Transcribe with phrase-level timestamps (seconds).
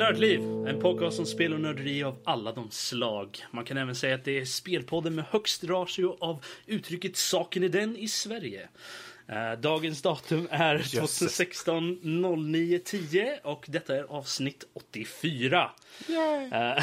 [0.00, 3.44] Nördliv, en podcast om spel och nörderi av alla de slag.
[3.50, 7.68] Man kan även säga att det är spelpodden med högst ratio av uttrycket saken är
[7.68, 8.68] den i Sverige.
[9.26, 11.98] Eh, dagens datum är 2016
[12.52, 15.70] 09 10 och detta är avsnitt 84.
[16.52, 16.70] Eh,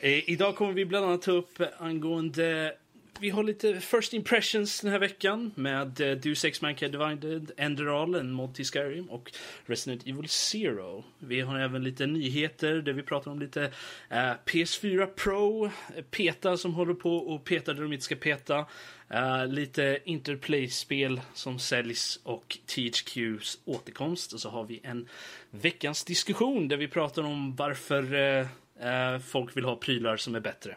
[0.00, 2.74] eh, idag kommer vi bland annat ta upp angående
[3.20, 8.14] vi har lite first impressions den här veckan med uh, Deus Ex Mankind Divided, Enderal,
[8.14, 9.32] en mod till Skyrim och
[9.66, 11.04] Resident Evil Zero.
[11.18, 13.72] Vi har även lite nyheter där vi pratar om lite
[14.08, 15.70] eh, uh, PS4 Pro, eh,
[16.10, 18.66] PETA som håller på och petar där de inte ska peta.
[19.14, 24.32] Uh, lite Interplay-spel som säljs och THQs återkomst.
[24.32, 25.08] Och så har vi en
[25.50, 30.76] veckans diskussion där vi pratar om varför uh, folk vill ha prylar som är bättre.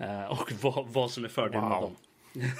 [0.00, 1.96] Uh, och vad, vad som är fördelen wow.
[2.32, 2.50] med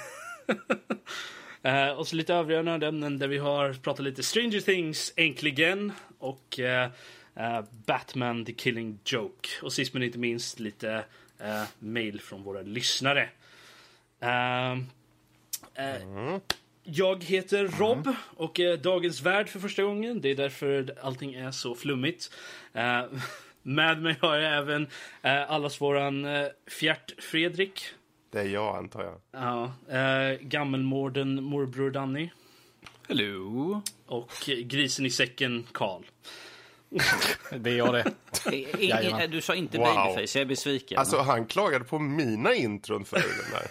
[1.63, 1.87] dem.
[1.89, 6.59] uh, och så lite övriga nördämnen där vi har pratat lite Stranger Things äntligen och
[6.59, 6.87] uh,
[7.85, 9.49] Batman The Killing Joke.
[9.61, 11.03] Och sist men inte minst lite
[11.79, 13.29] mail från våra lyssnare.
[14.19, 14.85] Mm.
[16.83, 18.15] Jag heter Rob mm.
[18.35, 20.21] och är dagens värd för första gången.
[20.21, 22.31] Det är därför allting är så flummigt.
[23.69, 24.87] Med mig har jag även
[25.21, 27.85] eh, allas våran eh, Fjärt Fredrik.
[28.31, 29.21] Det är jag antar jag.
[29.31, 32.29] Ja, eh, gammelmorden morbror Danny.
[33.07, 33.81] Hello.
[34.05, 34.31] Och
[34.63, 36.01] grisen i säcken Karl.
[37.59, 38.13] det är jag det.
[38.55, 39.85] I, du sa inte wow.
[39.85, 40.99] babyface, jag är besviken.
[40.99, 43.67] Alltså han klagade på mina intron för den där.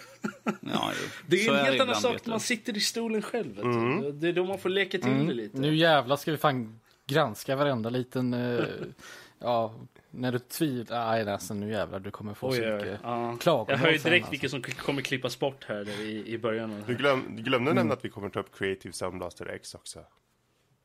[0.73, 0.91] ja,
[1.27, 3.59] det är en helt annan sak när man sitter i stolen själv.
[3.59, 4.19] Mm.
[4.19, 5.27] Det är då man får leka till mm.
[5.27, 5.57] det lite.
[5.57, 8.65] Nu jävlar ska vi fan granska varenda liten uh,
[9.39, 9.73] Ja,
[10.11, 11.11] när du tvivlar.
[11.11, 13.37] Nej, alltså, nu jävlar, du kommer få Oj, så mycket ja.
[13.39, 13.65] klagomål.
[13.69, 14.31] Jag hör ju direkt alltså.
[14.31, 16.83] vilka som kommer klippas bort här i, i början.
[16.87, 17.75] Du, glöm, du glömde mm.
[17.75, 19.99] nämna att vi kommer ta upp Creative Sound Blaster X också.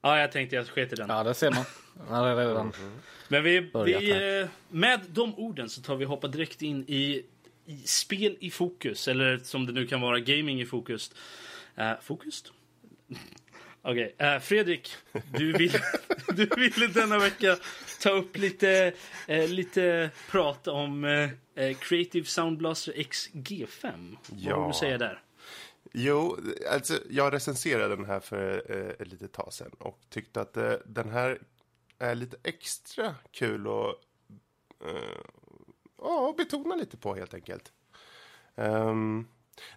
[0.02, 1.08] Ja, jag tänkte jag sket i den.
[1.08, 1.64] Ja, det ser man.
[2.10, 2.92] Ja, det redan mm.
[3.28, 7.22] Men vi, vi eh, med de orden så tar vi hoppa direkt in i,
[7.64, 9.08] i, spel i fokus.
[9.08, 11.14] Eller som det nu kan vara, gaming i fokus.
[11.78, 12.44] Uh, fokus?
[13.86, 14.26] Okej, okay.
[14.26, 14.96] uh, eh, Fredrik,
[15.38, 15.72] du vill,
[16.28, 17.56] du ville denna vecka
[18.02, 18.92] ta upp lite,
[19.28, 21.30] uh, lite prat om uh,
[21.78, 24.16] Creative Sound Blaster X G5.
[24.36, 24.50] Ja.
[24.50, 25.22] Vad har du att säga där?
[25.92, 26.38] Jo,
[26.70, 31.10] alltså jag recenserade den här för uh, ett litet tag sedan och tyckte att den
[31.10, 31.38] här
[31.98, 33.94] är lite extra kul att
[36.02, 37.72] uh, betona lite på helt enkelt.
[38.54, 39.28] Um,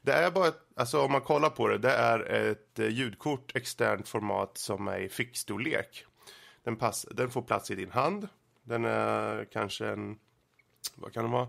[0.01, 4.07] det är bara, alltså om man kollar på det, det är ett eh, ljudkort externt
[4.07, 6.05] format som är i fickstorlek.
[6.63, 8.27] Den, pass, den får plats i din hand.
[8.63, 10.19] Den är kanske en,
[10.95, 11.47] vad kan det vara,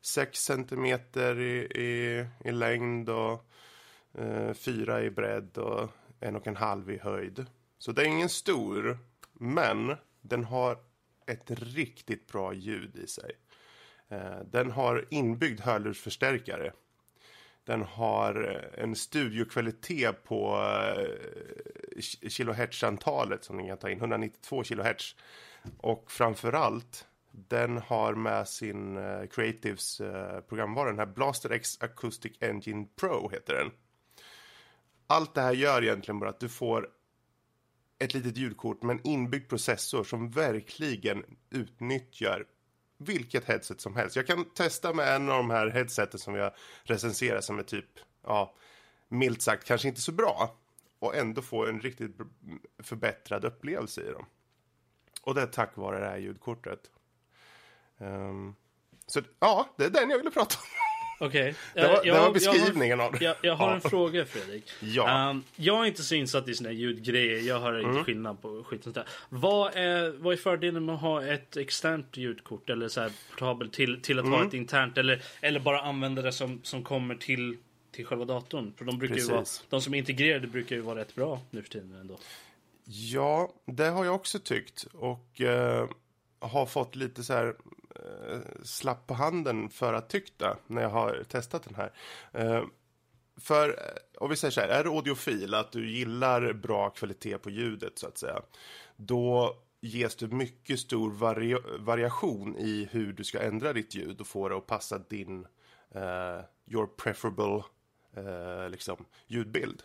[0.00, 3.44] 6 centimeter i, i, i längd och
[4.18, 7.46] eh, 4 i bredd och en och en halv i höjd.
[7.78, 8.98] Så det är ingen stor,
[9.32, 10.78] men den har
[11.26, 13.32] ett riktigt bra ljud i sig.
[14.08, 16.72] Eh, den har inbyggd hörlursförstärkare
[17.66, 20.56] den har eh, en studiokvalitet på
[21.96, 25.16] eh, kilohertz-antalet som den kan ta in, 192 kilohertz.
[25.78, 32.32] Och framförallt, den har med sin eh, Creatives eh, programvara, den här Blaster X Acoustic
[32.40, 33.70] Engine Pro heter den.
[35.06, 36.88] Allt det här gör egentligen bara att du får
[37.98, 42.44] ett litet ljudkort med en inbyggd processor som verkligen utnyttjar
[42.98, 44.16] vilket headset som helst.
[44.16, 46.52] Jag kan testa med en av de här headseten som jag
[46.82, 47.88] recenserar som är typ,
[48.22, 48.54] ja,
[49.08, 50.56] milt sagt kanske inte så bra.
[50.98, 52.16] Och ändå få en riktigt
[52.78, 54.26] förbättrad upplevelse i dem.
[55.22, 56.90] Och det är tack vare det här ljudkortet.
[57.98, 58.54] Um,
[59.06, 60.75] så ja, det är den jag ville prata om.
[61.18, 61.28] Okej.
[61.40, 61.54] Okay.
[61.74, 63.24] Det, var, det var beskrivningen har, av det.
[63.24, 64.70] Jag, jag har en fråga Fredrik.
[64.80, 65.30] Ja.
[65.30, 67.40] Um, jag är inte så insatt i såna här ljudgrejer.
[67.40, 67.90] Jag har mm.
[67.90, 69.06] inte skillnad på skit sånt där.
[69.28, 73.72] Vad är, vad är fördelen med att ha ett externt ljudkort eller så här portabelt
[73.72, 74.38] till, till att mm.
[74.38, 77.56] ha ett internt eller, eller bara använda det som, som kommer till,
[77.92, 78.72] till själva datorn?
[78.78, 81.62] För de, brukar ju vara, de som är integrerade brukar ju vara rätt bra nu
[81.62, 82.18] för tiden ändå.
[82.84, 84.86] Ja, det har jag också tyckt.
[84.92, 85.88] Och uh,
[86.38, 87.54] har fått lite så här
[87.96, 91.92] Eh, slapp på handen för att tyckta när jag har testat den här.
[92.32, 92.64] Eh,
[93.36, 93.74] för, eh,
[94.18, 97.98] om vi säger så här, är du audiofil, att du gillar bra kvalitet på ljudet
[97.98, 98.42] så att säga,
[98.96, 104.26] då ges du mycket stor vari variation i hur du ska ändra ditt ljud och
[104.26, 105.46] få det att passa din,
[105.96, 107.62] uh, your preferable
[108.18, 109.82] uh, liksom, ljudbild.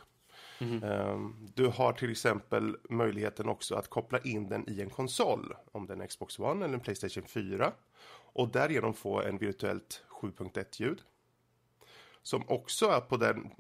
[0.62, 1.36] Mm.
[1.56, 5.94] Du har till exempel möjligheten också att koppla in den i en konsol, om det
[5.94, 7.74] är en Xbox One eller en Playstation 4.
[8.34, 11.02] Och därigenom få en virtuellt 7.1-ljud.
[12.22, 13.52] Som också är på den,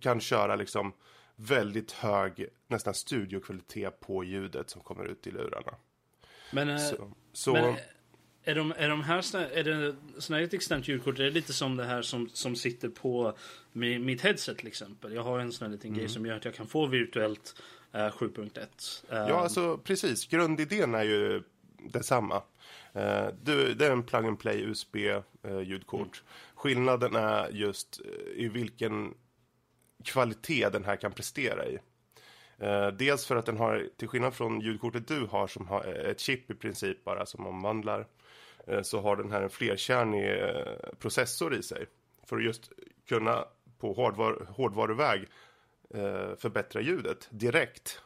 [0.00, 0.92] kan köra liksom
[1.36, 5.74] väldigt hög, nästan studiokvalitet på ljudet som kommer ut i lurarna.
[6.52, 7.52] Men, äh, så, Så...
[7.52, 7.76] Men
[8.48, 11.18] är de, är de här är det såna här ett externt ljudkort?
[11.18, 13.32] Är det lite som det här som, som sitter på
[13.72, 15.14] mitt headset till exempel?
[15.14, 15.98] Jag har en sån här liten mm.
[15.98, 17.62] grej som gör att jag kan få virtuellt
[17.94, 18.58] uh, 7.1.
[18.58, 18.68] Uh,
[19.10, 20.26] ja, alltså precis.
[20.26, 21.42] Grundidén är ju
[21.78, 22.42] detsamma.
[22.96, 26.00] Uh, du, det är en plug and play USB uh, ljudkort.
[26.00, 26.54] Mm.
[26.54, 28.00] Skillnaden är just
[28.34, 29.14] i vilken
[30.04, 31.78] kvalitet den här kan prestera i.
[32.98, 36.50] Dels för att den har, till skillnad från ljudkortet du har som har ett chip
[36.50, 38.27] i princip bara som omvandlar Eh,
[38.82, 41.86] så har den här en flerkärnig eh, processor i sig.
[42.26, 42.72] För att just
[43.08, 43.44] kunna
[43.78, 45.20] på hårdvar hårdvaruväg
[45.94, 48.02] eh, förbättra ljudet direkt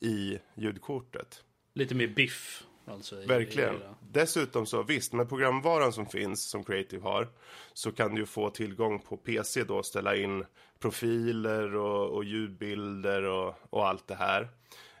[0.00, 1.44] i ljudkortet.
[1.74, 2.64] Lite mer biff.
[2.84, 3.74] Alltså Verkligen.
[3.74, 7.28] I, Dessutom så visst, med programvaran som finns, som Creative har,
[7.72, 10.44] så kan du få tillgång på PC då, ställa in
[10.78, 14.48] profiler och, och ljudbilder och, och allt det här.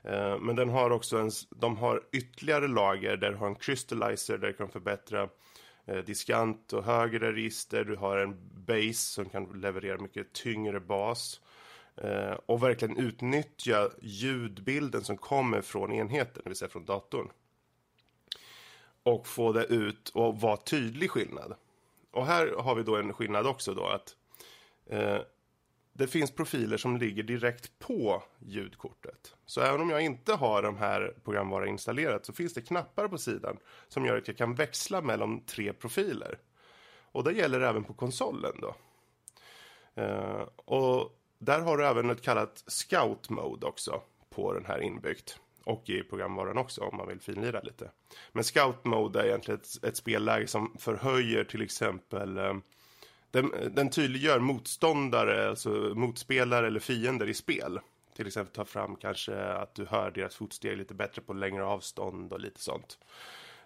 [0.02, 4.38] Eh, men den har också en, de har ytterligare lager där du har en crystallizer
[4.38, 5.28] där du kan förbättra
[5.86, 7.84] eh, diskant och högre register.
[7.84, 8.36] Du har en
[8.66, 11.40] base som kan leverera mycket tyngre bas.
[11.96, 17.30] Eh, och verkligen utnyttja ljudbilden som kommer från enheten, det vill säga från datorn.
[19.02, 21.54] Och få det ut och vara tydlig skillnad.
[22.10, 24.16] Och här har vi då en skillnad också då att
[24.86, 25.18] eh,
[25.98, 29.34] det finns profiler som ligger direkt på ljudkortet.
[29.46, 33.18] Så även om jag inte har de här programvaran installerat så finns det knappar på
[33.18, 33.58] sidan
[33.88, 36.38] som gör att jag kan växla mellan tre profiler.
[37.12, 38.74] Och det gäller även på konsolen då.
[40.02, 45.38] Uh, och där har du även ett kallat Scout Mode också på den här inbyggt.
[45.64, 47.90] Och i programvaran också om man vill finlira lite.
[48.32, 52.54] Men Scout Mode är egentligen ett, ett spelläge som förhöjer till exempel uh,
[53.30, 57.80] den, den tydliggör motståndare, alltså motspelare eller fiender i spel.
[58.16, 62.32] Till exempel ta fram kanske att du hör deras fotsteg lite bättre på längre avstånd
[62.32, 62.98] och lite sånt.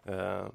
[0.04, 0.46] Eh,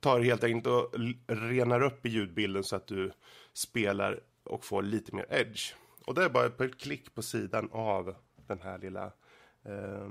[0.00, 0.94] tar helt enkelt och
[1.26, 3.12] renar upp i ljudbilden så att du
[3.52, 5.74] spelar och får lite mer edge.
[6.06, 8.14] Och det är bara ett klick på sidan av
[8.46, 9.12] den här lilla
[9.62, 10.10] eh,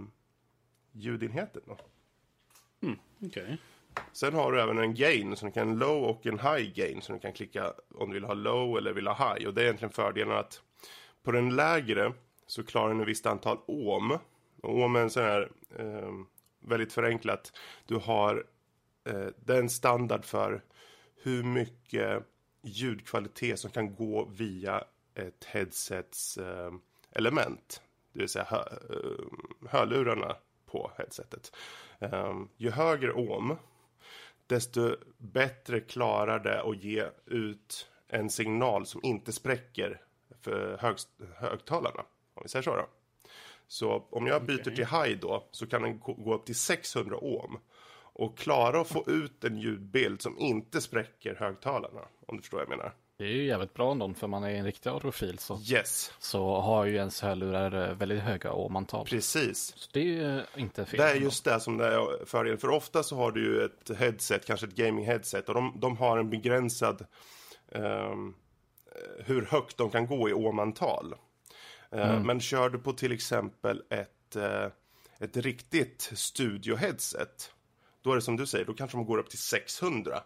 [0.92, 1.62] ljudenheten.
[1.66, 1.78] Då.
[2.82, 3.58] Mm, okay.
[4.19, 7.01] Sen har du även en gain, så du kan low och en high gain.
[7.01, 9.48] Så du kan klicka om du vill ha low eller vill ha high.
[9.48, 10.62] Och det är egentligen fördelen att
[11.24, 12.13] på den lägre
[12.48, 14.12] så klarar den ett visst antal ohm.
[14.62, 16.12] Och ohm är en sån här, eh,
[16.60, 17.54] väldigt förenklat,
[17.86, 18.45] du har,
[19.10, 20.62] eh, det är en standard för
[21.24, 22.24] hur mycket
[22.62, 24.83] ljudkvalitet som kan gå via
[25.16, 26.71] ett headsets eh,
[27.12, 27.81] element.
[28.13, 30.36] Det vill säga hö, eh, hörlurarna
[30.66, 31.56] på headsetet.
[32.00, 33.56] Um, ju högre ohm,
[34.50, 40.01] desto bättre klarar det att ge ut en signal som inte spräcker
[40.42, 40.96] för hög,
[41.36, 42.06] högtalarna.
[42.34, 42.88] Om vi säger så då.
[43.68, 44.75] Så om jag byter okay.
[44.75, 47.57] till high då så kan den gå upp till 600 ohm.
[48.13, 52.02] Och klara att få ut en ljudbild som inte spräcker högtalarna.
[52.25, 52.94] Om du förstår vad jag menar.
[53.19, 56.14] Det är ju jävligt bra ändå för man är en riktig audiophil så, yes.
[56.19, 59.06] så har ju ens hörlurar väldigt höga ohmantal.
[59.06, 59.73] Precis.
[59.76, 60.99] Så det är ju inte fel.
[60.99, 62.57] Det är just det som det är fördelen.
[62.57, 65.97] För ofta så har du ju ett headset, kanske ett gaming headset och de, de
[65.97, 67.06] har en begränsad
[67.71, 68.35] um,
[69.26, 71.16] hur högt de kan gå i ohmantal.
[71.95, 72.23] Uh, mm.
[72.23, 74.68] Men kör du på till exempel ett, uh,
[75.19, 77.52] ett riktigt studio-headset
[78.02, 80.23] då är det som du säger, då kanske de går upp till 600.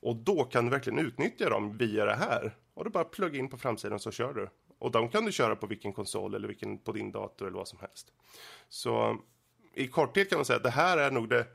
[0.00, 2.56] Och då kan du verkligen utnyttja dem via det här.
[2.74, 4.48] Och du bara plugga in på framsidan så kör du.
[4.78, 7.68] Och de kan du köra på vilken konsol eller vilken, på din dator eller vad
[7.68, 8.12] som helst.
[8.68, 9.18] Så
[9.74, 11.46] i korthet kan man säga att det här är nog det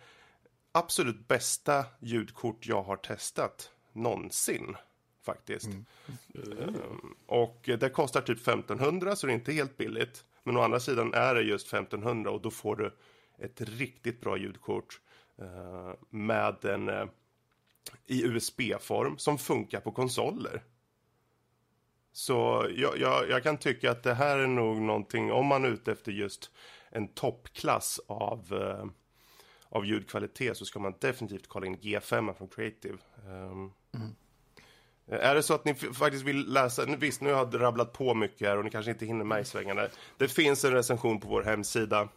[0.71, 4.75] absolut bästa ljudkort jag har testat någonsin.
[5.23, 5.65] Faktiskt.
[5.65, 5.85] Mm.
[6.35, 6.75] Mm.
[7.25, 10.25] och det kostar typ 1500 så det är inte helt billigt.
[10.43, 12.91] Men å andra sidan är det just 1500 och då får du
[13.39, 15.01] ett riktigt bra ljudkort.
[15.41, 17.05] Uh, med en uh,
[18.05, 20.63] i USB-form som funkar på konsoler.
[22.11, 25.69] Så jag, jag, jag, kan tycka att det här är nog någonting, om man är
[25.69, 26.51] ute efter just
[26.89, 28.85] en toppklass av, uh,
[29.69, 32.97] av ljudkvalitet så ska man definitivt kolla in G5 från Creative.
[33.27, 34.15] Um, mm.
[35.07, 38.47] Är det så att ni faktiskt vill läsa, visst nu har jag rabblat på mycket
[38.47, 39.87] här och ni kanske inte hinner med i svängarna.
[40.17, 42.09] Det finns en recension på vår hemsida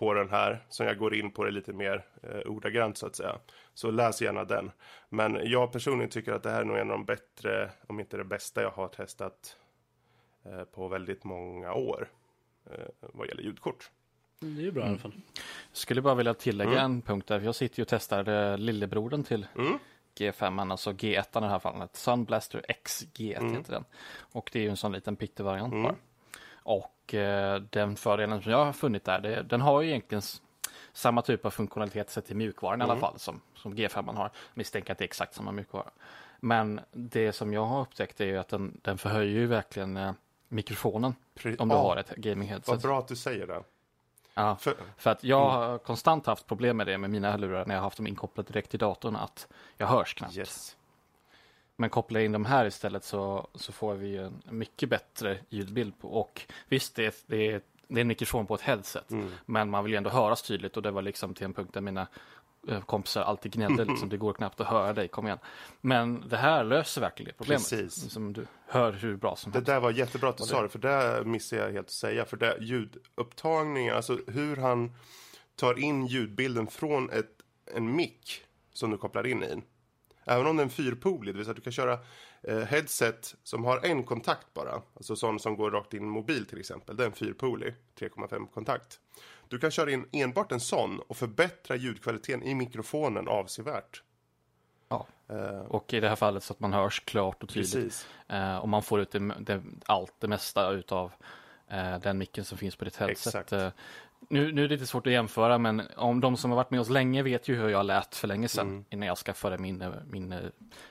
[0.00, 3.16] på den här, som jag går in på det lite mer eh, ordagrant så att
[3.16, 3.38] säga.
[3.74, 4.70] Så läs gärna den.
[5.08, 8.16] Men jag personligen tycker att det här är nog en av de bättre, om inte
[8.16, 9.56] det bästa jag har testat
[10.44, 12.08] eh, på väldigt många år
[12.70, 13.90] eh, vad gäller ljudkort.
[14.42, 14.92] Mm, det är ju bra mm.
[14.92, 15.20] i alla fall.
[15.70, 16.84] Jag skulle bara vilja tillägga mm.
[16.84, 17.40] en punkt där.
[17.40, 19.78] Jag sitter ju och testar eh, lillebrodern till mm.
[20.18, 21.96] G5, alltså G1 i det här fallet.
[21.96, 23.54] Sunblaster X G1 mm.
[23.54, 23.84] heter den.
[24.32, 25.82] Och det är ju en sån liten pyttevariant mm.
[25.82, 25.94] bara.
[26.62, 30.22] Och eh, den fördelen som jag har funnit där, det, den har ju egentligen
[30.92, 32.88] samma typ av funktionalitet sett till mjukvaran mm.
[32.88, 34.30] i alla fall som, som G5 har.
[34.54, 35.90] Misstänker att det är exakt samma mjukvara.
[36.40, 40.12] Men det som jag har upptäckt är ju att den, den förhöjer ju verkligen eh,
[40.48, 41.82] mikrofonen Pre om du ja.
[41.82, 42.68] har ett gaming headset.
[42.68, 43.62] Vad bra att du säger det.
[44.34, 47.74] Ja, för, för att jag har konstant haft problem med det med mina hörlurar när
[47.74, 50.36] jag har haft dem inkopplade direkt till datorn att jag hörs knappt.
[50.36, 50.76] Yes.
[51.80, 56.08] Men kopplar in de här istället så, så får vi en mycket bättre ljudbild på
[56.08, 59.30] och visst det är, det är, det är en mikrofon på ett headset mm.
[59.46, 61.80] men man vill ju ändå höras tydligt och det var liksom till en punkt där
[61.80, 62.06] mina
[62.68, 65.38] Eh, kompisar alltid gnällde, liksom, det går knappt att höra dig, kom igen.
[65.80, 67.70] Men det här löser verkligen problemet.
[67.70, 68.12] Precis.
[68.12, 69.66] Som du hör hur bra som helst.
[69.66, 72.24] Det där var jättebra att du sa det, för det missade jag helt att säga.
[72.24, 74.92] För det ljudupptagningen, alltså hur han
[75.56, 77.30] tar in ljudbilden från ett,
[77.74, 79.62] en mick som du kopplar in i.
[80.30, 81.98] Även om det är fyrpolig, det vill säga att du kan köra
[82.42, 84.82] eh, headset som har en kontakt bara.
[84.96, 86.96] Alltså sån som går rakt in i mobil till exempel.
[86.96, 89.00] Det är fyrpolig, 3,5 kontakt.
[89.48, 94.02] Du kan köra in enbart en sån och förbättra ljudkvaliteten i mikrofonen avsevärt.
[94.88, 98.06] Ja, uh, och i det här fallet så att man hörs klart och tydligt.
[98.32, 101.12] Uh, och man får ut det, det, allt, det mesta utav
[101.72, 103.52] uh, den micken som finns på ditt headset.
[103.52, 103.68] Uh,
[104.28, 106.80] nu, nu är det lite svårt att jämföra, men om de som har varit med
[106.80, 108.84] oss länge vet ju hur jag lät för länge sedan mm.
[108.90, 110.34] innan jag skaffade min, min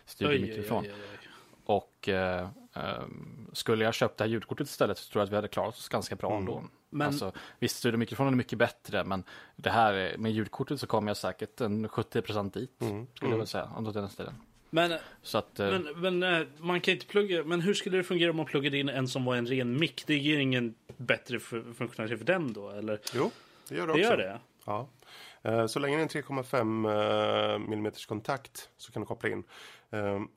[0.06, 0.84] studiemikrofon.
[0.84, 1.20] Oj, oj, oj,
[1.66, 2.10] och
[3.54, 5.90] skulle jag köpt det här ljudkortet istället så tror jag att vi hade klarat oss
[5.90, 6.40] ganska bra mm.
[6.40, 6.64] ändå.
[6.90, 7.08] Men...
[7.08, 9.24] Alltså, visst, studiomikrofonen är mycket bättre, men
[9.56, 13.08] det här med ljudkortet så kommer jag säkert en 70% dit, mm.
[13.14, 13.32] skulle mm.
[13.32, 14.34] jag väl säga, om den stilen.
[14.70, 18.04] Men, så att, eh, men, men, eh, man kan inte plugga, men hur skulle det
[18.04, 20.04] fungera om man pluggade in en som var en ren mick?
[20.08, 23.00] Det ger ingen bättre funktionalitet för den då, eller?
[23.14, 23.32] Jo,
[23.70, 24.12] det gör det, det också.
[24.12, 24.40] Gör det?
[24.66, 24.90] Ja.
[25.42, 29.44] Eh, så länge det är en 3,5 mm kontakt så kan du koppla in.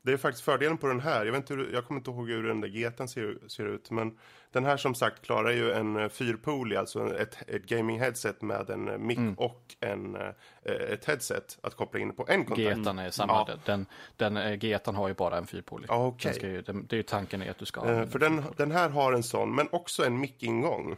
[0.02, 1.24] Det är faktiskt fördelen på den här.
[1.24, 3.90] Jag, vet inte hur, jag kommer inte ihåg hur den där geten ser, ser ut.
[3.90, 4.18] Men
[4.52, 8.70] den här som sagt klarar ju en eh, fyrpolig, alltså ett, ett gaming headset med
[8.70, 9.34] en eh, mic mm.
[9.34, 10.30] och en, eh,
[10.64, 12.78] ett headset att koppla in på en kontakt.
[12.78, 13.32] Getan är samma.
[13.32, 13.54] Ja.
[13.64, 15.90] Den, den getan har ju bara en fyrpolig.
[15.90, 16.34] Ah, okay.
[16.42, 18.06] Ju, den, det är ju tanken är att du ska ha.
[18.06, 20.96] för den, den här har en sån, men också en mic-ingång.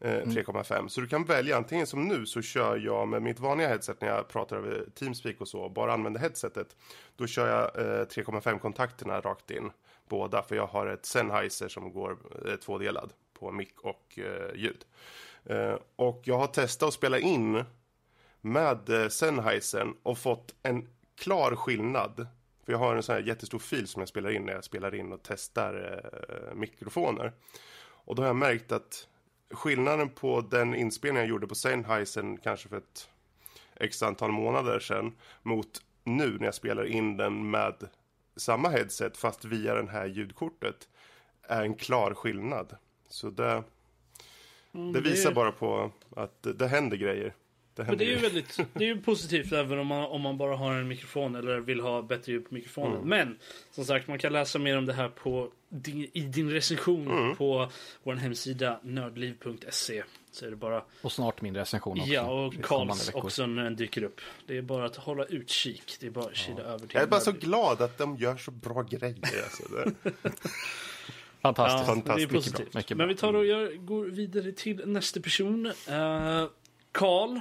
[0.00, 0.74] 3,5.
[0.74, 0.88] Mm.
[0.88, 4.08] Så du kan välja antingen som nu så kör jag med mitt vanliga headset när
[4.08, 6.76] jag pratar över Teamspeak och så, bara använder headsetet.
[7.16, 9.70] Då kör jag eh, 3,5 kontakterna rakt in
[10.08, 14.84] båda för jag har ett Sennheiser som går eh, tvådelad på mick och eh, ljud.
[15.44, 17.64] Eh, och jag har testat att spela in
[18.40, 20.88] med eh, Sennheisern och fått en
[21.18, 22.26] klar skillnad.
[22.64, 24.94] För jag har en sån här jättestor fil som jag spelar in när jag spelar
[24.94, 27.32] in och testar eh, mikrofoner.
[27.80, 29.08] Och då har jag märkt att
[29.50, 33.08] skillnaden på den inspelningen jag gjorde på Sennheisern kanske för ett
[33.76, 35.12] x antal månader sedan
[35.42, 37.74] mot nu när jag spelar in den med
[38.36, 40.88] samma headset fast via det här ljudkortet
[41.42, 42.76] är en klar skillnad.
[43.08, 43.62] Så det,
[44.74, 47.34] mm, det visar bara på att det händer grejer.
[47.78, 50.38] Det, händer det är ju väldigt det är ju positivt även om man, om man
[50.38, 52.96] bara har en mikrofon eller vill ha bättre ljud på mikrofonen.
[52.96, 53.08] Mm.
[53.08, 53.38] Men
[53.70, 57.36] som sagt, man kan läsa mer om det här på din, i din recension mm.
[57.36, 57.70] på
[58.02, 60.04] vår hemsida nördliv.se.
[60.30, 60.84] Så är det bara...
[61.02, 62.12] Och snart min recension också.
[62.12, 64.20] Ja, och Karls också när den dyker upp.
[64.46, 65.96] Det är bara att hålla utkik.
[66.00, 66.64] Det är bara att kila ja.
[66.64, 69.16] över till Jag är bara så glad att de gör så bra grejer.
[69.44, 69.64] Alltså.
[71.42, 71.88] Fantastiskt.
[71.88, 72.30] Ja, Fantastiskt.
[72.30, 72.74] Det är positivt.
[72.74, 75.72] Mycket Men vi tar och jag går vidare till nästa person.
[76.92, 77.30] Karl.
[77.30, 77.40] Uh,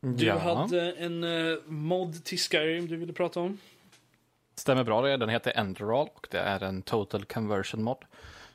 [0.00, 0.38] du ja.
[0.38, 3.58] hade en uh, mod till Skyrim du ville prata om.
[4.54, 5.16] Stämmer bra det.
[5.16, 8.04] Den heter Enderal och det är en total conversion mod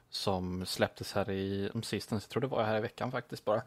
[0.10, 3.62] som släpptes här i sistens, jag tror det var här i veckan faktiskt bara.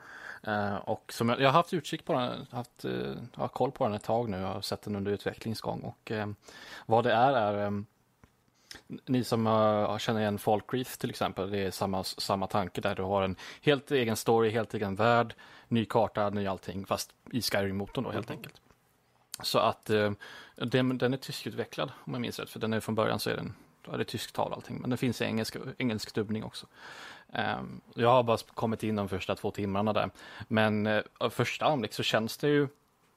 [0.49, 3.85] Uh, och som jag, jag, har haft utkik på den, haft uh, har koll på
[3.85, 6.13] den ett tag nu, jag har sett den under utvecklingsgång och
[6.87, 7.85] vad det är är
[9.07, 13.03] ni som uh, känner igen Falkreath till exempel, det är samma, samma tanke där du
[13.03, 15.35] har en helt egen story, helt egen värld,
[15.69, 18.39] ny karta, ny allting, fast i Skyrim-motorn då helt mm.
[18.39, 18.61] enkelt.
[19.43, 20.13] Så att uh,
[20.57, 23.37] den, den är tyskutvecklad om jag minns rätt, för den är från början så är
[23.37, 26.67] den då är det tysktal allting, men det finns engelsk, engelsk dubbning också.
[27.33, 30.11] Um, jag har bara kommit in de första två timmarna där,
[30.49, 32.69] men uh, första anblick så känns det ju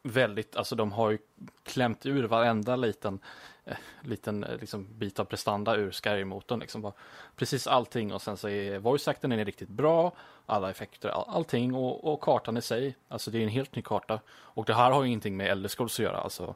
[0.03, 1.17] väldigt, alltså de har ju
[1.63, 3.19] klämt ur varenda liten,
[3.65, 6.59] eh, liten eh, liksom, bit av prestanda ur Skyrim-motorn.
[6.59, 6.91] Liksom.
[7.35, 10.11] Precis allting och sen så är voice-acten är riktigt bra,
[10.45, 12.95] alla effekter, all, allting och, och, kartan i sig.
[13.07, 14.19] Alltså det är en helt ny karta.
[14.29, 16.55] Och det här har ju ingenting med Elder Scrolls att göra, alltså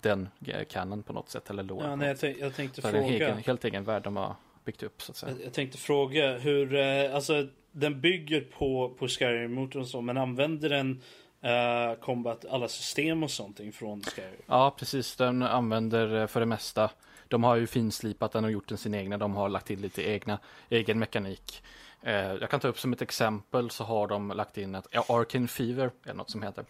[0.00, 0.28] den
[0.68, 1.86] canon på något sätt eller lore.
[1.86, 2.92] Ja, nej, jag, tänk, jag tänkte fråga.
[2.92, 4.34] Det är en egen, helt egen värld de har
[4.64, 5.32] byggt upp så att säga.
[5.32, 10.68] Jag, jag tänkte fråga hur, eh, alltså den bygger på, på Skyrim-motorn så, men använder
[10.68, 11.02] den
[11.46, 14.42] uh, combat, alla system och sånt från Skyrim?
[14.46, 15.16] Ja, precis.
[15.16, 16.90] Den använder eh, för det mesta
[17.28, 19.18] de har ju finslipat den och gjort den sin egna.
[19.18, 20.38] De har lagt till lite egna,
[20.68, 21.62] egen mekanik.
[22.02, 25.04] Eh, jag kan ta upp som ett exempel så har de lagt in ett ja,
[25.08, 26.64] Arcane Fever, är något som heter.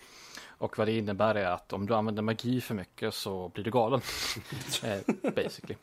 [0.58, 3.70] Och vad det innebär är att om du använder magi för mycket så blir du
[3.70, 4.00] galen.
[5.22, 5.76] basically.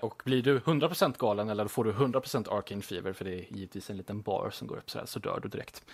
[0.00, 3.90] Och blir du 100% galen eller får du 100% Arcane Fever, för det är givetvis
[3.90, 5.84] en liten bar som går upp så här, så dör du direkt.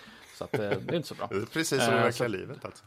[0.41, 1.27] Så att, eh, det är inte så bra.
[1.53, 2.83] Precis som i verkliga livet alltså.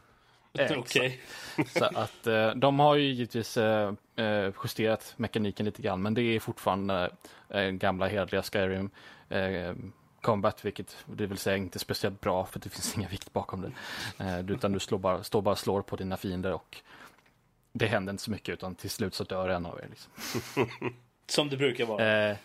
[0.53, 0.77] Okej.
[0.77, 1.65] Okay.
[1.65, 6.21] Så att eh, de har ju givetvis eh, eh, justerat mekaniken lite grann, men det
[6.21, 7.09] är fortfarande
[7.49, 8.89] eh, gamla hederliga Skyrim
[9.29, 9.73] eh,
[10.21, 13.71] combat, vilket det vill säga inte speciellt bra för det finns inga vikt bakom det.
[14.23, 16.77] Eh, utan du slår bara, står bara och slår på dina fiender och
[17.73, 19.87] det händer inte så mycket utan till slut så dör en av er.
[19.89, 20.11] Liksom.
[21.27, 22.29] Som det brukar vara.
[22.29, 22.37] Eh,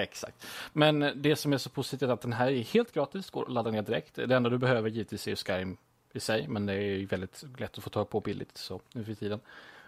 [0.00, 0.46] exakt.
[0.72, 3.52] Men det som är så positivt är att den här är helt gratis, går att
[3.52, 4.14] ladda ner direkt.
[4.14, 5.76] Det enda du behöver givetvis är Skyrim
[6.12, 9.14] i sig, men det är väldigt lätt att få tag på billigt så nu för
[9.14, 9.40] tiden.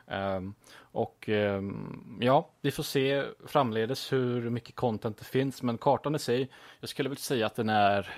[0.07, 6.15] Um, och um, ja, vi får se framledes hur mycket content det finns, men kartan
[6.15, 8.15] i sig, jag skulle väl säga att den är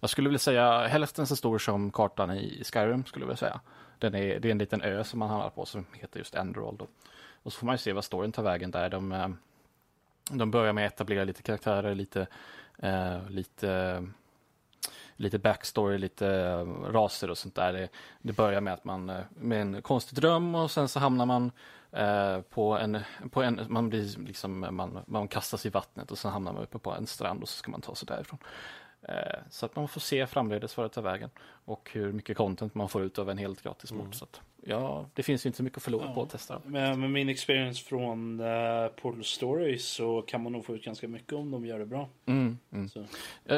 [0.00, 3.60] jag skulle vilja säga hälften så stor som kartan i Skyrim skulle jag vilja säga.
[3.98, 6.76] Den är, det är en liten ö som man hamnar på som heter just Enderall
[6.76, 6.86] då.
[7.42, 8.88] Och så får man ju se vad storyn tar vägen där.
[8.88, 9.38] De, ehm,
[10.30, 12.26] de börjar med att etablera lite karaktärer, lite,
[12.78, 14.02] eh, lite
[15.16, 17.72] lite backstory, lite eh, raser och sånt där.
[17.72, 17.88] Det,
[18.22, 21.50] det börjar med att man eh, med en konstig dröm och sen så hamnar man
[21.92, 22.98] eh, på en,
[23.30, 26.78] på en, man blir liksom, man, man kastas i vattnet och sen hamnar man uppe
[26.78, 28.38] på en strand och så ska man ta sig därifrån.
[29.08, 31.30] Eh, så att man får se framledes vad det tar vägen
[31.64, 34.00] och hur mycket content man får ut av en helt gratis mod.
[34.00, 34.12] Mm.
[34.12, 36.14] Så att, ja, det finns ju inte så mycket att förlora ja.
[36.14, 36.60] på att testa.
[36.64, 41.08] Men med min experience från uh, Portal Story så kan man nog få ut ganska
[41.08, 42.08] mycket om de gör det bra.
[42.26, 42.88] Mm, mm.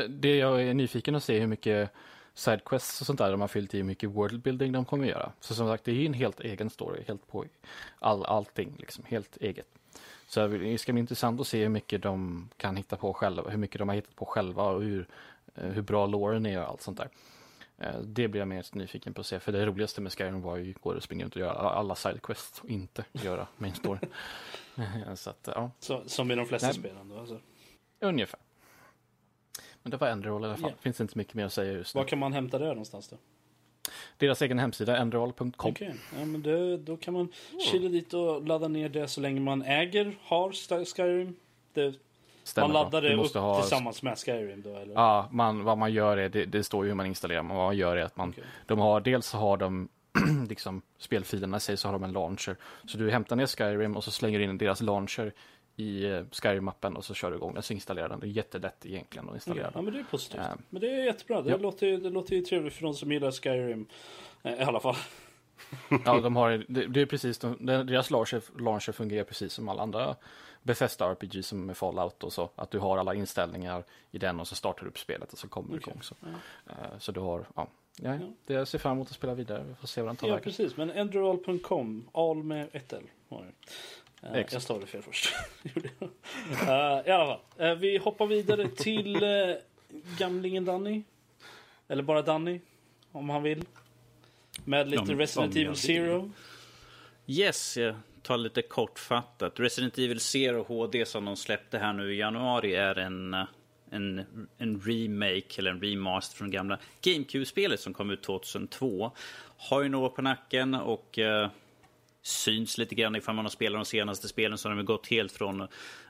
[0.09, 1.91] Det jag är nyfiken att se hur mycket
[2.35, 5.33] sidequests och sånt där de har fyllt i hur mycket worldbuilding de kommer att göra.
[5.41, 7.45] Så som sagt, det är en helt egen story, helt på
[7.99, 9.67] all, allting, liksom, helt eget.
[10.27, 13.59] Så det ska bli intressant att se hur mycket de kan hitta på själva, hur
[13.59, 15.07] mycket de har hittat på själva och hur
[15.38, 17.09] Eh, hur bra loren är och allt sånt där.
[17.79, 20.57] Eh, det blir jag mer nyfiken på att se, för det roligaste med Skyrim var
[20.57, 24.01] ju att springa runt och göra alla sidequests och inte göra main story.
[25.15, 25.71] så att, ja.
[25.79, 27.41] Så, som i de flesta spelen då alltså?
[28.01, 28.41] Ungefär.
[29.83, 30.71] Men det var Enderall i alla fall.
[30.71, 30.81] Yeah.
[30.81, 31.99] Finns inte mycket mer att säga just nu.
[31.99, 33.17] Var kan man hämta det någonstans då?
[34.17, 35.53] Deras egen hemsida, enderall.com.
[35.57, 35.95] Okej, okay.
[36.19, 37.33] ja, men det, då kan man
[37.71, 40.53] chilla dit och ladda ner det så länge man äger, har
[40.85, 41.37] Skyrim.
[41.73, 41.95] Det
[42.49, 43.61] Stämmer man laddar det upp ha...
[43.61, 44.77] tillsammans med Skyrim då?
[44.77, 44.95] Eller?
[44.95, 47.67] Ja, man, vad man gör är, det, det, står ju hur man installerar, men vad
[47.67, 48.45] man gör är att man, okay.
[48.67, 49.89] de har, dels har de
[50.49, 52.57] liksom spelfilerna i sig så har de en launcher.
[52.87, 55.33] Så du hämtar ner Skyrim och så slänger du in deras launcher
[55.77, 58.21] i uh, Skyrim-mappen och så kör du igång den så installerar den.
[58.21, 59.79] Det är jättelätt egentligen att installera okay.
[59.79, 60.41] Ja, men det är positivt.
[60.41, 61.43] Uh, men det är jättebra.
[61.43, 61.57] Det, ja.
[61.57, 63.87] låter, det låter ju trevligt för de som gillar Skyrim
[64.47, 64.97] uh, i alla fall.
[66.05, 69.83] ja, de har, det, det är precis, de, deras launcher, launcher fungerar precis som alla
[69.83, 70.17] andra
[70.63, 72.51] Bethesda RPG som med Fallout och så.
[72.57, 75.49] Att du har alla inställningar i den och så startar du upp spelet och så
[75.49, 75.81] kommer okay.
[75.85, 76.03] du igång.
[76.03, 76.73] Så, ja.
[76.73, 77.69] uh, så du har, ja.
[78.03, 78.33] Ja, ja.
[78.47, 79.65] Det jag ser fram emot att spela vidare.
[79.69, 80.45] Vi får se vad den tar Ja, vägen.
[80.45, 80.77] precis.
[80.77, 83.03] Men enderall.com, all med ett L.
[83.31, 83.41] Uh,
[84.33, 85.35] jag stavade fel först.
[85.77, 85.83] uh,
[87.07, 89.57] I alla fall, uh, vi hoppar vidare till uh,
[90.19, 91.03] gamlingen Danny.
[91.89, 92.61] Eller bara Danny,
[93.13, 93.65] om han vill.
[94.65, 96.31] Med lite Resident Evil Zero.
[97.27, 97.97] Yes, yeah
[98.29, 99.61] ta lite kortfattat.
[99.61, 103.35] Resident Evil Zero HD som de släppte här nu i januari är en,
[103.91, 104.25] en,
[104.59, 109.13] en remake eller en remaster från gamla GameCube-spelet som kom ut 2002.
[109.57, 111.51] Har ju några på nacken och eh,
[112.23, 115.33] syns lite grann ifall man har spelat de senaste spelen så har de gått helt
[115.33, 115.61] från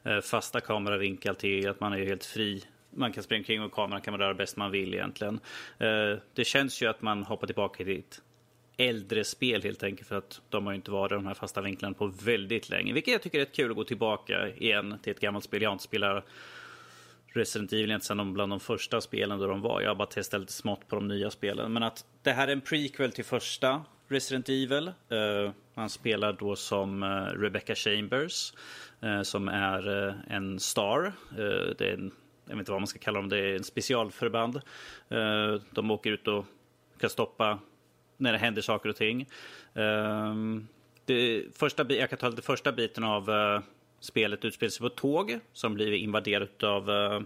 [0.05, 4.01] eh, fasta kameravinklar till att man är helt fri man kan springa omkring och kameran
[4.01, 5.41] kan man röra bäst man vill egentligen.
[5.79, 8.23] Eh, det känns ju att man hoppar tillbaka dit
[8.81, 12.07] äldre spel helt enkelt för att de har inte varit de här fasta vinklarna på
[12.07, 12.93] väldigt länge.
[12.93, 15.63] Vilket jag tycker är kul att gå tillbaka igen till ett gammalt spel.
[15.63, 16.25] Jag har inte spelat
[17.27, 19.81] Resident Evil inte sedan bland de första spelen då de var.
[19.81, 21.73] Jag har bara testat lite smått på de nya spelen.
[21.73, 24.93] Men att det här är en prequel till första Resident Evil.
[25.09, 28.53] Eh, uh, han spelar då som uh, Rebecca Chambers
[29.05, 29.89] uh, som är
[30.29, 31.13] en star.
[31.79, 32.13] det är en,
[32.45, 34.61] jag vet inte vad man ska kalla dem, det är en specialförband.
[35.71, 36.45] de åker ut och
[37.01, 37.59] kan stoppa
[38.19, 39.27] när det händer saker och ting.
[39.73, 40.69] Um,
[41.05, 43.61] det första, jag kan ta den första biten av uh,
[44.01, 47.21] spelet utspelar sig på ett tåg som blir invaderat av uh, eh,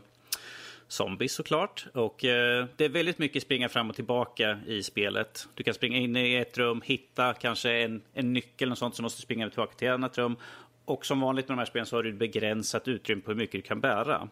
[0.89, 1.87] zombies såklart.
[1.95, 5.49] Och uh, det är väldigt mycket springa fram och tillbaka i spelet.
[5.55, 9.03] Du kan springa in i ett rum, hitta kanske en, en nyckel och sånt som
[9.03, 10.37] måste springa tillbaka till ett annat rum.
[10.85, 13.53] Och som vanligt med de här spelen så har du begränsat utrymme på hur mycket
[13.53, 14.29] du kan bära.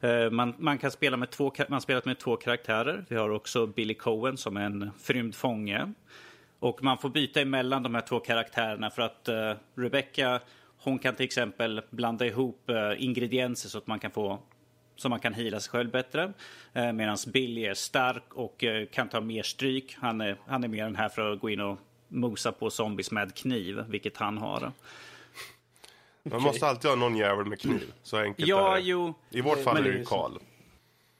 [0.00, 3.04] Eh, man, man kan spela med två, man spelat med två karaktärer.
[3.08, 5.92] Vi har också Billy Cohen som är en förrymd fånge.
[6.58, 10.40] Och man får byta emellan de här två karaktärerna för att uh, Rebecca
[10.80, 14.38] hon kan till exempel blanda ihop uh, ingredienser så att man kan få
[14.96, 16.32] så man kan hila sig själv bättre.
[16.76, 19.96] Uh, Medan Billy är stark och kan ta mer stryk.
[20.00, 23.10] Han är, han är mer än här för att gå in och mosa på zombies
[23.10, 24.72] med kniv, vilket han har.
[26.30, 27.92] Man måste alltid ha någon jävel med kniv.
[28.02, 28.86] Så enkelt Ja, är det.
[28.86, 29.14] jo.
[29.30, 30.04] I vårt fall Men är det ju.
[30.04, 30.32] Karl.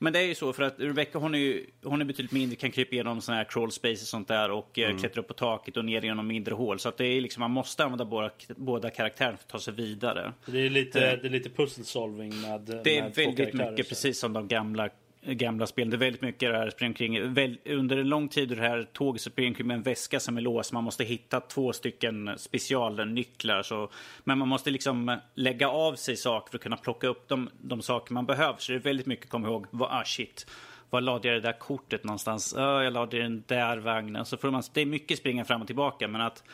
[0.00, 2.56] Men det är ju så för att Rebecca hon är ju hon är betydligt mindre,
[2.56, 4.98] kan krypa igenom såna här crawl spaces och sånt där och mm.
[4.98, 6.78] klättra upp på taket och ner genom mindre hål.
[6.78, 9.74] Så att det är liksom, man måste använda båda, båda karaktärerna för att ta sig
[9.74, 10.32] vidare.
[10.46, 13.88] Det är lite, det är lite puzzle solving med Det är med väldigt mycket så.
[13.88, 14.88] precis som de gamla
[15.34, 15.90] gamla spel.
[15.90, 17.20] Det är väldigt mycket det här springa omkring.
[17.64, 20.36] Under en lång tid i det här tåget så springer omkring med en väska som
[20.36, 20.72] är låst.
[20.72, 23.62] Man måste hitta två stycken specialnycklar.
[23.62, 23.90] Så,
[24.24, 27.82] men man måste liksom lägga av sig saker för att kunna plocka upp de, de
[27.82, 28.58] saker man behöver.
[28.58, 29.66] Så det är väldigt mycket komma ihåg.
[29.70, 30.46] Vad, ah shit.
[30.90, 32.56] Var lade jag det där kortet någonstans?
[32.56, 34.24] Ah, jag lade den där vagnen.
[34.24, 36.08] Så får man, det är mycket springa fram och tillbaka.
[36.08, 36.44] Men att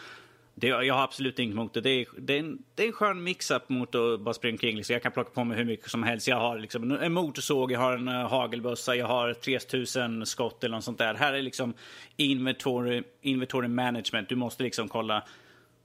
[0.55, 1.81] det, jag har absolut inget emot det.
[1.81, 4.77] Det är, det är, en, det är en skön mix-up mot att bara springa omkring.
[4.77, 4.93] Liksom.
[4.93, 6.29] Jag kan plocka på mig hur mycket som helst.
[6.29, 10.75] Jag har liksom en motorsåg, jag har en uh, hagelbössa, jag har 3000 skott eller
[10.77, 11.15] något sånt där.
[11.15, 11.75] Här är liksom
[12.17, 14.29] inventory, inventory management.
[14.29, 15.25] Du måste liksom kolla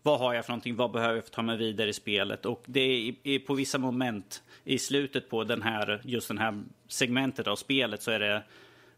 [0.03, 2.45] vad har jag för någonting, vad behöver jag för att ta mig vidare i spelet.
[2.45, 6.63] Och det är, är på vissa moment i slutet på den här, just den här
[6.87, 8.43] segmentet av spelet så är det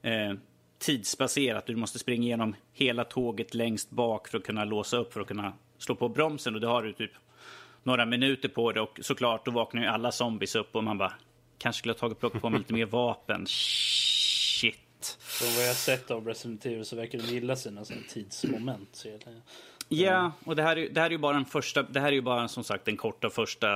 [0.10, 0.34] eh,
[0.82, 1.66] tidsbaserat.
[1.66, 5.28] Du måste springa igenom hela tåget längst bak för att kunna låsa upp, för att
[5.28, 6.56] kunna slå på bromsen.
[6.56, 7.12] Och det har du typ
[7.84, 11.14] några minuter på det och såklart då vaknar ju alla zombies upp och man bara
[11.58, 13.46] kanske skulle ha tagit plockat på mig lite mer vapen.
[13.48, 15.18] Shit.
[15.20, 18.90] Från vad jag har sett av Resident Evil så verkar de gilla sina tidsmoment.
[18.92, 19.08] Så
[19.94, 22.12] Ja, och det här, är, det här är ju bara en första, det här är
[22.12, 23.68] ju bara som sagt den korta första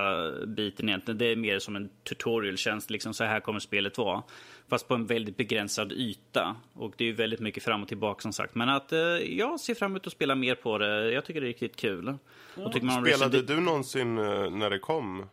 [0.48, 1.18] biten egentligen.
[1.18, 4.24] Det är mer som en tutorial-tjänst, liksom så här kommer spelet vara.
[4.68, 6.56] Fast på en väldigt begränsad yta.
[6.74, 8.56] Och det är ju väldigt mycket fram och tillbaka som sagt.
[8.56, 9.00] Men att eh,
[9.38, 11.12] jag ser fram emot att spela mer på det.
[11.12, 12.18] Jag tycker det är riktigt kul.
[12.56, 15.26] Och tycker man Spelade du någonsin eh, när det kom?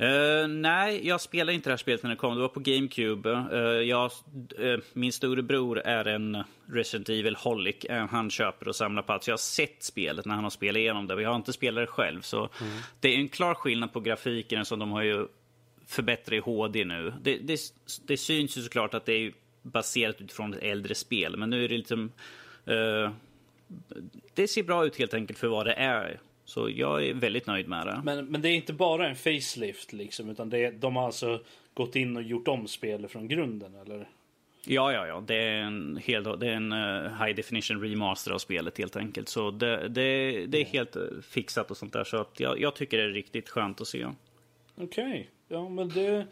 [0.00, 2.34] Eh, nej, jag spelade inte det här spelet när det kom.
[2.34, 3.30] Det var på GameCube.
[3.30, 4.10] Uh, jag,
[4.58, 7.90] eh, min storebror är en Resident Evil-holic.
[7.90, 9.24] Uh, han köper och samlar på allt.
[9.24, 11.14] Så jag har sett spelet när han har spelat igenom det.
[11.14, 12.20] Men jag har inte spelat det själv.
[12.20, 12.48] Så
[13.00, 14.64] Det är en klar skillnad på grafiken.
[14.64, 15.26] som de har ju
[15.86, 17.12] förbättrat i HD nu.
[17.22, 17.60] Det, det,
[18.06, 19.32] det syns ju såklart att det är
[19.62, 21.36] baserat utifrån ett äldre spel.
[21.36, 22.12] Men nu är det liksom...
[22.64, 23.10] eh,
[24.34, 26.20] det ser bra ut helt enkelt för vad det är.
[26.50, 28.00] Så jag är väldigt nöjd med det.
[28.04, 31.40] Men, men det är inte bara en facelift liksom, utan det, de har alltså
[31.74, 34.08] gått in och gjort om spelet från grunden, eller?
[34.66, 35.24] Ja, ja, ja.
[35.26, 39.28] Det är en, hel, det är en eh, high definition remaster av spelet helt enkelt.
[39.28, 42.04] Så det, det, det är helt eh, fixat och sånt där.
[42.04, 44.06] Så att jag, jag tycker det är riktigt skönt att se.
[44.76, 46.26] Okej, ja men det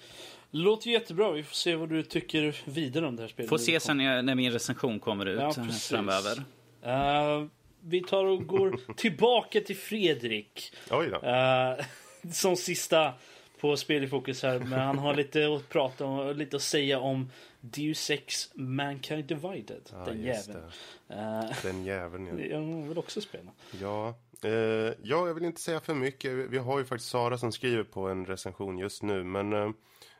[0.50, 1.32] låter jättebra.
[1.32, 3.48] Vi får se vad du tycker vidare om det här spelet.
[3.48, 5.88] Får se sen när, min recension kommer ut Ja, eh, precis.
[5.88, 6.42] framöver.
[6.82, 7.46] Eh,
[7.80, 10.72] vi tar och går tillbaka till Fredrik.
[10.90, 11.28] Oj då.
[11.28, 11.84] Eh,
[12.32, 13.12] som sista
[13.60, 14.58] på Spel i fokus här.
[14.58, 19.90] Men han har lite att prata om, lite att säga om Deus Ex Mankind Divided.
[19.92, 20.62] Ja, den jäveln.
[21.08, 22.44] Eh, Den jäveln, ja.
[22.44, 23.50] jag vill också spela.
[23.80, 24.08] Ja,
[24.42, 26.30] eh, ja, jag vill inte säga för mycket.
[26.32, 29.24] Vi- har ju faktiskt Sara som skriver på en recension just nu.
[29.24, 29.70] Men eh,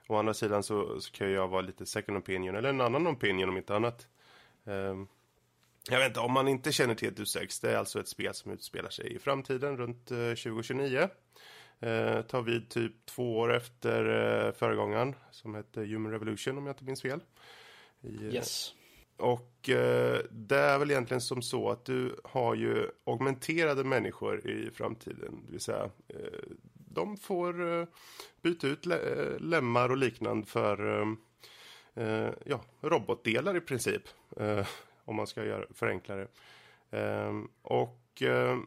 [0.09, 3.49] å andra sidan så, så kan jag vara lite second opinion, eller en annan opinion
[3.49, 4.07] om inte annat.
[4.67, 4.97] Eh,
[5.91, 8.35] jag vet inte, om man inte känner till Deus Ex, det är alltså ett spel
[8.35, 11.09] som utspelar sig i framtiden runt eh, 2029.
[11.81, 14.05] Eh, tar vid typ två år efter
[14.47, 17.21] eh, föregångaren som hette Human Revolution om jag inte minns fel.
[18.03, 18.75] I, eh, Yes.
[19.17, 24.71] och eh, det är väl egentligen som så att du har ju augmenterade människor i
[24.71, 25.43] framtiden.
[25.47, 26.17] Det vill säga, eh,
[26.75, 27.87] de får eh,
[28.43, 31.07] byta ut le- eh, lemmar och liknande för eh,
[32.05, 34.03] eh, ja, robotdelar i princip.
[35.09, 36.29] Om man ska göra, förenkla det.
[36.91, 38.59] Eh, och eh,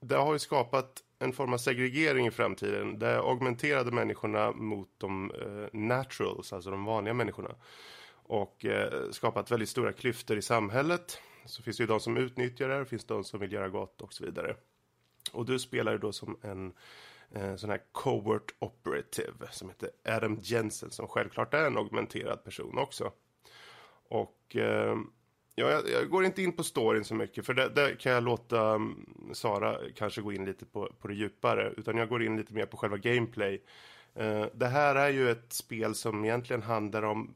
[0.00, 2.98] det har ju skapat en form av segregering i framtiden.
[2.98, 7.54] Det augmenterade människorna mot de eh, naturals, alltså de vanliga människorna
[8.30, 11.18] och eh, skapat väldigt stora klyftor i samhället.
[11.44, 14.00] Så finns det ju de som utnyttjar det, det finns de som vill göra gott
[14.00, 14.56] och så vidare.
[15.32, 16.72] Och du spelar ju då som en
[17.30, 22.78] eh, sån här covert operative som heter Adam Jensen som självklart är en augmenterad person
[22.78, 23.12] också.
[24.08, 24.96] Och eh,
[25.60, 28.74] ja, jag, jag går inte in på storyn så mycket för där, kan jag låta
[28.74, 32.54] um, Sara kanske gå in lite på, på det djupare utan jag går in lite
[32.54, 33.62] mer på själva gameplay.
[34.14, 37.34] Eh, det här är ju ett spel som egentligen handlar om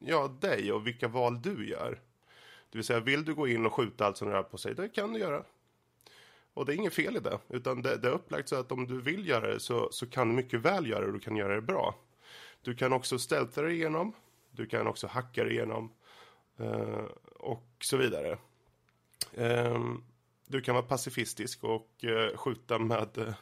[0.00, 2.00] ja, dig och vilka val du gör.
[2.70, 4.88] Det vill säga, vill du gå in och skjuta allt som rör på sig, det
[4.88, 5.44] kan du göra.
[6.54, 8.86] Och det är inget fel i det, utan det, det är upplagt så att om
[8.86, 11.36] du vill göra det så, så kan du mycket väl göra det och du kan
[11.36, 11.94] göra det bra.
[12.62, 14.12] Du kan också stealtha dig igenom,
[14.50, 15.92] du kan också hacka dig igenom
[16.58, 17.04] eh,
[17.46, 18.38] och så vidare.
[19.36, 20.02] Ehm,
[20.46, 23.34] du kan vara pacifistisk och eh, skjuta med,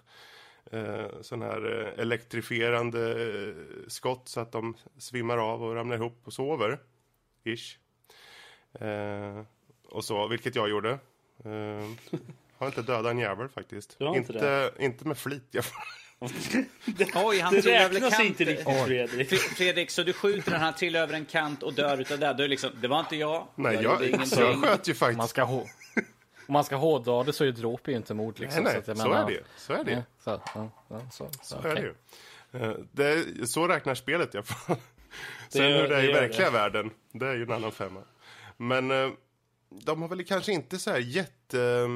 [0.70, 3.54] eh, sån här eh, elektrifierande eh,
[3.88, 6.78] skott så att de svimmar av och ramlar ihop och sover.
[7.44, 7.78] Ish.
[8.80, 9.42] Eh,
[9.88, 10.90] och så, vilket jag gjorde.
[11.44, 11.88] Eh,
[12.58, 13.96] har inte dödat en jävel faktiskt.
[14.00, 15.48] Inte inte, inte med flit.
[15.50, 15.64] Jag,
[17.14, 18.24] Oj, han Det räknas kant.
[18.28, 19.30] inte riktigt Fredrik.
[19.32, 22.32] Fre- Fredrik, så du skjuter den, han trillar över en kant och dör utav det.
[22.32, 23.46] Det liksom, det var inte jag.
[23.54, 25.18] nej, jag jag, jag sköt ju faktiskt.
[25.18, 25.66] Man ska, hå-
[26.46, 28.40] om man ska hårdra det så är dråp inte mord.
[28.40, 30.70] Liksom, nej, nej, att jag så menar- är det Så är det Ja, så, ja,
[30.88, 31.70] ja, så, så, Så okej.
[31.70, 31.94] är det ju.
[32.92, 34.76] Det är, så räknar spelet i alla fall.
[35.48, 36.52] Sen hur det är det i verkliga det.
[36.58, 38.00] världen, det är ju en annan femma.
[38.56, 39.10] Men eh,
[39.70, 41.88] de har väl kanske inte så här jätte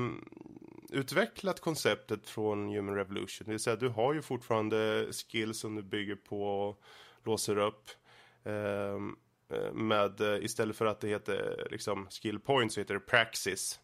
[0.91, 3.45] utvecklat konceptet från Human Revolution.
[3.45, 6.83] Det vill säga, du har ju fortfarande skills som du bygger på och
[7.25, 7.91] låser upp.
[8.45, 9.17] Ehm,
[9.53, 13.81] eh, med, eh, istället för att det heter liksom skill points så heter det praxis.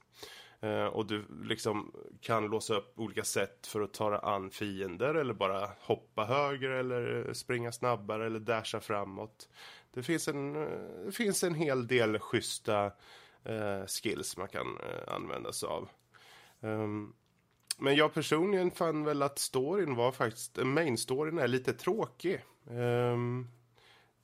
[0.60, 5.14] Eh, och du liksom kan låsa upp olika sätt för att ta dig an fiender
[5.14, 9.48] eller bara hoppa höger eller springa snabbare eller dasha framåt.
[9.94, 12.84] Det finns en, eh, det finns en hel del schyssta
[13.44, 15.88] eh, skills man kan eh, använda sig av.
[16.64, 17.12] Ehm,
[17.78, 22.44] men jag personligen fann väl att storyn var faktiskt, main storyn är lite tråkig.
[22.70, 23.48] Ehm,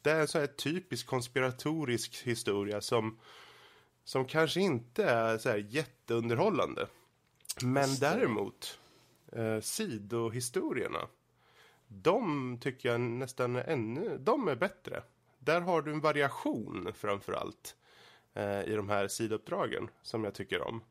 [0.02, 3.18] det är en sån här typisk konspiratorisk historia som
[4.04, 6.86] som kanske inte är så här jätteunderhållande.
[7.62, 8.78] Men däremot
[9.32, 11.08] eh, sidohistorierna.
[11.88, 15.02] De tycker jag nästan ännu, de är bättre.
[15.38, 17.76] Där har du en variation framför allt
[18.34, 20.82] eh, i de här sidouppdragen som jag tycker om.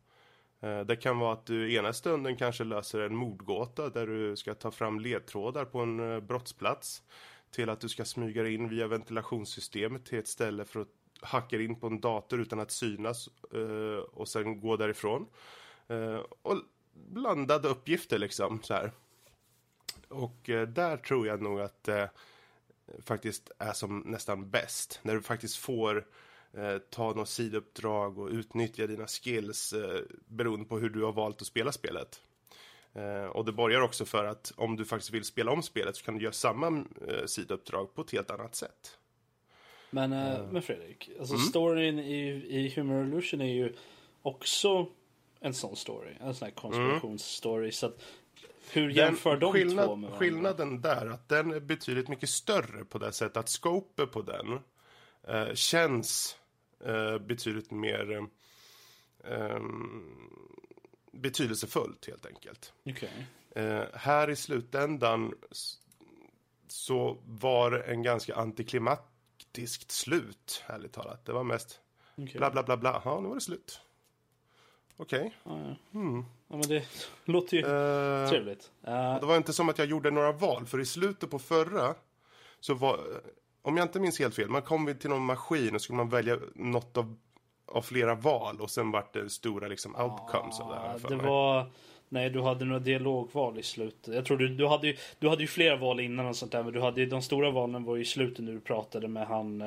[0.60, 4.54] Eh, det kan vara att du ena stunden kanske löser en mordgåta där du ska
[4.54, 7.04] ta fram ledtrådar på en eh, brottsplats.
[7.52, 10.88] Till att du ska smyga dig in via ventilationssystemet till ett ställe för att
[11.22, 15.28] hacka in på en dator utan att synas eh, och sen gå därifrån.
[16.42, 16.56] Och
[16.94, 18.92] blandade uppgifter liksom så här.
[20.08, 22.10] Och där tror jag nog att det
[23.02, 25.00] faktiskt är som nästan bäst.
[25.04, 26.06] När du faktiskt får
[26.54, 31.42] eh, ta något sidouppdrag och utnyttja dina skills eh, beroende på hur du har valt
[31.42, 32.22] att spela spelet.
[32.94, 36.06] Eh, och det borgar också för att om du faktiskt vill spela om spelet så
[36.06, 36.68] kan du göra samma
[37.08, 38.98] eh, sidouppdrag på ett helt annat sätt.
[39.90, 41.46] Men, eh, men Fredrik, alltså Mm.
[41.46, 43.74] storyn i, i Human Revolution är ju
[44.22, 44.88] också
[45.40, 46.14] en sån story.
[46.20, 47.72] En sån här konspirationsstory.
[47.72, 48.02] Så att,
[48.72, 50.20] hur jämför de skillnad, två med varandra?
[50.20, 54.60] Skillnaden där, att den är betydligt mycket större på det sättet att scopet på den
[55.28, 56.39] eh, känns eh,
[57.22, 58.28] betydligt mer
[59.24, 59.60] eh,
[61.12, 62.74] betydelsefullt helt enkelt.
[62.86, 63.26] Okej.
[63.56, 65.34] Eh, här i slutändan
[66.68, 71.26] så var det en ganska antiklimatiskt slut, ärligt talat.
[71.26, 71.80] Det var mest
[72.16, 72.34] okej.
[72.38, 73.82] bla bla bla bla, ja nu var det slut.
[74.98, 75.36] Okej.
[75.44, 75.76] Ja, ja.
[75.92, 76.86] ja, men det
[77.26, 78.72] låter ju Eh, trevligt.
[78.84, 81.96] Eh, Det var inte som att jag gjorde några val, för i slutet på förra
[82.60, 83.22] så var,
[83.62, 86.38] om jag inte minns helt fel, man kom till någon maskin och skulle man välja
[86.56, 87.16] något av,
[87.66, 90.92] av flera val och sen vart det stora liksom outcomes av det här.
[90.92, 91.26] jag för det mig.
[91.26, 91.72] var...
[92.12, 94.16] Nej, du hade några dialogval i slutet.
[94.16, 96.64] Jag tror du, du, hade ju, du hade ju flera val innan och sånt där.
[96.64, 99.28] Men du hade ju, de stora valen var ju i slutet när du pratade med
[99.28, 99.62] han...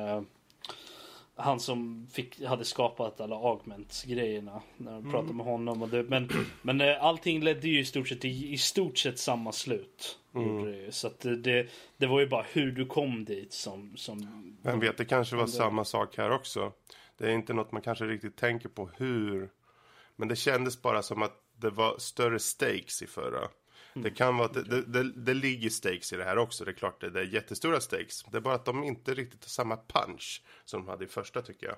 [1.43, 4.61] Han som fick, hade skapat alla augments-grejerna.
[4.77, 5.11] När Mm.
[5.11, 5.81] pratade med honom.
[5.81, 6.29] Och det, men
[6.61, 10.19] men eh, allting ledde ju i stort sett i, i stort sett samma slut.
[10.35, 10.91] Mm.
[10.91, 13.97] Så att det, det var ju bara hur du kom dit som...
[13.97, 16.71] som Vem vet, det kanske var det- samma sak här också.
[17.17, 19.49] Det är inte något man kanske riktigt tänker på hur.
[20.15, 23.47] Men det kändes bara som att det var större stakes i förra.
[23.93, 26.65] Det kan vara att det, det, det, ligger stakes i det här också.
[26.65, 28.23] Det är klart det, är jättestora stakes.
[28.23, 31.41] Det är bara att de inte riktigt har samma punch som de hade i första
[31.41, 31.75] tycker jag.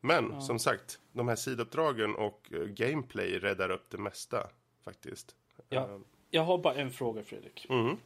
[0.00, 4.46] Men som sagt, de här sidouppdragen och eh, gameplay räddar upp det mesta
[4.84, 5.34] faktiskt.
[5.68, 5.80] Ja.
[5.80, 5.98] Eh,
[6.30, 7.66] Jag har bara en fråga Fredrik.
[7.70, 7.96] Mm.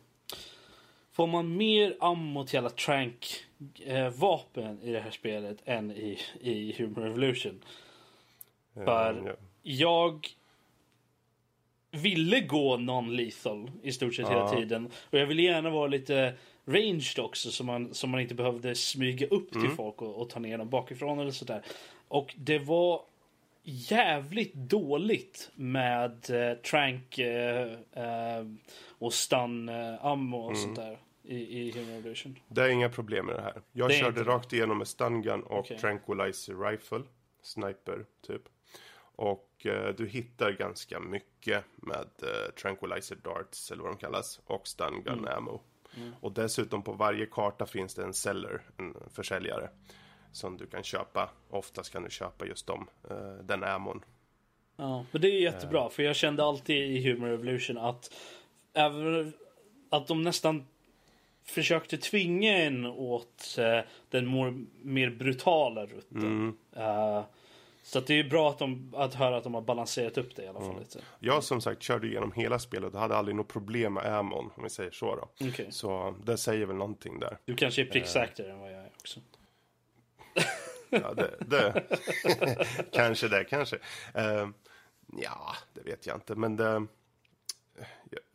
[1.12, 3.44] Får man mer ammo till alla trank
[3.84, 7.64] eh, vapen i det här spelet än i, i Human Revolution?
[8.74, 9.34] För- eh, ja.
[9.62, 10.28] Jag
[11.90, 14.90] ville gå non-lethal i stort sett hela tiden.
[15.10, 16.34] Och jag ville gärna vara lite
[16.66, 19.66] ranged också så man, så man inte behövde smyga upp Mm.
[19.66, 21.62] till folk och, och ta ner dem bakifrån eller sådär.
[22.08, 23.02] Och det var
[23.62, 28.44] jävligt dåligt med eh, trank eh, eh,
[28.98, 30.62] och stun eh, ammo och Mm.
[30.62, 32.38] sånt där i, i Human Revolution.
[32.48, 33.62] Det är inga problem med det här.
[33.72, 35.78] Jag Det körde rakt igenom med stungun och Okej.
[35.78, 37.02] tranquilizer rifle.
[37.42, 38.42] Sniper, typ.
[39.16, 44.68] Och eh, du hittar ganska mycket med eh, tranquilizer darts, eller vad de kallas, och
[44.68, 45.36] stungun Mm.
[45.36, 45.60] ammo.
[46.20, 49.68] Och dessutom på varje karta finns det en seller, en försäljare,
[50.32, 51.30] som du kan köpa.
[51.50, 54.04] Oftast kan du köpa just dem, eh, den ammon.
[54.76, 58.14] Ja, men det är jättebra för jag kände alltid i Human Revolution att
[58.72, 59.32] även
[59.90, 60.66] att de nästan
[61.44, 66.56] försökte tvinga en åt eh, den more, mer brutala rutten.
[66.72, 67.24] Eh,
[67.90, 70.42] så att det är bra att, de, att höra att de har balanserat upp det
[70.42, 71.00] i alla fall lite.
[71.18, 74.62] Jag som sagt körde igenom hela spelet och hade aldrig något problem med ammon, om
[74.62, 75.48] vi säger så då.
[75.48, 75.66] Okej.
[75.70, 77.38] Så det säger väl någonting där.
[77.44, 79.20] Du kanske är pricksäkrare än vad jag är också.
[80.92, 81.84] Ja, det, det.
[82.92, 83.76] kanske det, kanske.
[83.76, 84.48] Uh,
[85.06, 86.86] ja, det vet jag inte, men det,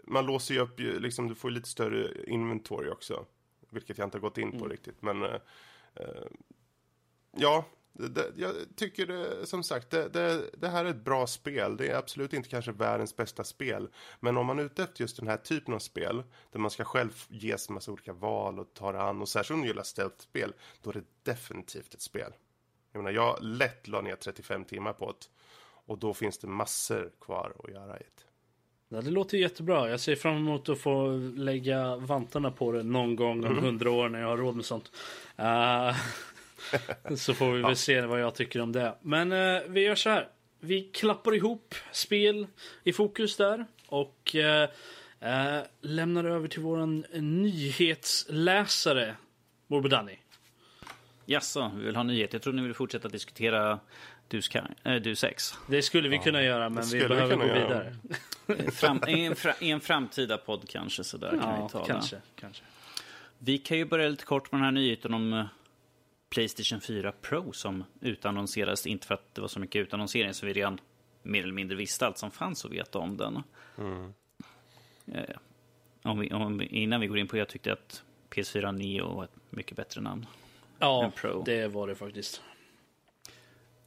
[0.04, 3.26] man låser ju upp, liksom, du får lite större inventory också.
[3.70, 5.38] Vilket jag inte har gått in på riktigt, men uh,
[7.32, 7.66] ja,
[7.98, 11.78] det, jag tycker det, som sagt, det, det, här är ett bra spel.
[11.78, 13.90] Det är absolut inte kanske världens bästa spel.
[14.20, 16.84] Men om man är ute efter just den här typen av spel, där man ska
[16.84, 19.84] själv ges en massa olika val och ta det an, och särskilt om du gillar
[19.84, 22.32] stealth-spel, då är det definitivt ett spel.
[22.92, 25.28] Jag menar, jag lätt la ner 35 timmar på det.
[25.88, 28.26] Och då finns det massor kvar att göra i det.
[28.90, 29.90] Ja, det låter jättebra.
[29.90, 34.10] Jag ser fram emot att få lägga vantarna på det någon gång om hundra år
[34.10, 34.92] när jag har råd med sånt.
[35.40, 35.96] Uh,
[37.18, 37.76] så får vi väl ja.
[37.76, 38.96] se vad jag tycker om det.
[39.02, 40.28] Men uh, vi gör så här.
[40.60, 42.48] Vi klappar ihop spel
[42.84, 44.66] i fokus där och uh,
[45.82, 49.16] lämnar över till våran nyhetsläsare
[49.68, 50.18] Morbo Danny.
[51.26, 52.36] Jaså, vi vill ha nyheter.
[52.36, 53.80] Jag tror ni vill fortsätta diskutera
[54.28, 54.50] Dus,
[54.84, 55.54] äh, dus 6.
[55.68, 57.96] Det skulle vi ja, kunna göra, men vi behöver vi gå vidare.
[58.72, 61.86] Fram, i, en fra, I en framtida podd kanske, sådär kan ja, vi tala.
[61.86, 62.64] Kanske, kanske.
[63.38, 65.46] Vi kan ju börja lite kort med den här nyheten om uh,
[66.30, 68.88] Playstation 4 Pro som utannonserades.
[68.88, 70.80] Inte för att det var så mycket utannonsering, så vi redan
[71.24, 73.44] mer eller mindre visste allt som fanns att veta om den.
[73.78, 74.14] Mm.
[75.08, 75.36] Uh,
[76.04, 79.36] om vi, om, innan vi går in på jag tyckte att PS4 Neo var ett
[79.50, 80.26] mycket bättre namn.
[80.80, 81.12] Ja,
[81.46, 82.42] det var det faktiskt.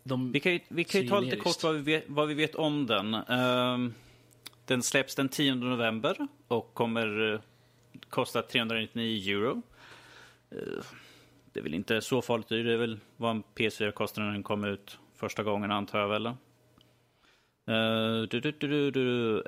[0.03, 2.35] De vi kan ju, vi kan ju ta lite kort vad vi, vet, vad vi
[2.35, 3.15] vet om den.
[3.15, 3.91] Uh,
[4.65, 7.41] den släpps den 10 november och kommer uh,
[8.09, 9.63] kosta 399 euro.
[10.53, 10.83] Uh,
[11.59, 12.67] det är väl inte så farligt dyrt.
[12.67, 16.09] Det är väl vad en PS4 kostar när den kom ut första gången antar jag
[16.09, 16.27] väl.
[16.27, 16.33] Uh,
[18.31, 19.43] du, du, du,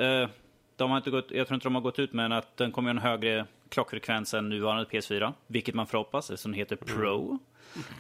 [0.77, 2.88] de har inte gått, jag tror inte de har gått ut med att den kommer
[2.88, 5.33] ha en högre klockfrekvens än nuvarande PS4.
[5.46, 7.38] Vilket man får hoppas eftersom den heter Pro.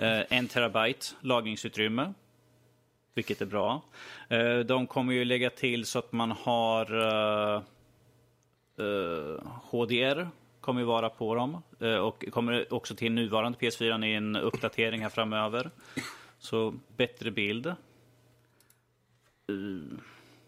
[0.00, 0.26] Mm.
[0.30, 2.12] en terabyte lagringsutrymme.
[3.14, 3.82] Vilket är bra.
[4.66, 7.62] De kommer ju lägga till så att man har uh,
[8.80, 10.28] uh, HDR
[10.70, 11.62] kommer ju vara på dem.
[11.80, 15.70] Eh, och kommer också till nuvarande PS4 i en uppdatering här framöver.
[16.38, 17.66] Så bättre bild.
[17.66, 17.74] Eh,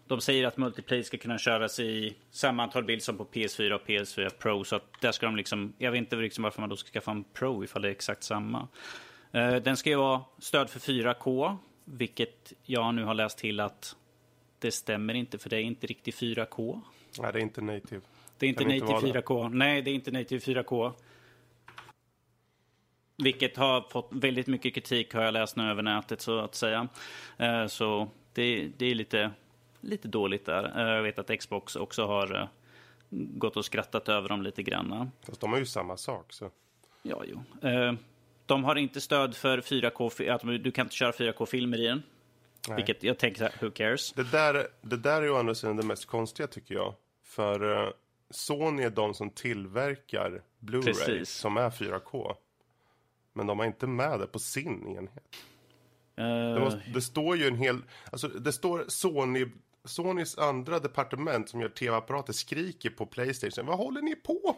[0.07, 3.87] de säger att multiplayer ska kunna köras i samma antal bild som på PS4 och
[3.87, 4.65] PS4 Pro.
[4.65, 7.11] Så att där ska de liksom, jag vet inte liksom varför man då ska skaffa
[7.11, 8.69] en Pro ifall det är exakt samma.
[9.33, 13.97] Eh, den ska ju vara stöd för 4K vilket jag nu har läst till att
[14.59, 16.81] det stämmer inte, för det är inte riktigt 4K.
[17.19, 18.03] Nej, det är inte native.
[18.43, 19.49] Det är inte native 4K.
[19.49, 20.93] Nej, det är inte native 4K.
[23.17, 26.89] Vilket har fått väldigt mycket kritik har jag läst nu över nätet så att säga.
[27.37, 29.31] Eh, så det, det är lite,
[29.81, 30.81] lite dåligt där.
[30.81, 32.49] Eh, jag vet att Xbox också har eh,
[33.11, 35.11] gått och skrattat över dem lite grann.
[35.27, 36.51] Fast de har ju samma sak så.
[37.03, 37.43] Ja, jo.
[38.47, 42.03] De har inte stöd för 4K, att du kan inte köra 4K-filmer i den.
[42.69, 42.77] Nej.
[42.77, 44.13] Vilket jag tänker, who cares?
[44.13, 46.95] Det där, det där är ju å andra sidan det mest konstiga tycker jag.
[47.25, 47.93] För
[48.33, 52.35] Sony är de som tillverkar Blu-ray som är 4K.
[53.33, 55.25] Men de har inte med det på sin enhet.
[56.19, 56.55] Uh...
[56.55, 57.79] Det, måste, det, står ju en hel...
[58.11, 59.47] Alltså det står Sony...
[59.85, 63.67] Sonys andra departement som gör tv-apparater skriker på Playstation.
[63.67, 64.57] Vad håller ni på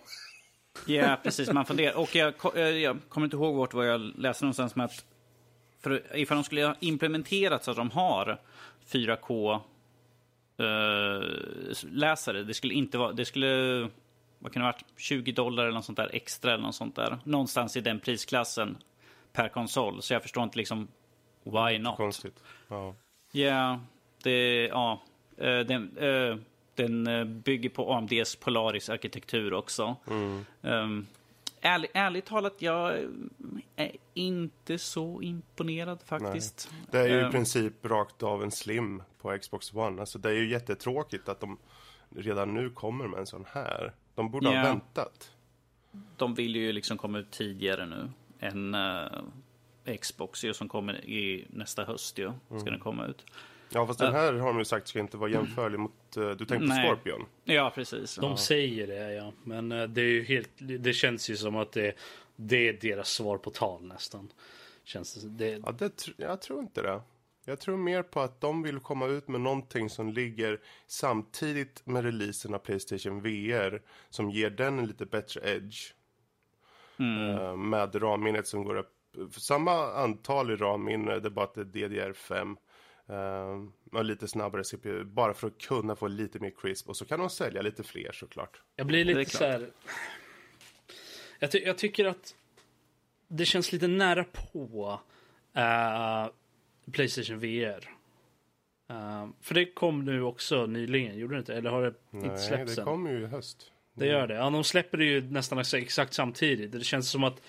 [0.86, 1.52] Ja, precis.
[1.52, 1.96] Man funderar.
[1.96, 5.04] Och jag, jag kommer inte ihåg vart jag läste någonstans med att
[5.80, 8.40] för ifall de skulle ha implementerat så att de har
[8.88, 9.60] 4K uh,
[11.82, 13.80] läsare, det skulle inte vara, det skulle,
[14.38, 16.96] vad kan det ha varit, 20 dollar eller något sånt där extra eller något sånt
[16.96, 17.18] där.
[17.24, 18.76] Någonstans i den prisklassen
[19.32, 20.02] per konsol.
[20.02, 20.88] Så jag förstår inte liksom,
[21.44, 21.96] why not?
[21.96, 22.42] Konstigt.
[22.68, 22.94] Ja.
[23.32, 23.80] Ja,
[24.22, 25.02] det, ja.
[25.42, 26.36] Uh, den, uh,
[26.74, 29.96] den eh, bygger på AMDs Polaris-arkitektur också.
[30.06, 30.44] Mm.
[30.62, 31.06] Um,
[31.60, 32.98] ärlig, ärligt talat, jag
[33.76, 36.70] är inte så imponerad faktiskt.
[36.72, 36.86] Nej.
[36.90, 37.30] Det är ju i ehm.
[37.30, 40.00] princip rakt av en slim på Xbox One.
[40.00, 41.58] Alltså det är ju jättetråkigt att de
[42.16, 43.92] redan nu kommer med en sån här.
[44.14, 44.62] De borde yeah.
[44.62, 45.30] ha väntat.
[46.16, 48.10] De vill ju liksom komma ut tidigare nu
[48.40, 52.32] än uh, Xbox ju, som kommer i nästa höst ju.
[52.46, 52.64] Ska mm.
[52.64, 53.26] den komma ut.
[53.70, 56.16] Ja, fast den här har de ju sagt ska inte vara jämförlig mot...
[56.16, 56.88] Uh, du tänkte Nej.
[56.88, 57.26] Scorpion?
[57.44, 58.16] Ja, precis.
[58.16, 58.36] De ja.
[58.36, 59.32] säger det, ja.
[59.42, 60.50] Men det är ju helt...
[60.58, 61.96] Det känns ju som att det,
[62.36, 64.32] det är deras svar på tal nästan.
[64.84, 65.28] Känns det...
[65.28, 65.62] det...
[65.66, 67.00] Ja, det, jag tror inte det.
[67.44, 72.04] Jag tror mer på att de vill komma ut med någonting som ligger samtidigt med
[72.04, 73.82] releasen av Playstation VR.
[74.10, 75.92] Som ger den en lite bättre edge.
[76.98, 78.90] Eh, med RAM-minnet som går upp.
[79.30, 82.56] Samma antal i RAM-minne, det är bara att det är DDR5.
[83.10, 86.88] Uh, och lite snabbare CPU, bara för att kunna få lite mer crisp.
[86.88, 88.62] Och så kan de sälja lite fler såklart.
[88.76, 89.70] Jag blir lite så här...
[91.38, 92.34] Jag, ty jag tycker att
[93.28, 95.00] det känns lite nära på
[95.54, 96.26] eh,
[96.92, 97.90] Playstation VR.
[98.90, 101.54] Eh, för det kom nu också nyligen, gjorde det inte?
[101.54, 102.86] Eller har det inte Nej, släppts det än?
[102.86, 103.70] kommer ju i höst.
[103.96, 104.34] Det gör det.
[104.34, 106.72] Ja, de släpper det ju nästan ex- exakt samtidigt.
[106.72, 107.40] Det känns som att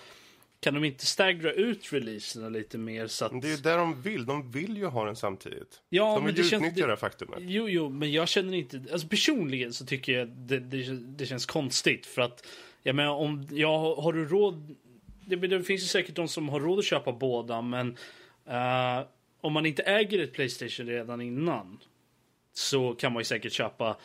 [0.59, 3.31] kan de inte staggra ut releaserna lite mer så att...
[3.31, 4.25] Men det är ju det de vill.
[4.25, 5.81] De vill ju ha den samtidigt.
[5.89, 7.39] Ja, de men vill det känns- utnyttja det- det faktumet.
[7.41, 8.83] Jo, jo, men jag känner inte...
[8.91, 10.83] Alltså personligen så tycker jag det, det,
[11.17, 12.45] det känns konstigt för att
[12.83, 14.75] jag menar om jag har, du råd...
[15.25, 17.97] Det, det finns ju säkert de som har råd att köpa båda, men
[18.45, 18.99] eh,
[19.45, 21.79] om man inte äger ett Playstation redan innan
[22.53, 23.97] så kan man ju säkert köpa.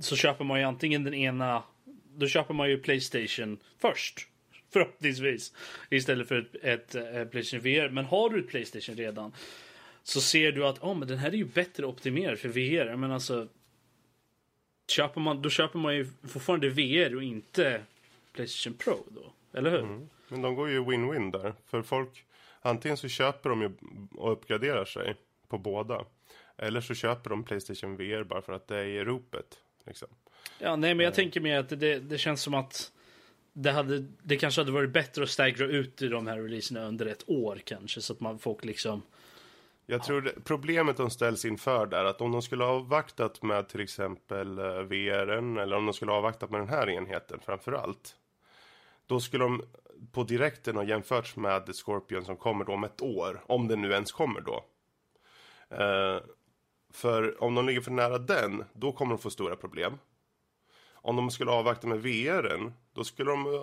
[0.00, 1.62] Så köper man ju antingen den ena.
[2.16, 4.28] Då köper man ju Playstation först.
[4.72, 5.52] Förhoppningsvis.
[5.90, 7.88] Istället för ett, ett, ett Playstation VR.
[7.88, 9.32] Men har du ett Playstation redan.
[10.02, 12.96] Så ser du att oh, men den här är ju bättre optimerad för VR.
[12.96, 13.48] Men alltså.
[14.88, 17.82] Köper man, då köper man ju fortfarande VR och inte
[18.32, 19.32] Playstation Pro då.
[19.58, 19.82] Eller hur?
[19.82, 20.08] Mm.
[20.28, 21.54] Men de går ju win-win där.
[21.66, 22.24] För folk,
[22.64, 23.70] antingen så köper de ju
[24.16, 25.16] och uppgraderar sig
[25.48, 26.04] på båda.
[26.56, 29.58] Eller så köper de Playstation VR bara för att det är i ropet.
[29.86, 30.08] Liksom.
[30.58, 32.92] Ja, nej, men jag tänker mer att det, det känns som att
[33.52, 37.06] det, hade, det kanske hade varit bättre att staggra ut i de här releaserna under
[37.06, 38.00] ett år kanske.
[38.00, 39.02] Så att man folk liksom...
[39.86, 43.68] Jag tror det, problemet de ställs inför där, att om de skulle ha avvaktat med
[43.68, 47.72] till exempel eh, VRen, eller om de skulle ha avvaktat med den här enheten framför
[47.72, 48.16] allt.
[49.06, 49.62] Då skulle de
[50.12, 53.92] på direkten har jämförts med Scorpion som kommer då om ett år, om den nu
[53.92, 54.64] ens kommer då.
[55.70, 56.20] Eh,
[56.92, 59.98] för om de ligger för nära den, då kommer de få stora problem.
[60.92, 63.62] Om de skulle avvakta med VRen, då skulle de, eh,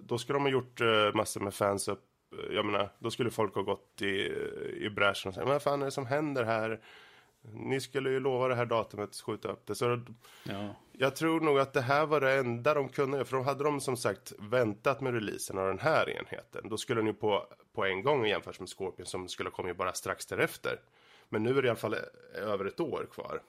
[0.00, 2.04] då skulle de ha gjort eh, massor med fans upp.
[2.32, 5.62] Eh, jag menar, då skulle folk ha gått i, eh, i bräschen och sagt, vad
[5.62, 6.80] fan är det som händer här?
[7.52, 9.74] Ni skulle ju lova det här datumet, skjuta upp det.
[9.74, 10.00] Så
[10.44, 10.74] Ja.
[10.92, 13.96] jag tror nog att det här var det enda de kunde För hade de som
[13.96, 18.02] sagt väntat med releasen av den här enheten Då skulle den ju på, på en
[18.02, 20.80] gång jämföras med Scorpion som skulle komma ju bara strax därefter
[21.28, 21.96] Men nu är det i alla fall
[22.34, 23.42] över ett år kvar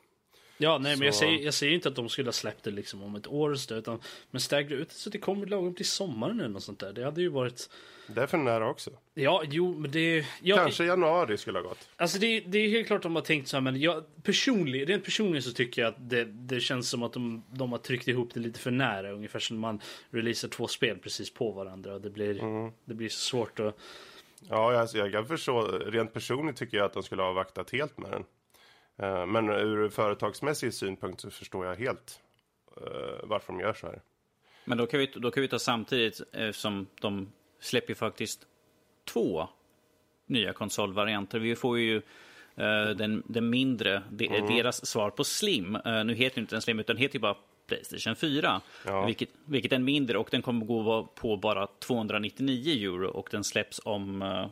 [0.58, 2.72] Ja, nej, men jag Så- säger, jag säger inte att de skulle ha släppt det
[2.72, 3.56] liksom om ett år.
[3.56, 4.00] så, Utan,
[4.32, 6.94] men staggra ut så det kommer lagom till sommaren eller något sånt där.
[6.94, 7.70] Det hade ju varit...
[8.08, 10.26] Det är för nära också Ja, jo, men det...
[10.42, 13.48] Ja, Kanske januari skulle ha gått Alltså det, det är helt klart de har tänkt
[13.48, 17.04] så här, men jag, personligen, rent personligen så tycker jag att det, det känns som
[17.04, 19.12] att de, de har tryckt ihop det lite för nära.
[19.12, 21.94] Ungefär som man releasar två spel precis på varandra.
[21.94, 22.34] Och det blir,
[22.86, 23.78] det blir så svårt att...
[24.50, 27.98] Ja, alltså, jag kan förstå Rent personligt tycker jag att de skulle ha avvaktat helt
[27.98, 28.24] med den
[29.28, 32.22] Men ur företagsmässig synpunkt så förstår jag helt
[32.78, 34.02] eh, varför de gör så här
[34.66, 38.48] Men då kan vi, då kan vi ta samtidigt eh, som de släpper faktiskt
[39.06, 39.48] två
[40.26, 41.40] nya konsolvarianter.
[41.40, 41.96] Vi får ju
[42.56, 45.76] eh, den, den mindre, de, deras svar på Slim.
[45.76, 47.36] Eh, nu heter inte den Slim utan heter ju bara
[47.68, 48.62] Playstation 4.
[48.86, 49.06] Ja.
[49.06, 53.82] Vilket, vilket är mindre och den kommer gå på bara 299 euro och den släpps
[53.84, 54.48] om eh,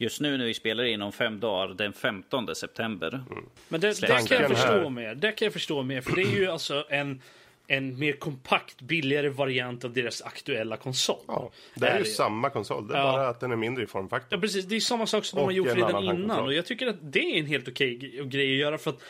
[0.00, 3.20] Just nu när vi spelar in om fem dagar, den 15 september.
[3.68, 5.14] Men det, det kan jag förstå mer.
[5.14, 6.00] Det kan jag förstå mer.
[6.00, 7.22] För det är ju alltså en,
[7.66, 11.16] en mer kompakt, billigare variant av deras aktuella konsol.
[11.26, 12.08] Ja, det är, Är ju det.
[12.10, 13.12] samma konsol, det är Ja.
[13.12, 14.38] bara att den är mindre i Ja formfaktor.
[14.38, 16.40] precis, det är samma sak som de Och har gjort redan innan.
[16.44, 17.94] Och jag tycker att det är en helt okej
[18.24, 19.02] grej att göra för att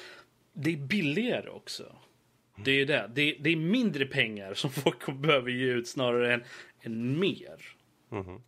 [0.53, 1.97] det är billigare också.
[2.65, 3.11] Det är ju det.
[3.15, 6.45] Det är, det är mindre pengar som folk behöver ge ut snarare än,
[6.83, 7.57] än mer.
[8.11, 8.41] Mhm.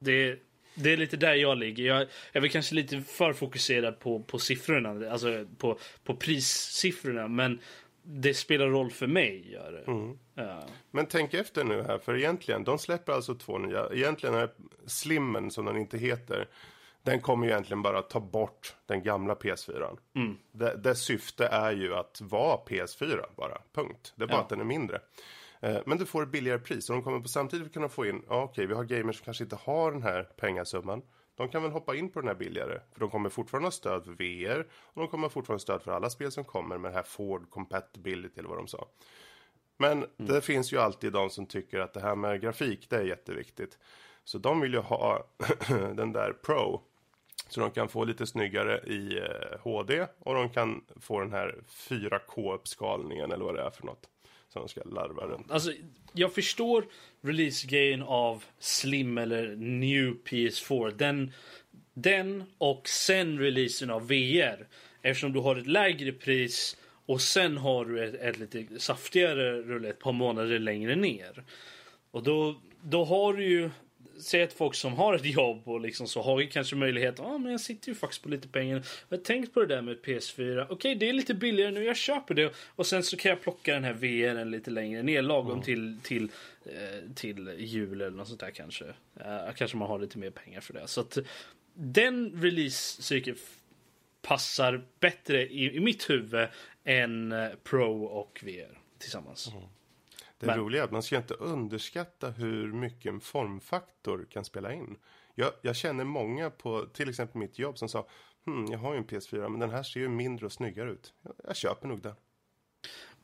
[0.00, 0.38] Det,
[0.76, 1.84] det är lite där jag ligger.
[1.84, 7.28] Jag, jag är väl kanske lite för fokuserad på, på siffrorna, alltså på, på prissiffrorna.
[7.28, 7.60] Men
[8.02, 9.52] det spelar roll för mig.
[9.52, 9.90] Gör det.
[9.92, 10.18] Mm.
[10.34, 10.62] Ja.
[10.90, 13.88] Men tänk efter nu här, för egentligen, de släpper alltså två nya.
[13.92, 14.50] Egentligen är
[14.86, 16.48] Slimmen, som den inte heter,
[17.02, 19.98] den kommer ju egentligen bara ta bort den gamla PS4.
[20.16, 20.36] Mm.
[20.52, 24.12] Det, dess syfte är ju att vara PS4 bara, punkt.
[24.16, 24.42] Det är bara Ja.
[24.42, 25.00] att den är mindre.
[25.66, 28.22] Eh, Men du får ett billigare pris och de kommer på samtidigt kunna få in,
[28.28, 31.02] ja okej, vi har gamers som kanske inte har den här pengasumman.
[31.34, 34.04] De kan väl hoppa in på den här billigare, för de kommer fortfarande ha stöd
[34.04, 36.94] för VR och de kommer fortfarande ha stöd för alla spel som kommer med det
[36.94, 38.88] här Ford Compatibility eller vad de sa.
[39.76, 43.02] Men det finns ju alltid de som tycker att det här med grafik, det är
[43.02, 43.78] jätteviktigt.
[44.24, 45.26] Så de vill ju ha
[45.94, 46.82] den där Pro.
[47.48, 51.54] Så de kan få lite snyggare i eh, HD och de kan få den här
[51.68, 54.08] 4K-uppskalningen eller vad det är för något.
[54.56, 55.50] Som de ska larva runt.
[55.50, 55.72] Alltså,
[56.12, 56.84] jag förstår
[57.22, 60.92] release-grejen av Slim eller New PS4.
[60.96, 61.32] Den,
[61.94, 64.66] Den och sen releasen av VR.
[65.02, 66.76] Eftersom du har ett lägre pris
[67.06, 71.44] och sen har du ett, ett lite saftigare rulle ett par månader längre ner.
[72.10, 73.70] Och då, då har du ju
[74.20, 77.14] säg att folk som har ett jobb och liksom så har ju kanske möjlighet.
[77.18, 78.86] Ja, ah, men jag sitter ju faktiskt på lite pengar.
[79.08, 80.62] Jag har tänkt på det där med PS4.
[80.62, 81.84] Okej, okay, det är lite billigare nu.
[81.84, 85.22] Jag köper det och sen så kan jag plocka den här VR lite längre ner
[85.22, 85.62] lagom mm.
[85.62, 86.30] till till
[86.64, 88.84] eh, till jul eller något sånt där kanske.
[88.84, 90.86] Uh, kanske man har lite mer pengar för det.
[90.86, 91.18] Så att
[91.74, 93.36] den release-cykeln
[94.22, 96.48] passar bättre i, i mitt huvud
[96.84, 99.48] än eh, Pro och VR tillsammans.
[99.52, 99.68] Mm.
[100.38, 100.58] Det Men...
[100.58, 104.96] roliga är att man ska inte underskatta hur mycket en formfaktor kan spela in.
[105.34, 108.08] Jag, jag känner många på till exempel mitt jobb som sa
[108.46, 111.14] hm, jag har ju en PS4 men den här ser ju mindre och snyggare ut.
[111.22, 112.14] Jag, jag köper nog den.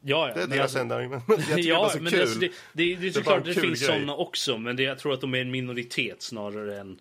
[0.05, 1.25] Ja, ja, det är deras alltså, enda argument.
[1.57, 4.77] ja, det men alltså, det, det, det, är såklart det, det finns sådana också, men
[4.77, 7.01] det, jag tror att de är en minoritet snarare än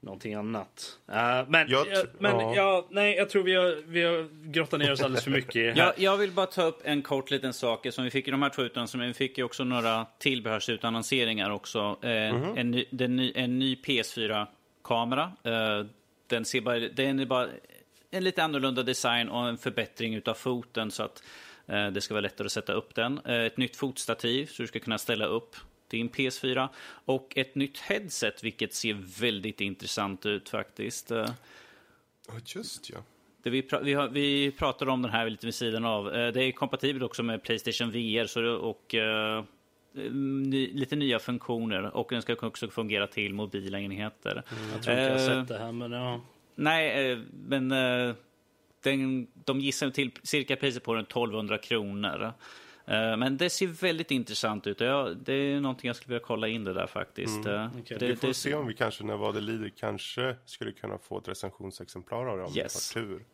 [0.00, 0.98] någonting annat.
[1.08, 1.14] Uh,
[1.48, 2.54] men jag, uh, men ja.
[2.56, 2.86] ja.
[2.90, 5.76] nej, jag tror vi har, vi har grottat ner oss alldeles för mycket.
[5.76, 8.42] jag, jag vill bara ta upp en kort liten sak som vi fick i de
[8.42, 9.06] här två utannonserna.
[9.06, 11.98] Vi fick ju också några tillbehörsutannonseringar också.
[12.04, 12.58] Uh, mm -hmm.
[12.58, 15.32] en, ny, den, en ny PS4-kamera.
[15.46, 15.86] Uh,
[16.26, 17.48] den, ser bara, den är bara
[18.10, 21.22] en lite annorlunda design och en förbättring av foten så att
[21.92, 23.18] det ska vara lättare att sätta upp den.
[23.18, 25.56] Ett nytt fotstativ så du ska kunna ställa upp
[25.90, 26.68] din PS4
[27.04, 31.10] och ett nytt headset, vilket ser väldigt intressant ut faktiskt.
[31.10, 31.34] Ja,
[32.54, 32.98] just ja.
[33.42, 36.14] Det vi, pra vi, har, vi pratade om den här lite vid sidan av.
[36.14, 39.44] Eh, det är kompatibelt också med Playstation VR så det, och uh,
[40.12, 44.30] ny, lite nya funktioner och den ska också fungera till mobila enheter.
[44.32, 46.20] Mm, jag tror inte jag har sett det här men ja.
[46.54, 47.68] Nej, men
[48.82, 52.32] den, de gissar till cirka priset på den 1200 kronor.
[52.86, 54.78] Eh, men det ser väldigt intressant ut.
[54.78, 57.44] det är någonting jag skulle vilja kolla in det där faktiskt.
[57.44, 57.54] Mm.
[57.54, 57.98] Eh, okay.
[57.98, 60.98] Det, vi får det, se om vi kanske när vad det lider kanske skulle kunna
[60.98, 62.96] få ett recensionsexemplar av det om yes.
[62.96, 63.24] vi har tur.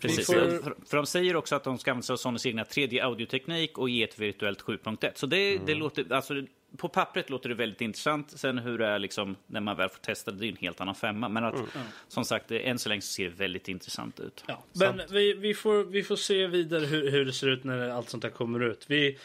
[0.00, 0.34] Precis, får...
[0.34, 3.88] för, för de säger också att de ska använda sig av Sonys egna 3D-audioteknik och
[3.88, 5.10] ge ett virtuellt 7.1.
[5.14, 5.66] Så det, mm.
[5.66, 6.34] det låter, alltså,
[6.76, 8.30] på pappret låter det väldigt intressant.
[8.30, 10.80] Sen hur det är liksom, när man väl får testa det, det är en helt
[10.80, 11.28] annan femma.
[11.28, 11.68] Men att, mm.
[12.08, 14.44] som sagt, än så länge så ser det väldigt intressant ut.
[14.46, 17.88] Ja, men vi, vi, får, vi får se vidare hur, hur det ser ut när
[17.88, 18.84] allt sånt här kommer ut.
[18.86, 19.18] Vi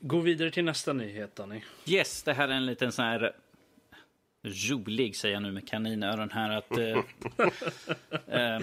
[0.00, 1.62] går vidare till nästa nyhet, Danny.
[1.86, 3.32] Yes, det här är en liten sån här
[4.42, 6.78] rolig, säger jag nu med kaninöron här, att...
[8.28, 8.60] äh,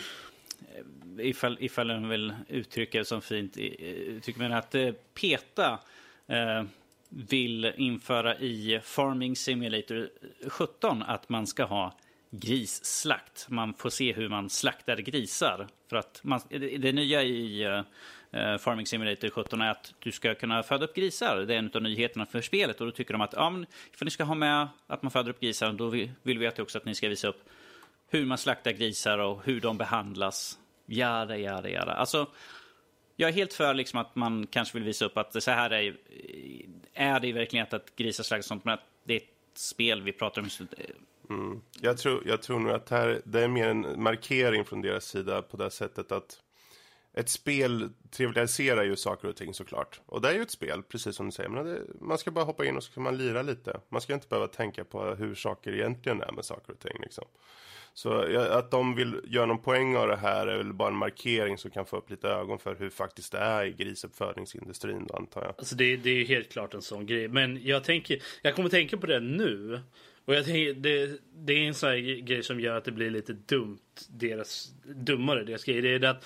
[1.26, 3.54] ifall, ifall den vill uttrycka det som fint,
[4.22, 5.80] tycker man att äh, PETA
[6.28, 6.64] äh,
[7.10, 10.10] vill införa i Farming Simulator
[10.48, 11.94] 17 att man ska ha
[12.32, 13.46] grisslakt.
[13.50, 15.68] Man får se hur man slaktar grisar.
[15.90, 20.64] För att man, det nya i uh, Farming Simulator 17 är att du ska kunna
[20.64, 21.38] föda upp grisar.
[21.38, 22.80] Det är en av nyheterna för spelet.
[22.82, 25.30] Och då tycker de att ja, men, ifall ni ska ha med att man föder
[25.30, 27.50] upp grisar, då vill, vi att också att ni ska visa upp
[28.08, 30.60] hur man slaktar grisar och hur de behandlas.
[30.86, 31.94] Jada, jada, jada.
[31.94, 32.28] Alltså,
[33.20, 35.98] jag är helt för liksom att man kanske vill visa upp att så här är,
[36.94, 40.14] är det i verkligheten att grisar slaktas sånt, men att det är ett spel vi
[40.14, 40.50] pratar om.
[41.30, 41.62] Mm.
[41.82, 45.42] Jag, tror, jag tror nog att här, det är mer en markering från deras sida
[45.42, 46.40] på det sättet att
[47.14, 50.02] ett spel trivialiserar ju saker och ting såklart.
[50.06, 51.50] Och det är ju ett spel, precis som du säger.
[51.50, 53.80] Men det, man ska bara hoppa in och så kan man lira lite.
[53.90, 56.98] Man ska inte behöva tänka på hur saker egentligen är med saker och ting.
[57.02, 57.26] Liksom.
[58.00, 58.12] Så
[58.52, 61.72] att de vill göra någon poäng av det här är väl bara en markering som
[61.72, 65.56] kan få upp lite ögon för hur faktiskt det är i grisuppfödningsindustrin då, antar jag.
[65.58, 67.28] Alltså det, det är helt klart en sån grej.
[67.28, 69.80] Men jag tänker, jag kommer tänka på det nu.
[70.26, 73.10] Och jag tänker, det, det är en sån här grej som gör att det blir
[73.10, 73.80] lite dumt,
[74.10, 75.82] deras, dummare deras grej.
[75.82, 76.26] Det är det att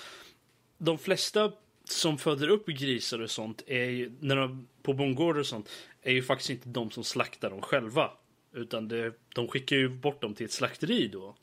[0.78, 1.52] de flesta
[1.84, 5.70] som föder upp grisar och sånt är ju, när de, på bondgårdar och sånt,
[6.02, 8.10] är ju faktiskt inte de som slaktar dem själva.
[8.52, 11.36] Utan det, de skickar ju bort dem till ett slakteri då.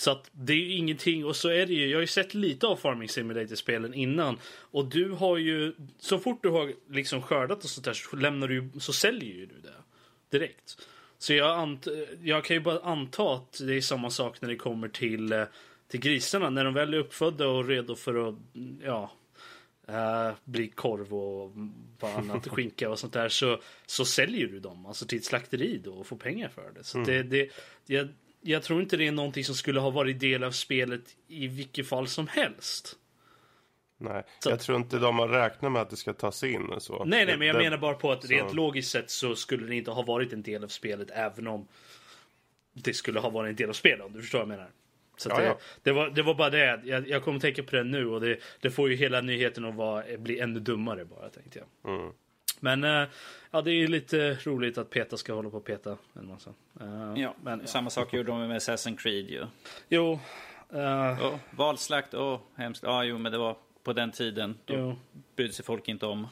[0.00, 1.86] Så att det är ju ingenting och så är det ju.
[1.86, 6.42] Jag har ju sett lite av Farming Simulator-spelen innan och du har ju så fort
[6.42, 9.74] du har liksom skördat och sånt där så lämnar du så säljer ju du det
[10.38, 10.78] direkt.
[11.18, 11.78] Så jag,
[12.22, 15.44] jag kan ju bara anta att det är samma sak när det kommer till, eh,
[15.88, 16.50] till grisarna.
[16.50, 18.34] När de väl är uppfödda och redo för att
[18.82, 19.10] ja,
[19.88, 21.52] uh, bli korv och
[22.00, 25.80] vad annat, skinka och sånt där så, så säljer du dem alltså till ett slakteri
[25.84, 26.84] då och får pengar för det.
[26.84, 27.06] Så mm.
[27.06, 27.50] det, det,
[27.86, 28.08] jag,
[28.40, 31.88] jag tror inte det är någonting som skulle ha varit del av spelet i vilket
[31.88, 32.96] fall som helst.
[33.98, 34.50] Nej, så.
[34.50, 36.74] jag tror inte de har räknat med att det ska tas in.
[36.78, 37.04] Så.
[37.04, 38.28] Nej, nej, men jag det, menar bara på att så.
[38.28, 41.68] rent logiskt sett så skulle det inte ha varit en del av spelet även om
[42.72, 44.70] det skulle ha varit en del av spelet om du förstår vad jag menar.
[45.16, 45.58] Så ja, det, ja.
[45.82, 46.80] det, var, det var bara det.
[46.84, 49.74] Jag, jag kommer tänka på det nu och det, det får ju hela nyheten att
[49.74, 51.94] vara, bli ännu dummare bara tänkte jag.
[51.94, 52.12] Mm.
[52.60, 53.08] Men eh,
[53.50, 56.50] ja, det är ju lite roligt att Peta ska hålla på och peta en massa.
[56.80, 59.46] Eh, Ja, men, samma sak gjorde de med Assassin's Creed ju.
[59.88, 60.12] Jo.
[60.72, 62.82] eh, Ja, valslakt, åh, hemskt.
[62.82, 64.58] Ja, jo, men det var på den tiden.
[64.64, 64.96] Då jo.
[65.36, 66.26] brydde sig folk inte om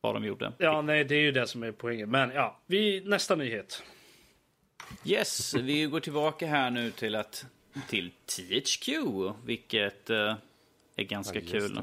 [0.00, 0.52] vad de gjorde.
[0.58, 2.10] Ja, nej, det är ju det som är poängen.
[2.10, 3.82] Men ja, vi, nästa nyhet.
[5.04, 7.46] Yes, vi går tillbaka här nu till att
[7.88, 8.88] till THQ,
[9.44, 10.34] vilket eh,
[10.98, 11.76] är ganska Ja, kul.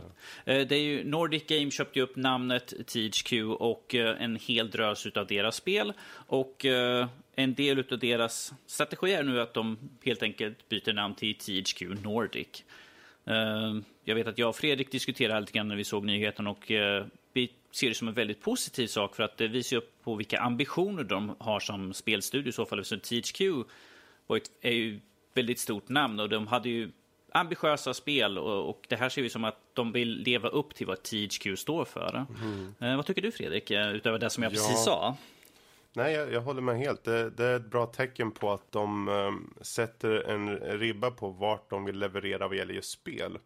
[0.45, 4.69] Eh, det är ju Nordic Game köpte ju upp namnet THQ och eh, en hel
[4.69, 5.93] drös av deras spel.
[6.11, 11.15] Och eh, en del av deras strategi är nu att de helt enkelt byter namn
[11.15, 12.63] till THQ Nordic.
[14.03, 16.71] Jag vet att jag och Fredrik diskuterade lite grann när vi såg nyheten och
[17.33, 20.39] vi ser det som en väldigt positiv sak för att det visar upp på vilka
[20.39, 22.83] ambitioner de har som spelstudio i så fall.
[22.83, 23.41] THQ
[24.35, 24.99] ett, är ju
[25.33, 26.91] väldigt stort namn och de hade ju
[27.35, 30.87] ambitiösa spel och, och det här ser vi som att de vill leva upp till
[30.87, 32.25] vad THQ står för.
[32.81, 34.55] Eh, vad tycker du Fredrik, eh, utöver det som jag Ja.
[34.55, 35.17] precis sa?
[35.93, 37.03] Nej, jag, jag håller med helt.
[37.03, 41.69] Det, det är ett bra tecken på att de ehm, sätter en ribba på vart
[41.69, 43.37] de vill leverera vad gäller just spel.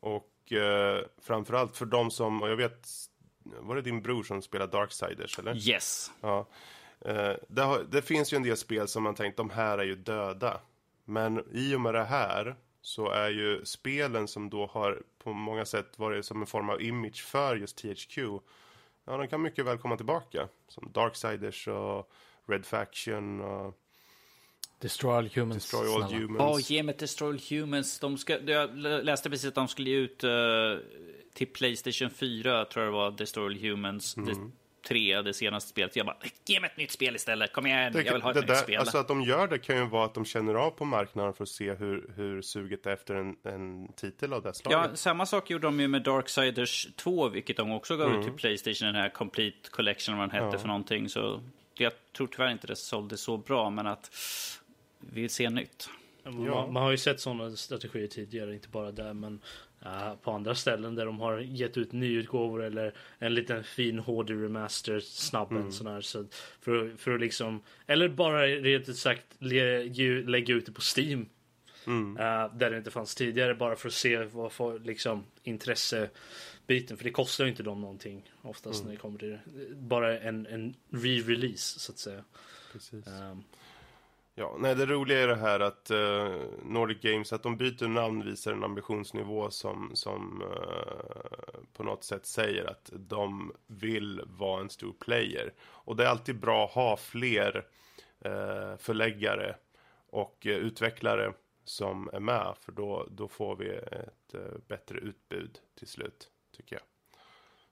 [0.00, 2.88] Och eh, framförallt för de som, och jag vet,
[3.42, 5.68] var det din bror som spelar Darksiders eller?
[5.68, 6.10] Yes.
[6.20, 6.46] Ja.
[7.00, 9.84] Eh, det, har, det finns ju en del spel som man tänkt, de här är
[9.84, 10.60] ju döda.
[11.04, 15.64] Men i och med det här så är ju spelen som då har på många
[15.64, 18.18] sätt varit som en form av image för just THQ.
[19.04, 20.48] Ja, de kan mycket väl komma tillbaka.
[20.68, 22.10] Som Darksiders och
[22.46, 23.78] Red Faction och
[24.80, 25.54] Destroy all humans.
[25.54, 26.22] Destroy All snälla.
[26.22, 26.40] Humans.
[26.40, 27.98] Åh, ge mig Destroy All Humans.
[27.98, 30.30] De ska, jag läste precis att de skulle ge ut eh,
[31.34, 34.14] till Playstation 4, tror jag det var, Destroy All Humans.
[34.14, 34.50] Det,
[34.82, 35.96] 3, det senaste spelet.
[35.96, 36.16] Jag bara,
[36.46, 37.52] ge mig ett nytt spel istället.
[37.52, 38.80] Kom igen, Det, jag vill ha ett det nytt där, spel.
[38.80, 41.42] alltså att de gör det kan ju vara att de känner av på marknaden för
[41.44, 44.90] att se hur, hur suget är efter en, en titel av det slaget.
[44.90, 48.32] Ja, samma sak gjorde de ju med Darksiders 2, vilket de också gav ut till
[48.32, 50.52] Playstation, den här Complete Collection, vad den hette Mm.
[50.52, 50.58] Ja.
[50.58, 51.08] för någonting.
[51.08, 51.42] Så
[51.74, 54.10] jag tror tyvärr inte det sålde så bra, men att
[55.00, 55.88] vi vill se nytt.
[56.24, 56.66] Man, Ja.
[56.70, 59.40] man har ju sett sådana strategier tidigare, inte bara där men
[60.22, 65.00] på andra ställen där de har gett ut nyutgåvor eller en liten fin HD remaster
[65.00, 65.72] snabb Mm.
[65.72, 66.00] sån här.
[66.00, 66.26] Så
[66.60, 69.84] för, för att liksom, eller bara rent ut sagt le,
[70.22, 71.26] lägga ut det på Steam.
[71.86, 72.16] Mm.
[72.16, 76.96] eh, där det inte fanns tidigare bara för att se vad för liksom intressebiten.
[76.96, 78.86] För det kostar ju inte dem någonting oftast Mm.
[78.86, 79.40] när det kommer till det.
[79.74, 82.24] Bara en, en re-release så att säga.
[82.72, 83.06] Precis.
[83.06, 83.44] Um,
[84.40, 86.32] Ja, nej, det roliga är det här att eh,
[86.64, 92.26] Nordic Games, att de byter namn visar en ambitionsnivå som, som eh, på något sätt
[92.26, 95.52] säger att de vill vara en stor player.
[95.60, 97.66] Och det är alltid bra att ha fler
[98.20, 99.56] eh, förläggare
[100.10, 101.32] och utvecklare
[101.64, 104.34] som är med, för då, då får vi ett
[104.68, 106.82] bättre utbud till slut, tycker jag.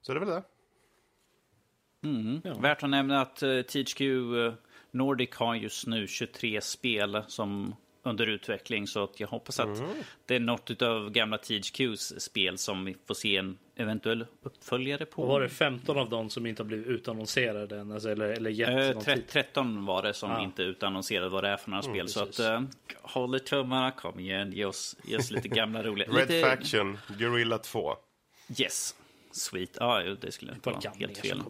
[0.01, 0.43] Så det är väl det.
[2.09, 2.41] Mm.
[2.45, 2.55] Ja.
[2.55, 3.37] Värt att nämna att
[3.69, 4.01] THQ
[4.91, 9.83] Nordic har just nu 23 spel som under utveckling så att jag hoppas att
[10.27, 15.23] det är något av gamla THQs spel som vi får se en eventuell uppföljare på.
[15.23, 17.93] Och var det 15 av dem som inte har blivit utannonserade än?
[17.93, 19.25] Alltså, eller, eller gett tre- tid?
[19.29, 20.43] 13 var det som Ja.
[20.43, 22.09] inte utannonserade vad det är för några spel.
[22.09, 22.47] Så att precis.
[22.47, 22.63] eh,
[23.03, 26.09] håll i tummarna, kom igen, ge oss, ge oss lite gamla roliga...
[26.09, 27.97] Red lite, Faction, Guerrilla 2.
[28.61, 28.95] Yes,
[29.31, 29.77] sweet.
[29.81, 31.43] Ja, jo, det skulle inte vara helt fel.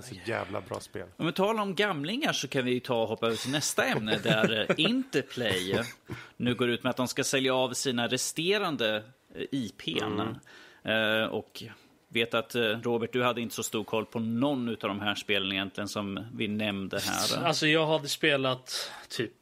[0.00, 1.06] Så jävla bra spel.
[1.16, 4.18] Om vi talar om gamlingar så kan vi ta och hoppa över till nästa ämne
[4.22, 5.82] där eh, Interplay
[6.36, 9.02] nu går ut med att de ska sälja av sina resterande
[9.34, 10.20] eh, IPn.
[10.84, 11.62] Eh, Och
[12.08, 15.14] vet att eh, Robert, du hade inte så stor koll på någon av de här
[15.14, 17.44] spelen egentligen som vi nämnde här.
[17.46, 19.32] Alltså jag hade spelat typ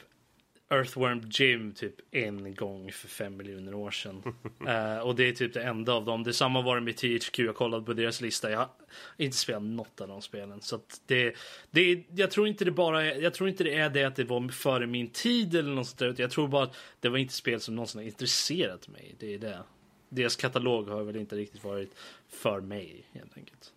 [0.72, 4.22] Earthworm Jim typ en gång för fem miljoner år sedan.
[4.68, 6.24] Eh, och det är typ det enda av dem.
[6.24, 7.38] Detsamma var det med THQ.
[7.38, 8.50] Jag kollade på deras lista.
[8.50, 8.68] Jag har
[9.16, 10.60] inte spelat något av de spelen.
[10.60, 11.34] Så det,
[11.70, 14.24] det, jag tror inte det bara är, jag tror inte det är det att det
[14.24, 16.14] var före min tid eller något sånt där.
[16.18, 19.14] Jag tror bara att det var inte spel som någonsin har intresserat mig.
[19.18, 19.62] Det är det.
[20.08, 21.94] Deras katalog har väl inte riktigt varit
[22.28, 23.72] för mig helt enkelt.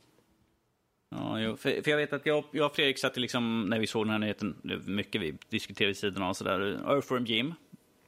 [1.18, 3.88] Ja, jo, för, för jag vet att jag, jag och Fredrik satt liksom, när vi
[3.88, 4.56] såg den här nyheten,
[4.86, 6.60] mycket vi diskuterade vid sidan av sådär.
[6.88, 7.54] Earthworm Jim,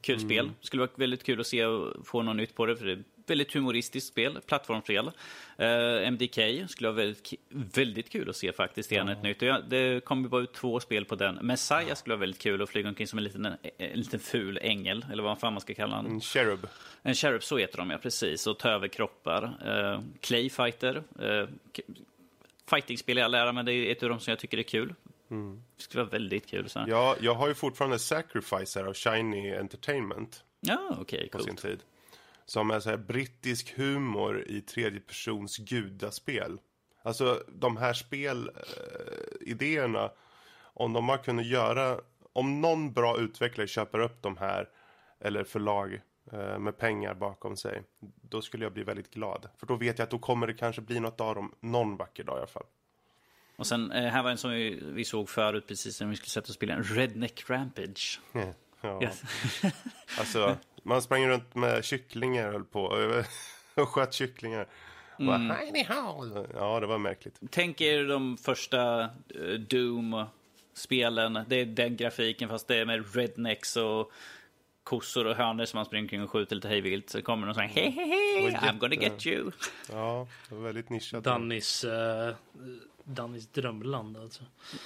[0.00, 0.50] kul spel.
[0.60, 3.02] Skulle vara väldigt kul att se och få något nytt på det, för det är
[3.26, 5.06] väldigt humoristiskt spel, plattformsspel.
[5.06, 9.42] Uh, MDK skulle vara väldigt, väldigt kul att se faktiskt igen ett nytt.
[9.42, 11.34] Och ja, det kommer bara ut två spel på den.
[11.34, 13.46] Messiah skulle vara väldigt kul att flyga omkring som en liten,
[13.78, 16.06] en liten ful ängel, eller vad fan man ska kalla den.
[16.06, 16.66] En Cherub.
[17.02, 18.46] En Cherub, så heter de ja, precis.
[18.46, 19.44] Och ta över kroppar.
[19.44, 21.02] Uh, Clay Fighter.
[21.22, 21.48] Uh,
[22.70, 24.94] fightingspel i all ära, men det är ett av de som jag tycker är kul.
[25.76, 26.68] Det skulle vara väldigt kul.
[26.68, 26.78] Så.
[26.78, 30.44] Ja, Ja, jag har ju fortfarande Sacrifice här av Shiny Entertainment
[31.00, 31.82] okej, på sin tid.
[32.44, 36.58] Som är så här brittisk humor i tredje persons gudaspel.
[37.02, 40.10] Alltså de här spelidéerna,
[40.60, 42.00] om de har kunnat göra,
[42.32, 44.68] om någon bra utvecklare köper upp de här,
[45.20, 46.00] eller förlag eh,
[46.36, 47.82] med pengar bakom sig,
[48.22, 49.48] då skulle jag bli väldigt glad.
[49.58, 52.24] För då vet jag att då kommer det kanske bli något av dem någon vacker
[52.24, 52.66] dag i alla fall.
[53.56, 56.28] Och sen, eh, här var en som vi, vi såg förut precis när vi skulle
[56.30, 58.20] sätta och spela en Redneck Rampage.
[58.80, 59.02] Ja.
[59.02, 59.22] Yes.
[60.18, 62.80] Alltså, man sprang runt med kycklingar höll på
[63.74, 64.68] och sköt kycklingar.
[65.18, 67.40] Och bara, "Hej, ni hao." Ja, det var märkligt.
[67.50, 69.08] Tänk er de första eh,
[69.68, 71.44] Doom-spelen.
[71.48, 74.12] Det är den grafiken fast det är med rednecks och
[74.88, 77.10] kossor och hönor som man springer omkring och skjuter lite hejvilt.
[77.10, 78.08] Så kommer någon sån här hej hej
[78.40, 79.50] hej, I'm gonna get you.
[79.92, 81.24] Ja, det var väldigt nischat.
[81.24, 81.90] Dannys, uh,
[83.04, 84.42] Dannys drömland alltså.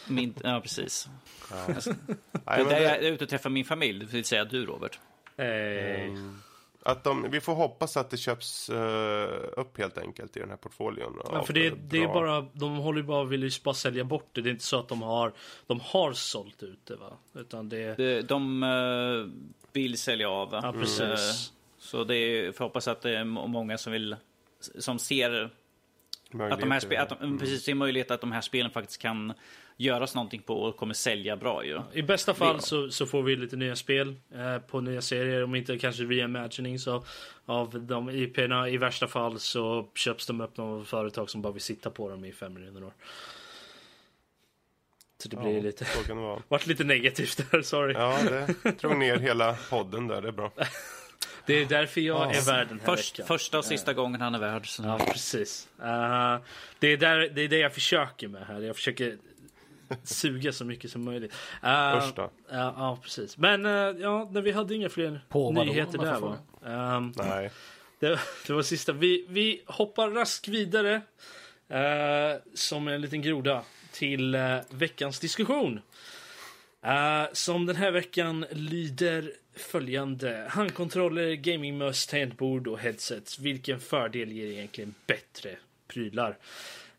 [0.09, 1.09] Min, ja, precis.
[1.50, 1.94] Nej, Det
[2.44, 4.66] men är där det- jag är ute och träffar min familj, det vill säga du
[4.66, 4.98] Robert.
[5.36, 6.11] Hey.
[6.84, 10.57] Att de, vi får hoppas att det köps eh, upp helt enkelt i den här
[10.57, 11.12] portföljen.
[11.32, 14.28] Ja, för det, det är bara, de håller ju bara, vill ju bara sälja bort
[14.32, 14.40] det.
[14.42, 15.32] Det är inte så att de har,
[15.66, 17.12] de har sålt ut det va?
[17.34, 20.48] Utan det, De, de eh, vill sälja av.
[20.52, 21.00] ja precis.
[21.00, 24.16] Eh, Så det är, får hoppas att det är må- många som vill
[24.78, 25.50] som ser
[26.50, 29.00] att de här spe, att de, precis, det är möjlighet att de här spelen faktiskt
[29.02, 29.32] kan
[29.76, 31.80] göras någonting på och kommer sälja bra ju.
[31.92, 35.44] I bästa fall så, så får vi lite nya spel eh, på nya serier.
[35.44, 37.06] Om inte kanske reimaginings av,
[37.46, 38.68] av de IP'na.
[38.68, 42.24] I värsta fall så köps de upp av företag som bara vill sitta på dem
[42.24, 42.92] i fem miljoner år.
[45.22, 46.42] Så det blir ja, lite, Så kan det vara.
[46.48, 47.94] vart lite negativt där, sorry.
[47.94, 48.18] Ja,
[48.62, 50.52] det drog ner hela podden där, det är bra.
[51.46, 53.26] Det är därför jag är värd den här Först, veckan.
[53.26, 54.68] första och sista gången han är värd.
[54.68, 54.82] Så.
[54.82, 55.68] Ja, precis.
[55.78, 56.38] Eh,
[56.78, 58.60] det, är där, det är det jag försöker med här.
[58.60, 59.16] Jag försöker
[60.04, 61.32] suga så mycket som möjligt.
[61.64, 62.30] Uh, då.
[62.50, 63.38] Ja, ja, precis.
[63.38, 66.36] Men eh, ja, när vi hade inga fler På vadå, nyheter jag där va?
[66.66, 67.50] Ehm, Nej.
[67.98, 68.92] det, det var sista.
[68.92, 71.00] Vi, vi hoppar raskt vidare
[72.54, 75.80] som en liten groda till uh, veckans diskussion.
[76.86, 80.47] Uh, som den här veckan lyder följande.
[80.51, 83.38] Handkontroller, gamingmöss, tangentbord och headsets.
[83.38, 85.57] Vilken fördel ger egentligen bättre
[85.88, 86.36] prylar?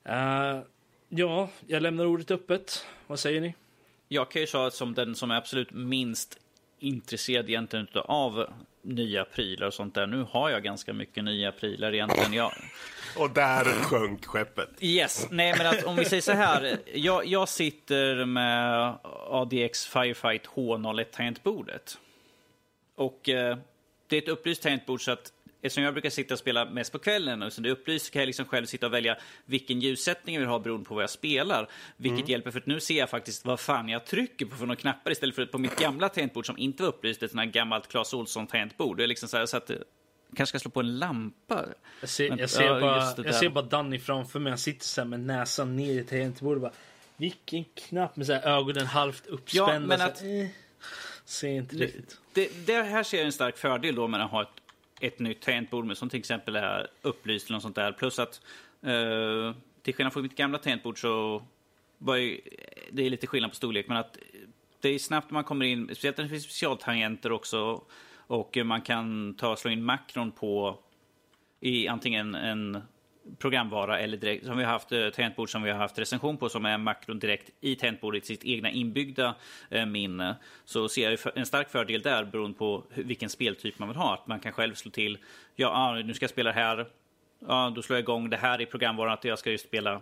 [0.10, 0.62] Uh,
[1.10, 2.86] ja, jag lämnar ordet öppet.
[3.08, 3.56] Vad säger ni?
[4.08, 6.39] Jag kan ju säga som den som är absolut minst
[6.80, 8.54] intresserad egentligen av
[8.84, 10.08] nya prylar och sånt där.
[10.08, 12.34] Nu har jag ganska mycket nya prylar egentligen.
[12.34, 12.54] Jag,
[13.18, 14.70] Och där sjönk skeppet.
[14.80, 16.78] Yes, nej men att om vi säger så här.
[16.94, 18.94] Jag, jag sitter med
[19.30, 21.98] ADX Firefight H01 tangentbordet.
[22.96, 23.58] Och eh,
[24.08, 26.99] det är ett upplyst tangentbord så att eftersom jag brukar sitta och spela mest på
[26.99, 30.39] kvällen och så det så kan jag liksom själv sitta och välja vilken ljussättning jag
[30.39, 31.68] vill ha beroende på vad jag spelar.
[31.97, 34.80] Vilket hjälper för att nu ser jag faktiskt vad fan jag trycker på för några
[34.80, 37.88] knappar istället för på mitt gamla tangentbord som inte var upplyst, ett sånt här gammalt
[37.88, 38.97] Clas Ohlson tangentbord.
[38.97, 39.76] Det är liksom så här så att eh,
[40.36, 41.66] kanske ska slå på en lampa.
[42.01, 44.51] Jag ser, Men- jag ser, ja, bara, jag ser bara Danny framför mig.
[44.51, 46.61] Han sitter så här med näsan ner i tangentbordet.
[46.61, 46.72] bara,
[47.18, 49.74] Vilken knapp med så här ögonen halvt uppspända.
[49.74, 50.47] Ja, men så att- eh,
[51.26, 52.18] ser inte riktigt.
[52.34, 54.47] Det, det här ser jag en stark fördel då med att ha ett,
[55.04, 57.91] ett nytt tangentbord med, som till exempel är upplyst eller något sånt där.
[57.91, 58.41] Plus att
[58.82, 61.43] eh, till skillnad från mitt gamla tangentbord så
[61.97, 62.41] var ju,
[62.91, 64.18] det är lite skillnad på storlek men att
[64.82, 67.84] det är snabbt man kommer in, speciellt när det finns specialtangenter också
[68.16, 70.80] och man kan ta slå in makron på
[71.60, 72.82] i antingen en
[73.38, 76.49] programvara eller direkt, som vi har haft eh, tangentbord som vi har haft recension på
[76.49, 79.36] som är makron direkt i tangentbordet, sitt egna inbyggda
[79.69, 80.36] eh, minne.
[80.65, 84.13] Så ser jag en stark fördel där beroende på vilken speltyp man vill ha.
[84.13, 85.17] Att man kan själv slå till,
[85.55, 86.88] ja ah, nu ska jag spela här,
[87.47, 89.93] ja då slår jag igång det här i programvaran att jag ska just spela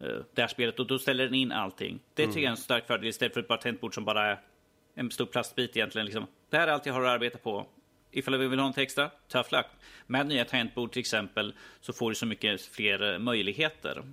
[0.00, 2.00] eh, det här spelet och då ställer den in allting.
[2.14, 4.38] Det tycker jag är en stark fördel istället för ett bara tangentbord som bara är
[4.94, 6.06] en stor plastbit egentligen.
[6.06, 6.26] Liksom.
[6.50, 7.66] Det här är allt jag har att arbeta på.
[8.10, 9.66] Ifall vi vill ha något extra, tough luck.
[10.06, 14.04] Med nya tangentbord till exempel så får du så mycket fler eh, möjligheter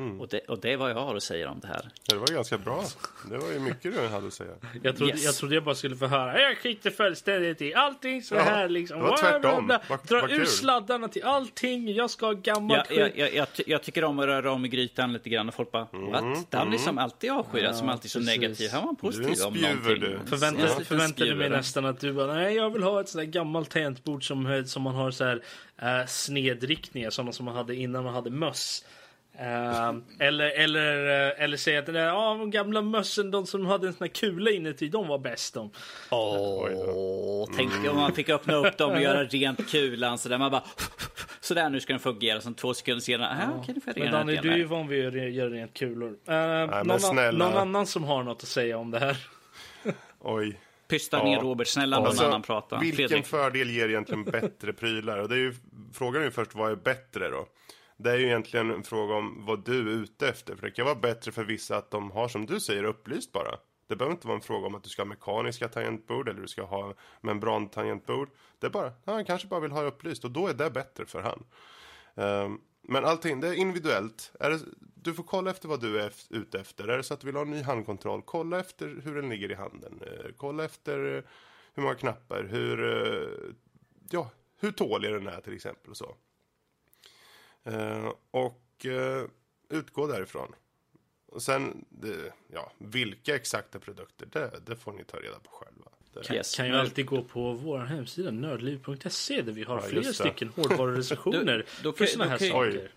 [0.00, 0.22] möjligheter.
[0.22, 1.82] Och, det, och det är vad jag har att säga om det här.
[1.84, 2.84] Ja, det var ganska bra.
[3.30, 4.50] Det var ju mycket du hade att säga.
[4.82, 5.24] Jag trodde, Yes.
[5.24, 6.40] jag trodde jag bara skulle få höra.
[6.40, 8.98] Jag skiter fullständigt i allting så Ja, här liksom.
[8.98, 9.66] det var tvärtom.
[9.66, 10.46] Bla, bla, Vad- Dra ur kul.
[10.46, 11.94] sladdarna till allting.
[11.94, 13.18] Jag ska ha gammalt Jag, jag, skit.
[13.18, 15.70] jag, jag, ty- jag tycker om att röra om i grytan lite grann och folk
[15.72, 16.50] bara What?
[16.50, 18.38] Danny som alltid avskyr, som alltid är så precis.
[18.40, 18.70] negativ.
[18.72, 20.00] Han var positiv om spjuver, någonting.
[20.00, 20.18] du.
[20.30, 23.32] Förväntar, Ja, förväntade mig nästan att du bara, nej jag vill ha ett sånt där
[23.32, 25.42] gammalt tangentbord som, som man har så här
[25.82, 28.84] eh, snedriktningar, sådana som man hade innan man hade möss.
[29.38, 33.66] Eh, eller, eller, eh, eller säga att den där, ja, de gamla mössen, de som
[33.66, 35.70] hade en sån här kula inuti, de var bäst de.
[36.10, 40.50] Åh, tänk om man fick öppna upp dem och göra rent kulan så där man
[40.50, 40.62] bara
[41.40, 44.12] Sådär nu ska den fungera, som två sekunder senare, ah, okej nu får jag Men
[44.12, 46.08] Danny, du är ju van vid att göra rent kulor.
[46.08, 49.16] Eh, men någon, an- någon annan som har något att säga om det här?
[50.20, 50.60] Oj.
[50.88, 51.24] Pysta Ja.
[51.24, 52.78] ner Robert, snälla någon Alltså, annan prata.
[52.78, 53.26] Vilken Fredrik.
[53.26, 55.18] fördel ger egentligen bättre prylar?
[55.18, 55.54] Och det är ju,
[55.94, 57.46] frågan är ju först, vad är bättre då?
[58.02, 60.56] Det är ju egentligen en fråga om vad du är ute efter.
[60.56, 63.58] För det kan vara bättre för vissa att de har, som du säger, upplyst bara.
[63.86, 66.48] Det behöver inte vara en fråga om att du ska ha mekaniska tangentbord eller du
[66.48, 68.28] ska ha membrantangentbord.
[68.58, 71.22] Det är bara, han kanske bara vill ha upplyst och då är det bättre för
[71.22, 71.44] han.
[72.14, 74.32] Um, men allting, det är individuellt.
[74.40, 76.88] Är det, du får kolla efter vad du är ute efter.
[76.88, 79.50] Är det så att du vill ha en ny handkontroll, kolla efter hur den ligger
[79.50, 80.00] i handen.
[80.06, 81.22] Eh, kolla efter eh,
[81.74, 83.54] hur många knappar, hur, eh,
[84.10, 84.30] ja,
[84.60, 86.16] hur tålig den är till exempel och så
[88.30, 88.86] och
[89.68, 90.54] utgå därifrån.
[91.26, 95.90] Och sen, det, ja, vilka exakta produkter, det, det får ni ta reda på själva.
[96.12, 96.56] Det yes.
[96.56, 101.64] kan ju alltid gå på vår hemsida nördliv.se där vi har ja, flera stycken hårdvarurecensioner
[101.96, 102.90] för sådana här saker.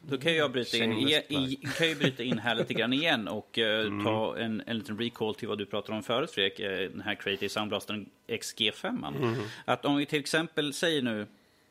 [0.00, 3.28] Då kan jag bryta in, i, i, kan jag bryta in här lite grann igen
[3.28, 4.04] och uh, mm.
[4.04, 7.14] ta en, en liten recall till vad du pratade om förut Fredrik, uh, den här
[7.14, 9.16] Creative Soundblastern XG5.
[9.16, 9.34] Mm.
[9.64, 11.26] Att om vi till exempel säger nu,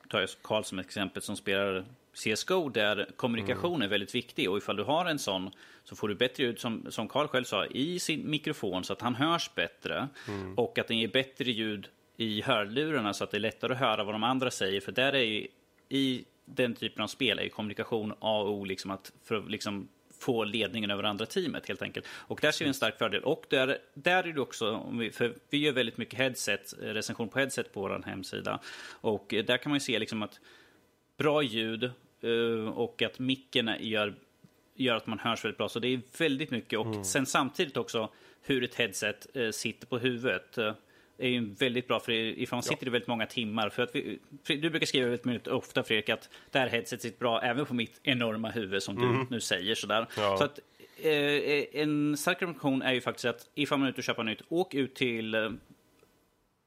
[0.09, 1.85] tar jag Karl som exempel som spelar
[2.17, 3.81] CSGO där kommunikation mm.
[3.81, 5.51] är väldigt viktig och ifall du har en sån
[5.83, 9.01] så får du bättre ljud, som, som Carl själv sa, i sin mikrofon så att
[9.01, 10.53] han hörs bättre mm.
[10.57, 11.87] och att den ger bättre ljud
[12.17, 14.81] i hörlurarna så att det är lättare att höra vad de andra säger.
[14.81, 15.47] För där är ju,
[15.89, 19.51] i den typen av spel är ju kommunikation A och O liksom att för att
[19.51, 19.87] liksom
[20.19, 22.05] få ledningen över andra teamet helt enkelt.
[22.09, 23.23] Och där ser vi en stark fördel.
[23.23, 27.73] Och där, där är det också, för vi gör väldigt mycket headset, recension på headset
[27.73, 28.59] på vår hemsida.
[28.89, 30.39] Och där kan man ju se liksom att
[31.17, 31.91] bra ljud
[32.73, 34.13] och att micken gör
[34.77, 35.69] gör att man hörs väldigt bra.
[35.69, 36.79] Så det är väldigt mycket.
[36.79, 37.03] Och mm.
[37.03, 38.09] sen samtidigt också
[38.41, 40.57] hur ett headset eh, sitter på huvudet.
[40.57, 40.73] Eh,
[41.19, 42.87] är ju väldigt bra, för ifall man sitter ja.
[42.87, 43.69] i väldigt många timmar.
[43.69, 47.19] För att vi, du brukar skriva väldigt mycket ofta Fredrik att det här headsetet sitter
[47.19, 49.17] bra även på mitt enorma huvud som mm.
[49.17, 49.75] du nu säger.
[49.75, 50.07] Sådär.
[50.17, 50.37] Ja.
[50.37, 50.59] Så att,
[50.97, 54.41] eh, en stark rekommendation är ju faktiskt att ifall man är ute och köper nytt,
[54.49, 55.49] åk ut till eh,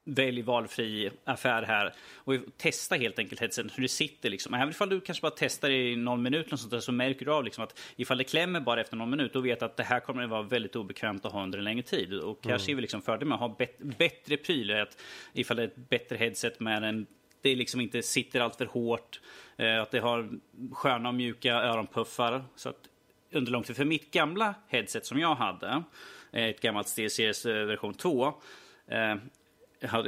[0.03, 4.29] välj valfri affär här och testa helt enkelt headsetet hur det sitter.
[4.29, 4.53] Liksom.
[4.53, 7.31] Även ifall du kanske bara testar i någon minut eller sånt där, så märker du
[7.31, 9.99] av liksom att ifall det klämmer bara efter någon minut, då vet att det här
[9.99, 12.13] kommer att vara väldigt obekvämt att ha under en längre tid.
[12.13, 12.51] Och mm.
[12.51, 14.89] här ser vi liksom fördelen med att ha bet bättre prylar,
[15.33, 17.07] ifall det är ett bättre headset med en
[17.41, 19.21] det liksom inte sitter allt för hårt,
[19.57, 20.29] eh, att det har
[20.71, 22.43] sköna och mjuka öronpuffar.
[22.55, 22.89] Så att
[23.31, 25.83] under lång tid, för mitt gamla headset som jag hade,
[26.31, 28.33] eh, ett gammalt SteelSeries version 2,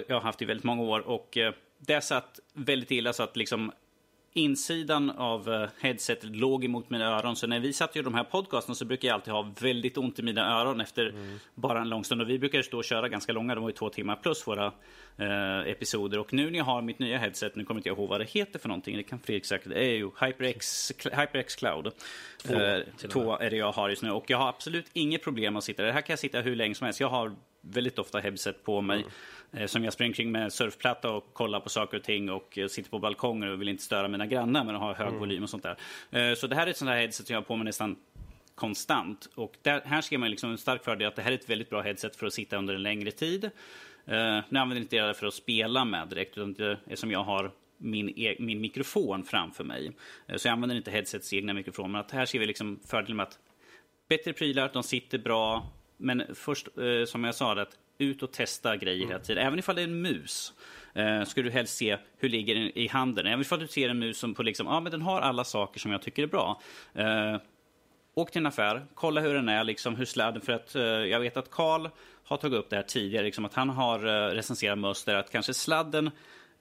[0.08, 3.38] jag har haft i väldigt många år och eh, det satt väldigt illa så att
[3.38, 3.72] liksom
[4.34, 7.36] insidan av eh, headsetet låg emot mina öron.
[7.36, 9.98] Så när vi satt och gjorde de här podcasten så brukar jag alltid ha väldigt
[9.98, 11.40] ont i mina öron efter mm.
[11.56, 12.22] bara en lång stund.
[12.22, 14.66] Och vi brukar stå och köra ganska långa, de var ju två timmar plus våra
[15.18, 16.20] eh, episoder.
[16.20, 18.30] Och nu när jag har mitt nya headset, nu kommer inte jag ihåg vad det
[18.30, 21.92] heter för någonting, det kan Fredrik säkert, det är ju HyperX, HyperX Cloud.
[22.44, 24.12] Två, eh, två är det jag har just nu.
[24.12, 25.88] Och jag har absolut inget problem att sitta där.
[25.88, 27.00] Det här kan jag sitta hur länge som helst.
[27.00, 28.98] Jag har väldigt ofta headset på mig.
[28.98, 29.12] Mm.
[29.54, 32.68] Eh, som jag springer kring med surfplatta och kollar på saker och ting och eh,
[32.68, 35.20] sitter på balkonger och vill inte störa mina grannar men har hög mm.
[35.20, 35.78] volym och sånt där.
[36.12, 37.96] Eh, så det här är ett sånt här headset som jag har på mig nästan
[38.56, 39.30] konstant.
[39.36, 41.70] Och där, här ser man liksom en stark fördel att det här är ett väldigt
[41.70, 43.50] bra headset för att sitta under en längre tid.
[44.06, 44.14] nu
[44.60, 47.52] använder jag inte det för att spela med direkt, utan det är som jag har
[47.78, 49.92] min, e min mikrofon framför mig.
[50.36, 51.92] Så jag använder inte headsets egna mikrofon.
[51.92, 53.40] Men att här ser vi liksom fördelen med att
[54.10, 55.68] bättre prylar, de sitter bra.
[55.98, 56.68] Men först,
[57.08, 59.24] som jag sa, att ut och testa grejer hela mm.
[59.24, 59.48] tiden.
[59.48, 60.54] Även ifall det är en mus.
[60.94, 63.28] Eh, ska du helst se hur det ligger i handen.
[63.28, 65.80] Även ifall du ser en mus som på liksom, ja men den har alla saker
[65.80, 66.62] som jag tycker är bra.
[66.94, 67.38] Eh,
[68.14, 71.20] åk till en affär, kolla hur den är, liksom hur sladden, för att eh, jag
[71.20, 71.90] vet att Karl
[72.24, 75.32] har tagit upp det här tidigare, liksom att han har eh, recenserat möss där att
[75.32, 76.12] kanske sladden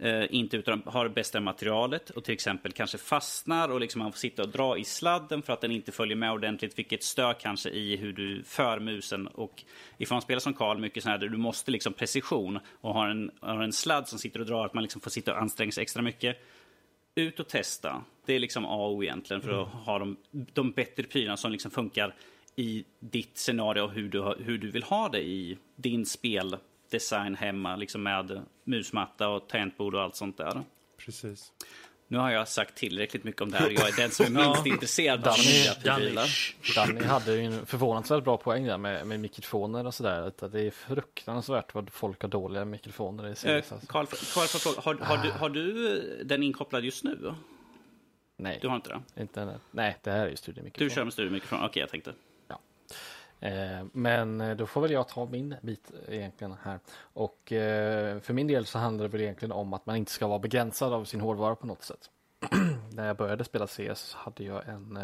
[0.02, 4.12] eh, inte utan har det bästa materialet och till exempel kanske fastnar och liksom man
[4.12, 7.34] får sitta och dra i sladden för att den inte följer med ordentligt, vilket stör
[7.34, 9.26] kanske i hur du för musen.
[9.26, 9.64] Och
[9.98, 13.30] ifall man spelar som Karl, mycket sådär där du måste liksom precision och har en,
[13.40, 15.82] har en sladd som sitter och drar, att man liksom får sitta och anstränga sig
[15.82, 16.36] extra mycket.
[17.14, 18.04] Ut och testa.
[18.26, 19.84] Det är liksom A och O egentligen för att mm.
[19.84, 22.14] ha de, de bättre prylarna som liksom funkar
[22.56, 26.56] i ditt scenario och hur du, hur du vill ha det i din spel
[26.92, 30.62] design hemma liksom med musmatta och tangentbord och allt sånt där.
[30.96, 31.52] Precis.
[32.08, 34.66] Nu har jag sagt tillräckligt mycket om det här jag är den som är minst
[34.66, 36.28] intresserad av nya prylar.
[36.74, 40.32] Danny hade ju en förvånansvärt bra poäng där med, med mikrofoner och sådär.
[40.48, 43.80] Det är fruktansvärt vad folk har dåliga mikrofoner i Carl, alltså.
[43.86, 44.06] Carl,
[44.76, 47.34] har, har, du, har du den inkopplad just nu?
[48.36, 48.58] Nej.
[48.62, 49.22] Du har inte det?
[49.22, 50.88] Inte, nej, det här är ju studiemikrofon.
[50.88, 51.58] Du kör med studiemikrofon?
[51.58, 52.12] Okej, okay, jag tänkte.
[53.42, 56.78] Eh, men eh, då får väl jag ta min bit eh, egentligen här.
[56.98, 57.38] Och
[58.22, 60.92] för min del så handlar det väl egentligen om att man inte ska vara begränsad
[60.92, 62.10] av sin hårdvara på något sätt.
[62.92, 64.98] När jag började spela CS hade jag en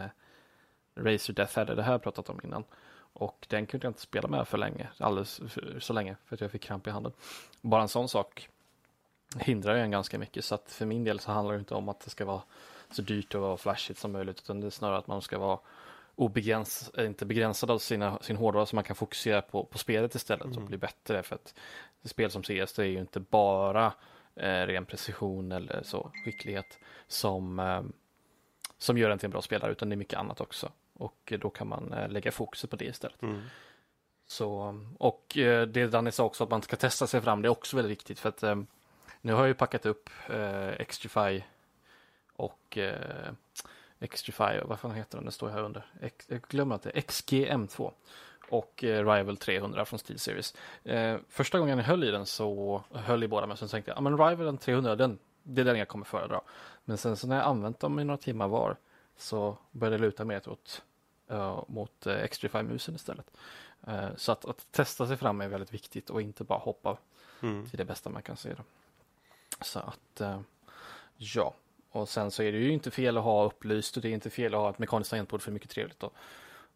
[0.94, 2.64] Razer Death Adder, det här har jag pratat om innan.
[3.12, 6.40] Och den kunde jag inte spela med för länge, alldeles för, så länge, för att
[6.40, 7.12] jag fick kramp i handen.
[7.60, 8.48] Bara en sån sak
[9.38, 11.88] hindrar ju en ganska mycket, så att för min del så handlar det inte om
[11.88, 12.42] att det ska vara
[12.90, 14.38] så dyrt och flashigt som möjligt.
[14.38, 15.58] Utan det är snarare att man ska vara
[16.18, 20.14] obegräns, eh, inte begränsad av sina, sin hårdvara så man kan fokusera på, på spelet
[20.14, 20.66] istället och Mm.
[20.66, 21.22] bli bättre.
[21.22, 21.54] För att
[22.04, 23.92] spel som CS det är ju inte bara
[24.34, 27.82] eh, ren precision eller så skicklighet som, eh,
[28.78, 30.72] som gör en till en bra spelare utan det är mycket annat också.
[30.94, 33.22] Och eh, då kan man eh, lägga fokuset på det istället.
[33.22, 33.42] Mm.
[34.26, 37.50] Så, och eh, det Danny sa också att man ska testa sig fram, det är
[37.50, 38.42] också väldigt viktigt för att
[39.20, 41.42] nu har jag ju packat upp eh, Xtrify
[42.32, 42.78] och
[44.00, 46.90] eh, Xtrify, vad fan heter den, det står här under, X, jag glömmer att det
[46.96, 47.92] är XGM2
[48.50, 50.54] och eh, Rival 300 från Steel Series.
[50.84, 53.96] Eh, första gången jag höll i den så höll i båda men sen tänkte jag,
[53.98, 56.40] ja men Rival 300, den, det är den jag kommer föredra.
[56.84, 58.76] Men sen så när jag använt dem i några timmar var
[59.16, 60.82] så började det luta mer åt,
[61.30, 63.30] uh, mot uh, Xtrify-musen istället.
[63.86, 66.96] Eh, Så att, att testa sig fram är väldigt viktigt och inte bara hoppa
[67.42, 67.68] Mm.
[67.68, 68.54] till det bästa man kan se.
[68.54, 68.62] Då.
[69.60, 70.40] Så att, eh,
[71.16, 71.54] ja.
[71.98, 74.30] Och sen så är det ju inte fel att ha upplyst och det är inte
[74.30, 76.00] fel att ha ett mekaniskt tangentbord för mycket trevligt.
[76.00, 76.10] Då.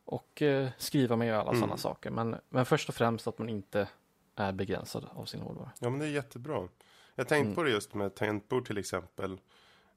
[0.05, 1.61] Och eh, skriva med alla Mm.
[1.61, 2.11] sådana saker.
[2.11, 3.89] Men, men först och främst att man inte
[4.37, 5.71] är begränsad av sin hårdvara.
[5.79, 6.69] Ja, men det är jättebra.
[7.15, 7.55] Jag tänkte Mm.
[7.55, 9.39] på det just med tangentbord till exempel.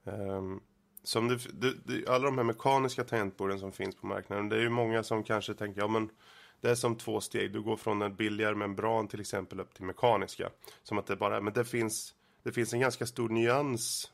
[0.05, 0.59] Ehm,
[1.03, 4.49] som det, det, det, alla de här mekaniska tangentborden som finns på marknaden.
[4.49, 6.09] Det är ju många som kanske tänker, ja men
[6.61, 7.51] det är som två steg.
[7.53, 10.49] Du går från en billigare membran till exempel upp till mekaniska.
[10.84, 14.11] Som att det bara, men det finns, det finns en ganska stor nyans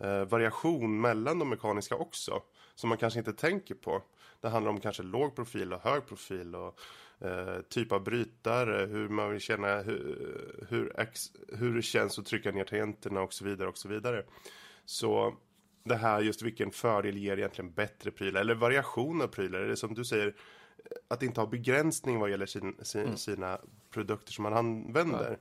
[0.00, 2.42] eh, variation mellan de mekaniska också.
[2.74, 4.02] Som man kanske inte tänker på.
[4.40, 6.80] Det handlar om kanske låg profil och hög profil och
[7.26, 12.26] eh, typ av brytare, hur man vill känna, hur, hur, ex, hur det känns att
[12.26, 14.24] trycka ner tangenterna och så vidare och så vidare.
[14.84, 15.34] Så
[15.84, 19.60] det här just vilken fördel ger egentligen bättre prylar eller variation av prylar.
[19.60, 20.34] Är det som du säger
[21.08, 23.58] att inte ha begränsning vad gäller sin, sin, sina
[23.90, 25.38] produkter som man använder.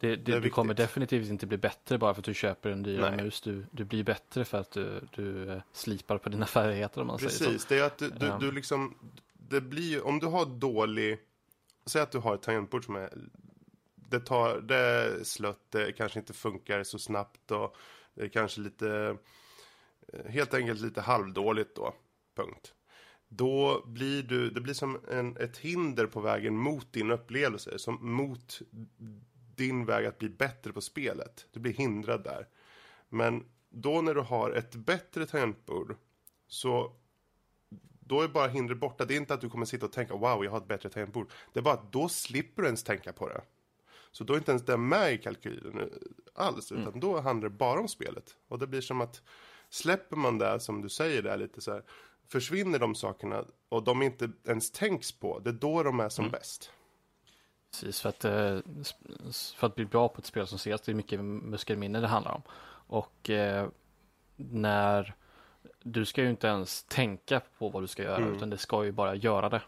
[0.00, 2.82] Det, Det det, du kommer definitivt inte bli bättre bara för att du köper en
[2.82, 3.40] dyrare mus.
[3.40, 7.18] Du, du blir bättre för att du, du eh, slipar på dina färdigheter om man
[7.18, 7.44] säger så.
[7.44, 8.94] Precis, det är att du, du, du liksom,
[9.32, 11.18] det blir, om du har dålig,
[11.86, 13.10] säg att du har ett tangentbord som är,
[13.94, 17.76] det tar, det är slött, det kanske inte funkar så snabbt och
[18.14, 19.16] det är kanske lite,
[20.12, 21.94] eh, helt enkelt lite halvdåligt då,
[22.34, 22.72] punkt.
[23.28, 28.12] Då blir du, det blir som en, ett hinder på vägen mot din upplevelse, som
[28.12, 28.60] mot
[29.56, 31.46] din väg att bli bättre på spelet.
[31.52, 32.48] Du blir hindrad där.
[33.08, 35.96] Men då när du har ett bättre tangentbord
[36.46, 36.92] så
[38.00, 39.04] då är bara hindret borta.
[39.04, 41.30] Det är inte att du kommer sitta och tänka wow, jag har ett bättre tangentbord.
[41.52, 43.40] Det är bara att då slipper du ens tänka på det.
[44.10, 45.86] Så då är inte ens det med i kalkylen eh,
[46.34, 48.36] alls, utan då handlar det bara om spelet.
[48.48, 49.22] Och det blir som att
[49.68, 51.82] släpper man det, som du säger där lite så här,
[52.28, 56.30] försvinner de sakerna och de inte ens tänks på, det är då de är som
[56.30, 56.72] bäst.
[57.80, 58.58] Precis, för att, eh,
[59.56, 62.32] för att bli bra på ett spel som ses, det är mycket muskelminne det handlar
[62.32, 62.42] om.
[62.88, 63.68] Och eh,
[64.36, 65.14] när
[65.82, 68.34] du ska ju inte ens tänka på vad du ska göra, Mm.
[68.36, 69.62] utan det ska ju bara göra det.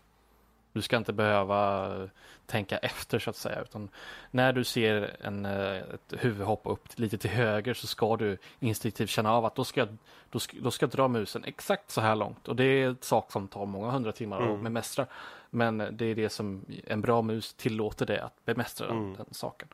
[0.72, 2.08] Du ska inte behöva eh,
[2.46, 3.88] tänka efter så att säga, utan
[4.30, 8.38] när du ser en, eh, ett huvud hoppa upp lite till höger så ska du
[8.60, 9.86] instinktivt känna av att då ska,
[10.30, 12.48] då ska, då ska jag dra musen exakt så här långt.
[12.48, 14.62] Och det är en sak som tar många hundra timmar att Mm.
[14.64, 15.06] bemästra.
[15.50, 19.14] Men det är det som en bra mus tillåter det att bemästra den, Mm.
[19.16, 19.68] den saken.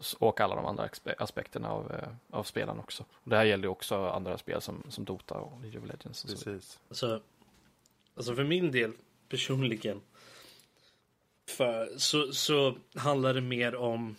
[0.00, 2.08] S- och alla de andra aspe- aspekterna av, eh,
[2.38, 3.02] av spelen också.
[3.12, 6.24] Och det här gäller ju också andra spel som, som Dota och League of Legends.
[6.24, 6.36] Och så.
[6.36, 6.80] Precis.
[6.88, 7.20] Alltså,
[8.16, 8.92] alltså för min del
[9.28, 10.00] personligen.
[11.48, 14.16] För, så, så handlar det mer om.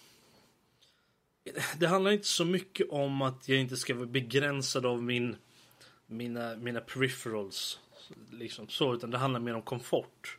[1.77, 5.35] Det handlar inte så mycket om att jag inte ska vara begränsad av min,
[6.05, 7.79] mina, mina peripherals.
[8.31, 10.37] Liksom så, utan det handlar mer om komfort.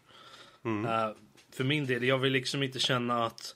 [0.85, 1.11] Eh,
[1.51, 3.55] för min del, jag vill liksom inte känna att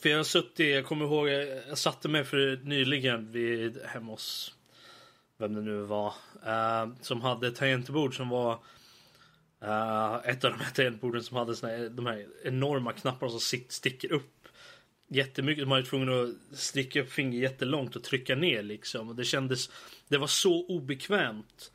[0.00, 4.12] för jag har suttit, jag kommer ihåg, jag, jag satte mig för nyligen vid, hemma
[4.12, 4.54] hos
[5.38, 6.14] vem det nu var,
[6.46, 8.58] eh, som hade ett tangentbord som var
[9.62, 13.40] Uh, ett av de här tangentborden som hade såna här, de här enorma knapparna som
[13.40, 14.48] sitt, sticker upp
[15.08, 15.68] jättemycket.
[15.68, 19.08] Man var tvungen att sticka upp fingret jättelångt och trycka ner liksom.
[19.08, 19.70] Och det kändes,
[20.08, 21.72] det var så obekvämt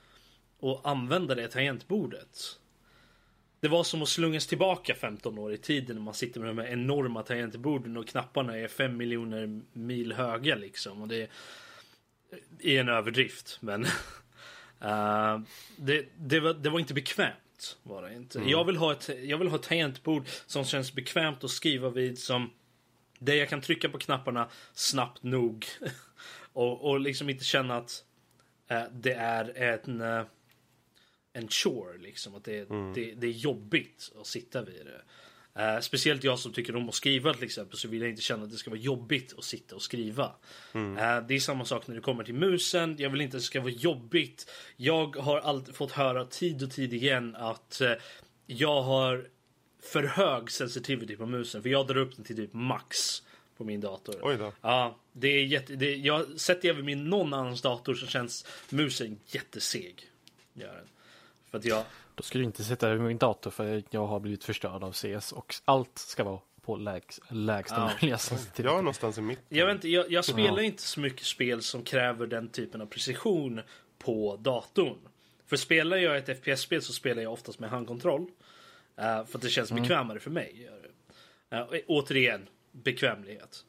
[0.61, 2.59] att använda det tangentbordet.
[3.59, 6.57] Det var som att slungas tillbaka 15 år i tiden när man sitter med de
[6.57, 11.01] här enorma tangentborden och knapparna är 5 miljoner mil höga liksom.
[11.01, 11.29] Och det
[12.59, 15.39] är en överdrift, men uh,
[15.77, 17.35] det, det, var, det var inte bekvämt.
[17.83, 18.39] Var det inte.
[18.39, 22.19] Jag, vill ha ett, jag vill ha ett tangentbord som känns bekvämt att skriva vid
[22.19, 22.49] som
[23.19, 25.65] där jag kan trycka på knapparna snabbt nog
[26.53, 28.03] och, och liksom inte känna att
[28.67, 30.25] eh, det är en, eh,
[31.33, 32.35] en chore liksom.
[32.35, 35.01] Att det, det, det är jobbigt att sitta vid det.
[35.55, 38.43] Eh, speciellt jag som tycker om att skriva till exempel så vill jag inte känna
[38.43, 40.31] att det ska vara jobbigt att sitta och skriva.
[40.73, 42.95] Eh, det är samma sak när det kommer till musen.
[42.99, 44.51] Jag vill inte att det ska vara jobbigt.
[44.75, 47.91] Jag har alltid fått höra tid och tid igen att eh,
[48.45, 49.27] jag har
[49.83, 51.61] för hög sensitivity på musen.
[51.61, 53.23] För jag drar upp den till typ max
[53.57, 54.15] på min dator.
[54.21, 54.53] Oj då.
[54.61, 59.19] Ja, det är jätte, det, jag sätter över min någon annans dator så känns musen
[59.27, 60.09] jätteseg.
[60.53, 60.87] Gör den.
[61.51, 61.83] För att jag,
[62.15, 65.31] Då ska du inte sitta över min dator för jag har blivit förstörd av CS
[65.31, 67.85] och allt ska vara på lägst, lägsta Ja.
[68.01, 68.65] möjliga sensitivitet.
[68.65, 69.43] Jag är någonstans i mitten.
[69.49, 70.63] jag vet inte, jag, jag spelar Ja.
[70.63, 73.61] inte så mycket spel som kräver den typen av precision
[73.97, 74.97] på datorn.
[75.45, 78.25] För spelar jag ett FPS-spel så spelar jag oftast med handkontroll.
[78.97, 80.69] Eh, för att det känns bekvämare för mig.
[81.69, 83.65] och återigen, bekvämlighet.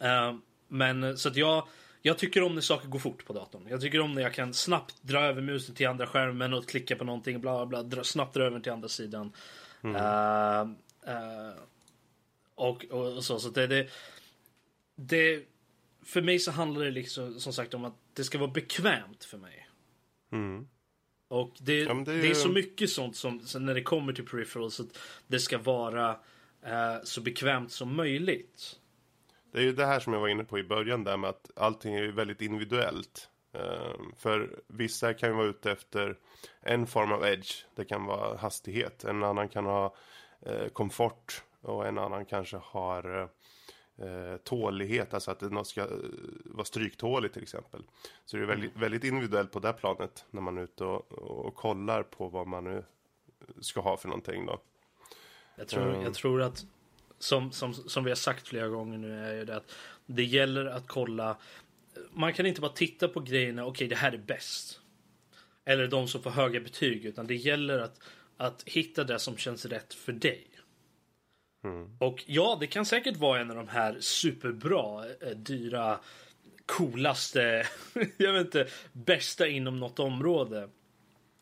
[0.00, 0.34] Eh,
[0.68, 1.66] men så att jag,
[2.02, 3.66] jag tycker om när saker går fort på datorn.
[3.70, 6.96] Jag tycker om när jag kan snabbt dra över musen till andra skärmen och klicka
[6.96, 9.32] på någonting, bla bla, dra, snabbt dra över till andra sidan.
[9.84, 10.60] Eh,
[11.06, 11.54] eh,
[12.54, 13.88] och, och, och så, så det, det,
[14.96, 15.42] det,
[16.04, 19.38] för mig så handlar det liksom som sagt om att det ska vara bekvämt för
[19.38, 19.68] mig.
[20.32, 20.66] Mm.
[21.28, 23.82] Och det, Ja, det, det är är ju- så mycket sånt som så när det
[23.82, 26.10] kommer till peripherals att det ska vara
[26.62, 28.78] eh, så bekvämt som möjligt.
[29.52, 31.50] Det är ju det här som jag var inne på i början där med att
[31.56, 33.28] allting är väldigt individuellt.
[33.52, 36.18] Eh, för vissa kan ju vara ute efter
[36.60, 37.64] en form av edge.
[37.74, 39.04] Det kan vara hastighet.
[39.04, 39.94] En annan kan ha
[40.40, 41.44] eh, komfort.
[41.60, 43.28] Och en annan kanske har
[43.96, 45.14] eh, tålighet.
[45.14, 45.86] Alltså att det ska eh,
[46.44, 47.82] vara stryktåligt till exempel.
[48.24, 50.24] Så det är väldigt, väldigt individuellt på det planet.
[50.30, 52.84] När man är ute och, och kollar på vad man nu
[53.60, 54.58] ska ha för någonting då.
[55.56, 56.66] Jag tror, jag tror att
[57.22, 59.74] som, som, som vi har sagt flera gånger nu är ju det att
[60.06, 61.36] det gäller att kolla.
[62.10, 63.66] Man kan inte bara titta på grejerna.
[63.66, 64.80] Okej, det här är bäst.
[65.64, 68.00] Eller de som får höga betyg, utan det gäller att,
[68.36, 70.48] att hitta det som känns rätt för dig.
[71.98, 75.98] Och ja, det kan säkert vara en av de här superbra, eh, dyra,
[76.66, 77.66] coolaste,
[78.16, 80.68] jag vet inte, bästa inom något område.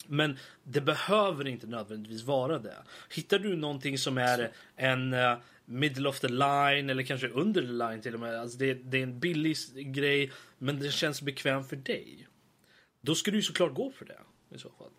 [0.07, 2.77] Men det behöver inte nödvändigtvis vara det.
[3.11, 5.37] Hittar du någonting som är en eh,
[5.71, 8.41] middle of the line eller kanske under the line till och med.
[8.41, 12.27] Alltså det, det är en billig grej men det känns bekväm för dig.
[13.01, 14.19] Då ska du ju såklart gå för det
[14.55, 14.91] i så fall.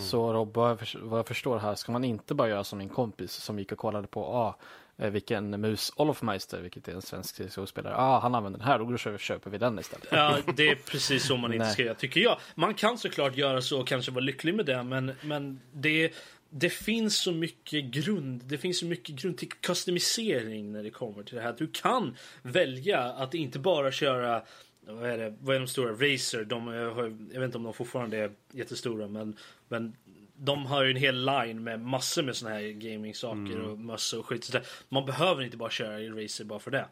[0.00, 3.58] Så Rob, vad jag, förstår här ska man inte bara göra som min kompis som
[3.58, 4.58] gick och kollade på ah,
[4.96, 8.78] eh, vilken mus Olof Meister, vilket är en svensk CSGO-spelare, ah, han använder den här,
[8.78, 10.08] då köper, vi den istället.
[10.10, 12.38] Ja, det är precis så man inte ska göra tycker jag.
[12.54, 16.12] Man kan såklart göra så och kanske vara lycklig med det men, men det,
[16.50, 18.42] det finns så mycket grund.
[18.44, 21.54] Det finns så mycket grund till customisering när det kommer till det här.
[21.58, 24.42] Du kan välja att inte bara köra
[24.80, 25.34] vad är det?
[25.40, 25.92] Vad är de stora?
[25.92, 26.44] Razer.
[26.44, 29.36] De, har, jag vet inte om de fortfarande är jättestora men,
[29.68, 29.96] men
[30.36, 34.26] de har ju en hel line med massor med såna här gaming-saker och mössor och
[34.26, 34.44] skit.
[34.44, 34.58] Så.
[34.88, 36.86] Man behöver inte bara köra i Razer bara för det.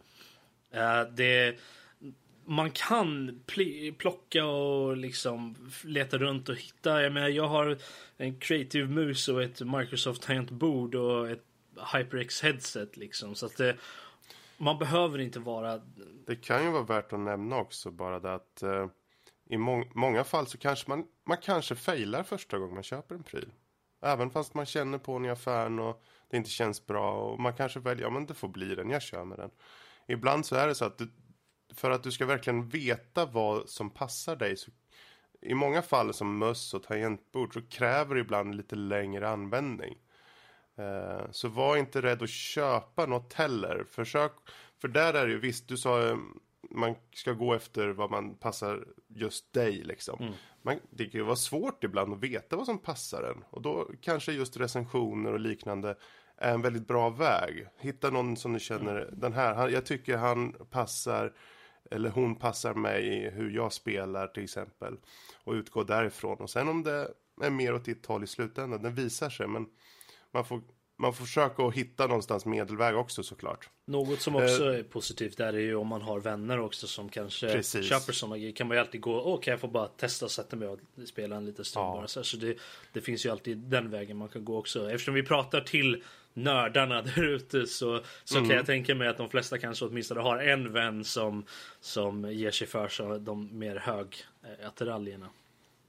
[0.70, 1.58] Eh, det
[2.46, 7.02] man kan pl- plocka och liksom leta runt och hitta.
[7.02, 7.78] Jag menar, jag har
[8.16, 11.44] en creative mus och ett Microsoft tangentbord och ett
[11.92, 13.34] HyperX headset liksom.
[13.34, 13.76] Så att det,
[14.58, 15.80] man behöver inte vara...
[16.26, 18.86] Det kan ju vara värt att nämna också bara det att eh,
[19.48, 23.22] i må- många fall så kanske man, man kanske failar första gången man köper en
[23.22, 23.52] pryl.
[24.02, 27.54] Även fast man känner på den i affären och det inte känns bra och man
[27.54, 29.50] kanske väljer, ja men det får bli den, jag kör med den.
[30.08, 31.08] Ibland så är det så att du,
[31.74, 34.70] för att du ska verkligen veta vad som passar dig så
[35.40, 39.98] i många fall som möss och tangentbord så kräver det ibland lite längre användning.
[40.76, 43.84] Eh, Så var inte rädd att köpa något heller.
[43.90, 44.32] Försök,
[44.80, 46.16] för där är det ju visst, du sa eh,
[46.70, 50.18] man ska gå efter vad man passar just dig liksom.
[50.62, 53.44] Man, det kan ju vara svårt ibland att veta vad som passar en.
[53.50, 55.96] Och då kanske just recensioner och liknande
[56.36, 57.66] är en väldigt bra väg.
[57.78, 61.32] Hitta någon som du känner, den här, han, jag tycker han passar
[61.90, 64.96] eller hon passar mig i hur jag spelar till exempel.
[65.44, 66.38] Och utgå därifrån.
[66.38, 67.08] Och sen om det
[67.42, 69.46] är mer åt ditt håll i slutändan, det visar sig.
[69.46, 69.66] Men
[70.32, 70.62] man får,
[70.98, 73.70] man får försöka att hitta någonstans medelväg också såklart.
[73.86, 77.52] Något som också är positivt där är ju om man har vänner också som kanske
[77.52, 77.86] Precis.
[77.88, 78.52] köper såna grejer.
[78.52, 80.78] Kan man ju alltid gå, åh kan jag få bara testa och sätta mig och
[81.06, 81.92] spela en liten stund Ja.
[81.92, 82.24] bara.
[82.24, 82.56] Så det,
[82.92, 84.90] det finns ju alltid den vägen man kan gå också.
[84.90, 86.02] Eftersom vi pratar till
[86.36, 88.48] nördarna där ute så, så Mm.
[88.48, 91.44] kan jag tänka mig att de flesta kanske åtminstone har en vän som,
[91.80, 95.28] som ger sig för så de mer hög eh, attiraljerna.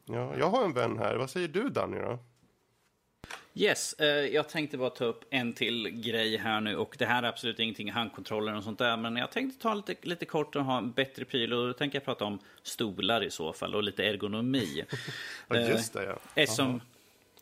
[0.06, 1.16] Ja, jag har en vän här.
[1.16, 2.20] Vad säger du Danny då?
[3.54, 7.24] Yes, eh, jag tänkte bara ta upp en till grej här nu och det här
[7.24, 10.66] är absolut ingenting handkontroller och sånt där men jag tänkte ta lite, lite kort och
[10.66, 13.84] ha en bättre pryl och då tänker jag prata om stolar i så fall och
[13.84, 14.84] lite ergonomi.
[15.48, 16.20] Ja, Eh, just det ja.
[16.36, 16.82] Eftersom,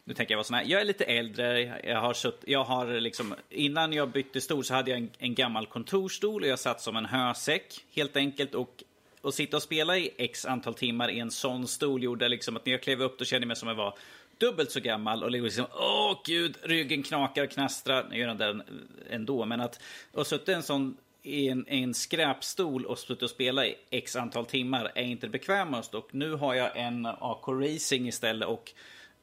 [0.05, 0.63] nu tänker jag vara sån här.
[0.63, 1.81] Jag är lite äldre.
[1.83, 5.35] Jag har, sutt, jag har liksom, innan jag bytte stol så hade jag en, en
[5.35, 8.55] gammal kontorstol och jag satt som en hösäck helt enkelt.
[8.55, 8.83] Och
[9.25, 12.65] och sitta och spela i x antal timmar i en sån stol gjorde liksom att
[12.65, 13.97] när jag klev upp då kände jag mig som jag var
[14.37, 18.07] dubbelt så gammal och liksom åh gud, ryggen knakar och knastrar.
[18.09, 18.63] Nu gör den där
[19.09, 19.79] ändå, men att
[20.11, 24.45] och suttit en sån i en, en skräpstol och suttit och spela i x antal
[24.45, 25.97] timmar är inte det bekvämaste.
[25.97, 28.71] Och nu har jag en AK Racing istället och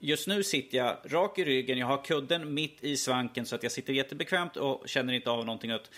[0.02, 1.78] just nu sitter jag rak i ryggen.
[1.78, 5.46] Jag har kudden mitt i svanken så att jag sitter jättebekvämt och känner inte av
[5.46, 5.70] någonting.
[5.70, 5.90] Att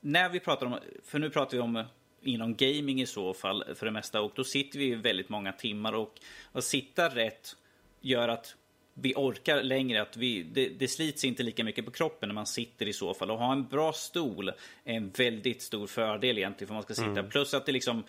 [0.00, 1.84] när vi pratar om, för nu pratar vi om
[2.22, 5.92] inom gaming i så fall för det mesta och då sitter vi väldigt många timmar
[5.92, 6.20] och
[6.52, 7.56] att sitta rätt
[8.00, 8.56] gör att
[8.94, 12.46] vi orkar längre, att vi, det, det slits inte lika mycket på kroppen när man
[12.46, 13.30] sitter i så fall.
[13.30, 14.48] Och ha en bra stol
[14.84, 17.10] är en väldigt stor fördel egentligen för man ska sitta.
[17.10, 17.28] Mm.
[17.28, 18.04] Plus att det liksom,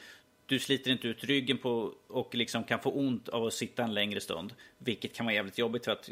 [0.46, 3.94] du sliter inte ut ryggen på och liksom kan få ont av att sitta en
[3.94, 4.54] längre stund.
[4.78, 6.10] Vilket kan vara jävligt jobbigt för att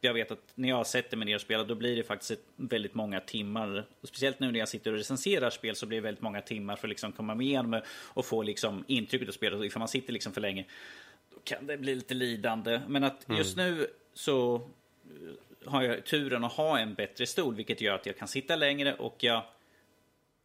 [0.00, 2.94] jag vet att när jag sätter mig ner och spelar då blir det faktiskt väldigt
[2.94, 3.84] många timmar.
[4.00, 6.76] Och speciellt nu när jag sitter och recenserar spel så blir det väldigt många timmar
[6.76, 9.64] för att liksom komma med igenom och få liksom intrycket av spelet.
[9.64, 10.64] Ifall man sitter liksom för länge
[11.34, 12.80] då kan det bli lite lidande.
[12.88, 13.38] Men att mm.
[13.38, 14.60] just nu så eh,
[15.70, 18.94] har jag turen att ha en bättre stol vilket gör att jag kan sitta längre
[18.94, 19.42] och jag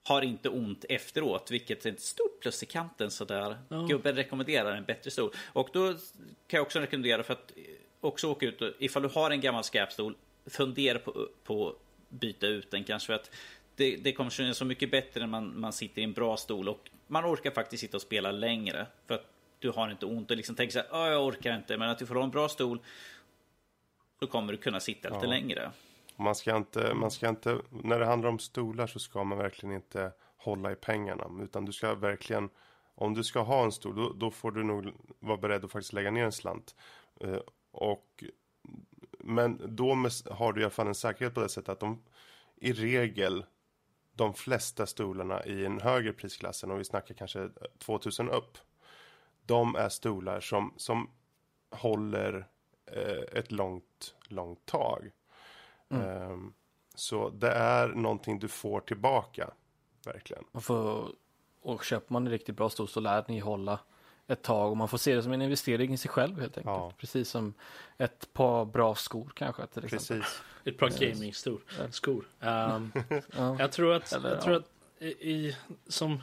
[0.03, 3.57] har inte ont efteråt, vilket är ett stort plus i kanten sådär.
[3.69, 3.81] Ja.
[3.81, 5.31] Gubben rekommenderar en bättre stol.
[5.53, 5.93] Och då
[6.47, 7.51] kan jag också rekommendera för att
[8.01, 10.15] också åka ut ifall du har en gammal skräpstol,
[10.45, 11.75] fundera på, på
[12.09, 13.31] byta ut den kanske för att
[13.75, 16.69] det, det kommer kännas så mycket bättre när man, man sitter i en bra stol
[16.69, 19.25] och man orkar faktiskt sitta och spela längre för att
[19.59, 22.05] du har inte ont och liksom tänker så här, jag orkar inte, men att du
[22.05, 22.79] får ha en bra stol
[24.19, 25.29] så kommer du kunna sitta lite ja.
[25.29, 25.71] längre.
[26.23, 29.75] Man ska, inte, man ska inte, när det handlar om stolar så ska man verkligen
[29.75, 31.43] inte hålla i pengarna.
[31.43, 32.49] Utan du ska verkligen,
[32.95, 35.93] om du ska ha en stol, då, då får du nog vara beredd att faktiskt
[35.93, 36.75] lägga ner en slant.
[37.19, 37.39] Eh,
[37.71, 38.23] och,
[39.19, 42.03] men då med, har du i alla fall en säkerhet på det sättet att de
[42.55, 43.45] i regel
[44.15, 48.57] de flesta stolarna i en högre prisklassen, och vi snackar kanske 2000 upp,
[49.45, 51.09] de är stolar som, som
[51.71, 52.47] håller
[52.85, 55.11] eh, ett långt, långt tag.
[55.89, 56.31] Mm.
[56.31, 56.53] Um,
[56.95, 59.51] så det är någonting du får tillbaka,
[60.05, 60.43] verkligen.
[60.51, 61.11] Man får,
[61.61, 63.79] och köper man en riktigt bra stol så lär ni hålla
[64.27, 66.75] ett tag och man får se det som en investering i sig själv helt enkelt.
[66.75, 66.93] Ja.
[66.97, 67.53] Precis som
[67.97, 69.67] ett par bra skor kanske.
[69.67, 70.41] Till Precis.
[70.65, 71.61] Ett par gaming-skor.
[71.89, 72.25] Skor.
[72.39, 72.91] Um,
[73.37, 73.55] ja.
[73.59, 74.69] Jag tror att, Eller, jag tror att
[75.03, 75.57] i,
[75.87, 76.19] som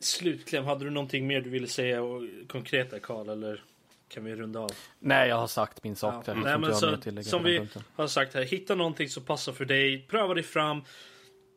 [0.00, 3.64] slutkläm, hade du någonting mer du ville säga och, konkret Karl eller
[4.08, 4.70] kan vi runda av?
[4.98, 6.28] Nej, jag har sagt min sak.
[6.28, 6.34] Ja.
[6.34, 7.82] Nej, men så, som vi punkten.
[7.94, 10.82] har sagt här, hitta någonting som passar för dig, pröva dig fram.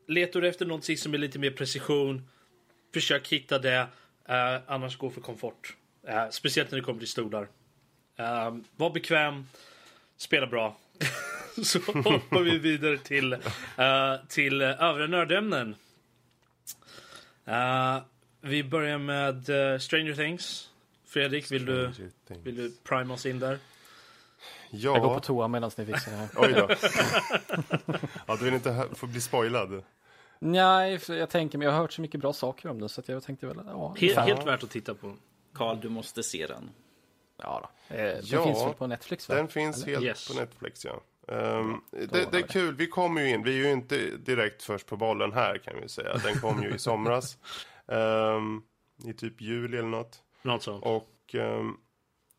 [0.07, 2.27] Letar du efter någonting som är lite mer precision,
[2.93, 3.87] försök hitta det.
[4.29, 5.75] Uh, annars gå för komfort.
[6.09, 7.41] Uh, speciellt när det kommer till stolar.
[8.19, 9.47] Uh, var bekväm,
[10.17, 10.77] spela bra.
[11.63, 13.37] Så hoppar vi vidare till,
[14.27, 15.75] till övriga nördämnen.
[18.41, 19.43] vi börjar med
[19.81, 20.69] Stranger Things.
[21.17, 21.91] Fredrik, vill du,
[22.43, 23.59] vill du prime oss in där?
[24.69, 24.93] Ja.
[24.93, 26.29] Jag går på toa medan ni fixar det här.
[26.35, 26.69] Oj då.
[28.27, 29.83] ja, du vill inte få bli spoilad?
[30.39, 33.23] Nej, jag tänker, men jag har hört så mycket bra saker om den så jag
[33.23, 33.95] tänkte väl, ja.
[33.99, 35.15] Helt, helt värt att titta på.
[35.53, 36.69] Karl, du måste se den.
[37.37, 37.95] Ja, då.
[37.95, 39.29] Eh, den ja, finns väl på Netflix?
[39.29, 39.35] Va?
[39.35, 39.93] Den finns Eller?
[39.93, 40.27] helt yes.
[40.27, 41.01] på Netflix, ja.
[41.27, 44.87] Um, det, det, är kul, vi kommer ju in, vi är ju inte direkt först
[44.87, 46.17] på bollen här kan vi säga.
[46.17, 47.37] Den kom ju i somras.
[47.85, 48.63] Um,
[49.05, 50.23] I typ juli eller något.
[50.47, 50.85] Något sånt.
[50.85, 51.77] Och ehm,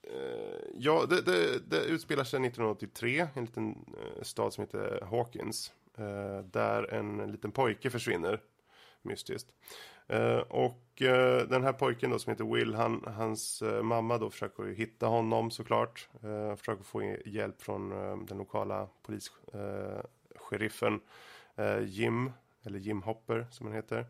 [0.02, 5.01] eh, ja, det, det, det utspelar sig 1983 i en liten eh, stad som heter
[5.10, 5.72] Hawkins.
[5.98, 8.40] Eh, där en liten pojke försvinner
[9.02, 9.48] mystiskt.
[10.06, 14.30] Eh, och eh, den här pojken då som heter Will, han, hans eh, mamma då
[14.30, 16.09] försöker hitta honom såklart.
[16.22, 17.89] Eh, försöker få hjälp från
[18.26, 21.01] den lokala polisheriffen
[21.86, 22.32] Jim,
[22.64, 24.06] eller Jim Hopper som han heter.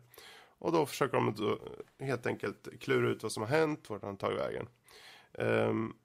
[0.59, 1.59] Och då försöker de då
[2.05, 4.67] helt enkelt klura ut vad som har hänt, vart han tagit vägen.
[5.33, 5.95] Um,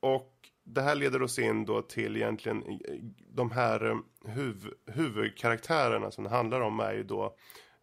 [0.00, 2.94] och det här leder oss in då till egentligen eh,
[3.28, 7.36] de här eh, huv huvudkaraktärerna som det handlar om är ju då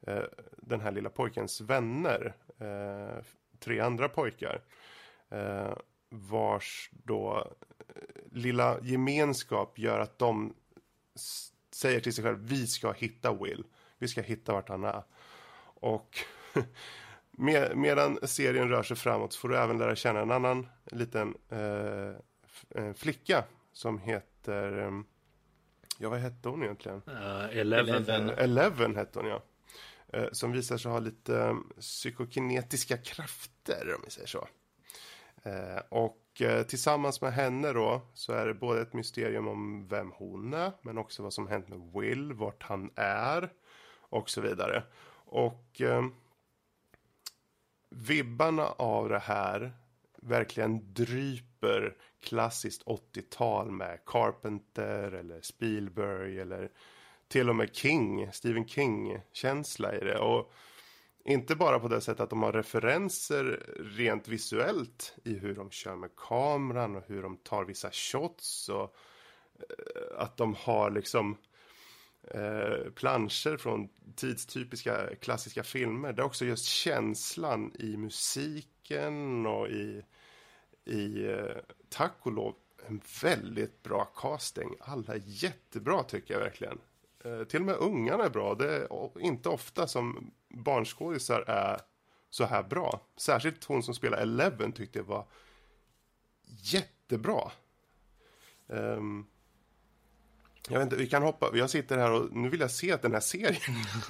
[0.08, 0.24] eh,
[0.58, 2.36] den här lilla pojkens vänner.
[2.58, 3.24] Eh,
[3.60, 4.62] tre andra pojkar.
[5.30, 5.74] Eh,
[6.10, 7.48] vars då
[7.96, 7.96] eh,
[8.32, 10.54] lilla gemenskap gör att de
[11.72, 13.64] säger till sig själva vi ska hitta Will.
[13.98, 15.04] Vi ska hitta vart han är.
[15.80, 16.18] Och
[17.32, 21.36] med, medan serien rör sig framåt så får du även lära känna en annan liten
[21.50, 22.14] eh,
[22.70, 23.44] en flicka
[23.74, 24.78] som heter...
[24.78, 25.06] Ehm,
[25.98, 27.02] ja, vad hette hon egentligen?
[27.08, 28.30] Uh, Eleven.
[28.30, 29.44] Eleven hette hon, ja.
[30.18, 34.48] Uh, som visar sig ha lite psykokinetiska krafter, om vi säger så.
[35.90, 40.54] Och eh, tillsammans med henne då så är det både ett mysterium om vem hon
[40.54, 43.50] är men också vad som hänt med Will, vart han är
[44.00, 44.84] och så vidare.
[45.30, 46.06] Och eh,
[47.90, 49.72] vibbarna av det här
[50.22, 56.72] verkligen dryper klassiskt 80-tal med Carpenter eller Spielberg eller
[57.28, 60.20] till och med King, Stephen King-känsla i det.
[60.20, 60.52] Och
[61.26, 63.66] inte bara på det sättet att de har referenser
[63.98, 68.96] rent visuellt i hur de kör med kameran och hur de tar vissa shots och
[69.60, 71.38] eh, att de har liksom
[72.24, 76.14] eh, planscher från tidstypiska klassiska filmer.
[76.14, 80.04] Det är också just känslan i musiken och i,
[80.86, 81.58] i eh,
[81.90, 82.56] tack och lov
[82.88, 84.76] en väldigt bra casting.
[84.80, 86.80] Alla är jättebra tycker jag verkligen.
[87.24, 88.56] Eh, till och med ungarna är bra.
[88.56, 91.80] Det är inte ofta som barnskådisar är
[92.30, 93.02] så här bra.
[93.18, 95.28] Särskilt hon som spelar Eleven tyckte jag var
[96.46, 97.52] jättebra.
[98.68, 99.28] Um,
[100.68, 101.52] jag vet inte, vi kan hoppa.
[101.54, 103.62] Jag sitter här och nu vill jag se den här serien.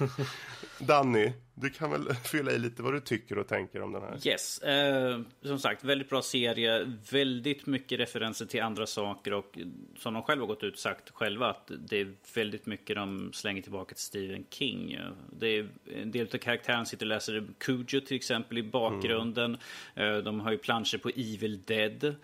[0.78, 4.28] Danny, du kan väl fylla i lite vad du tycker och tänker om den här.
[4.28, 6.92] Yes, eh, som sagt, väldigt bra serie.
[7.10, 9.58] Väldigt mycket referenser till andra saker och
[9.98, 13.62] som de själva har gått ut sagt själva att det är väldigt mycket de slänger
[13.62, 14.98] tillbaka till Stephen King.
[15.38, 15.68] Det är
[16.02, 19.58] en del av karaktären sitter och läser Cujo till exempel i bakgrunden.
[19.94, 20.14] Mm.
[20.14, 22.14] Eh, de har ju planscher på Evil Dead.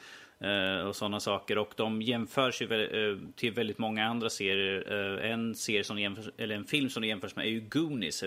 [0.45, 1.59] Uh, och sådana saker.
[1.59, 4.93] Och de jämförs ju uh, till väldigt många andra serier.
[4.93, 8.25] Uh, en serie som jämförs, eller en film som det jämförs med är ju Goonies.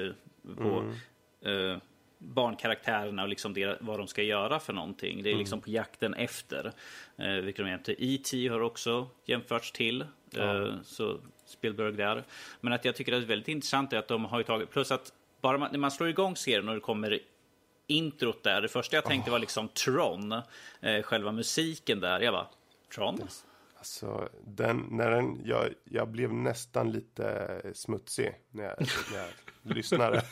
[0.57, 0.93] På
[1.45, 1.79] mm.
[2.17, 5.23] barnkaraktärerna och liksom det, vad de ska göra för någonting.
[5.23, 5.63] Det är liksom mm.
[5.63, 6.71] på jakten efter.
[7.19, 7.95] Uh, vilket de jämför.
[7.97, 8.47] E.T.
[8.47, 10.05] har också jämförts till.
[10.37, 10.83] Mm.
[10.83, 12.23] Så Spielberg där.
[12.61, 14.91] Men att jag tycker att det är väldigt intressant är att de har tagit, plus
[14.91, 17.19] att bara man, när man slår igång serien och det kommer
[17.89, 18.61] introt där.
[18.61, 19.31] Det första jag tänkte oh.
[19.31, 20.31] var liksom Tron,
[20.81, 22.19] eh, själva musiken där.
[22.19, 22.47] Jag bara,
[22.95, 23.21] Tron?
[23.77, 28.75] Alltså, den, när den, jag, jag blev nästan lite smutsig när jag,
[29.11, 29.29] när jag
[29.75, 30.25] lyssnade.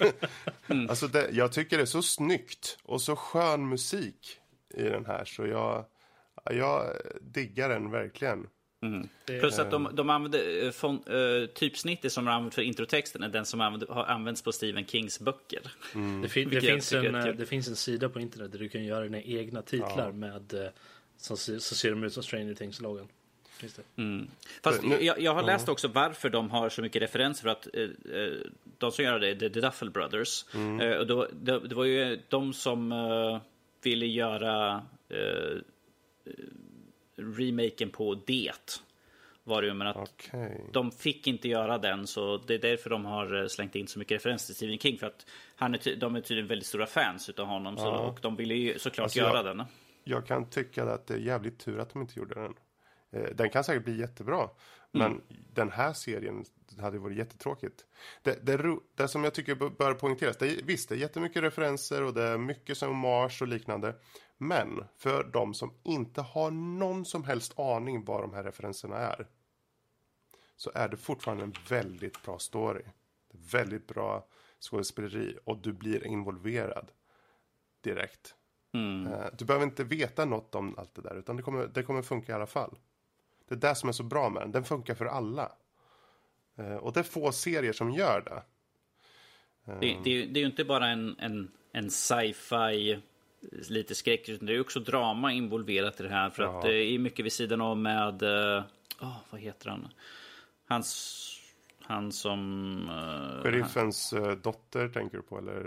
[0.68, 0.90] Mm.
[0.90, 4.40] Alltså, det, jag tycker det är så snyggt och så skön musik
[4.74, 5.86] i den här så jag,
[6.44, 6.86] jag
[7.22, 8.48] diggar den verkligen.
[8.82, 9.10] Mm.
[9.26, 13.30] Plus att de, de använder uh, fon, uh, typsnittet som de använder för introtexten är
[13.30, 15.62] den som använder, har använts på Stephen Kings böcker.
[15.96, 16.22] Mm.
[16.22, 18.84] Det, fin det, finns en, eh, det finns en sida på internet där du kan
[18.84, 20.12] göra dina egna titlar ja.
[20.12, 20.72] med
[21.18, 23.08] så, så ser de ut som Stranger Things-loggan.
[23.96, 24.28] Mm.
[24.64, 27.44] Fast jag, jag, har läst också varför de har så mycket referenser.
[27.44, 27.88] För att eh,
[28.78, 30.46] de som gör det är The Duffel Brothers.
[30.54, 30.80] Mm.
[30.80, 33.42] Eh, och då, det, det, var ju de som eh,
[33.84, 34.84] ville göra
[37.18, 38.82] remaken på Det.
[39.44, 40.58] Var det ju, men att okay.
[40.72, 44.00] de fick inte göra den så det är därför de har eh, slängt in så
[44.00, 45.26] mycket referenser till Stephen King för att
[45.56, 47.84] han är de är tydligen väldigt stora fans utav honom ja.
[47.84, 49.66] så, och de ville ju såklart alltså göra jag, den.
[50.04, 52.54] Jag kan tycka att det är jävligt tur att de inte gjorde den.
[53.12, 54.50] Eh, den kan säkert bli jättebra.
[54.92, 55.22] Men mm.
[55.54, 56.46] den här serien
[56.80, 57.86] hade varit jättetråkigt.
[58.22, 62.04] Det, det, det som jag tycker bör poängteras, det är, visst det är jättemycket referenser
[62.04, 63.96] och det är mycket som Mars och liknande.
[64.38, 69.28] Men för de som inte har någon som helst aning vad de här referenserna är.
[70.56, 72.84] Så är det fortfarande en väldigt bra story.
[73.52, 74.28] Väldigt bra
[74.60, 76.92] skådespeleri och du blir involverad
[77.82, 78.36] direkt.
[78.74, 79.14] Mm.
[79.14, 82.02] Eh, du behöver inte veta något om allt det där utan det kommer, det kommer
[82.02, 82.78] funka i alla fall.
[83.48, 84.52] Det är det som är så bra med den.
[84.52, 85.52] Den funkar för alla.
[86.56, 88.44] Eh, och det är få serier som gör det.
[89.80, 93.02] Det, det, det är ju inte bara en, en, en sci-fi
[93.70, 96.30] lite skräck, utan det är också drama involverat i det här.
[96.30, 98.24] För att det är mycket vid sidan av med,
[99.02, 99.88] oh, vad heter han?
[100.68, 101.24] Hans,
[101.82, 102.74] han som...
[102.90, 104.24] Uh, Sheriffens han...
[104.24, 105.64] Eh, dotter tänker du på eller?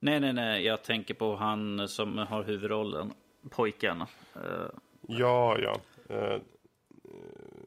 [0.00, 3.12] Nej, nej, nej, jag tänker på han som har huvudrollen,
[3.50, 4.00] pojken.
[4.36, 4.70] Uh,
[5.08, 5.80] ja, ja.
[6.10, 6.40] Uh,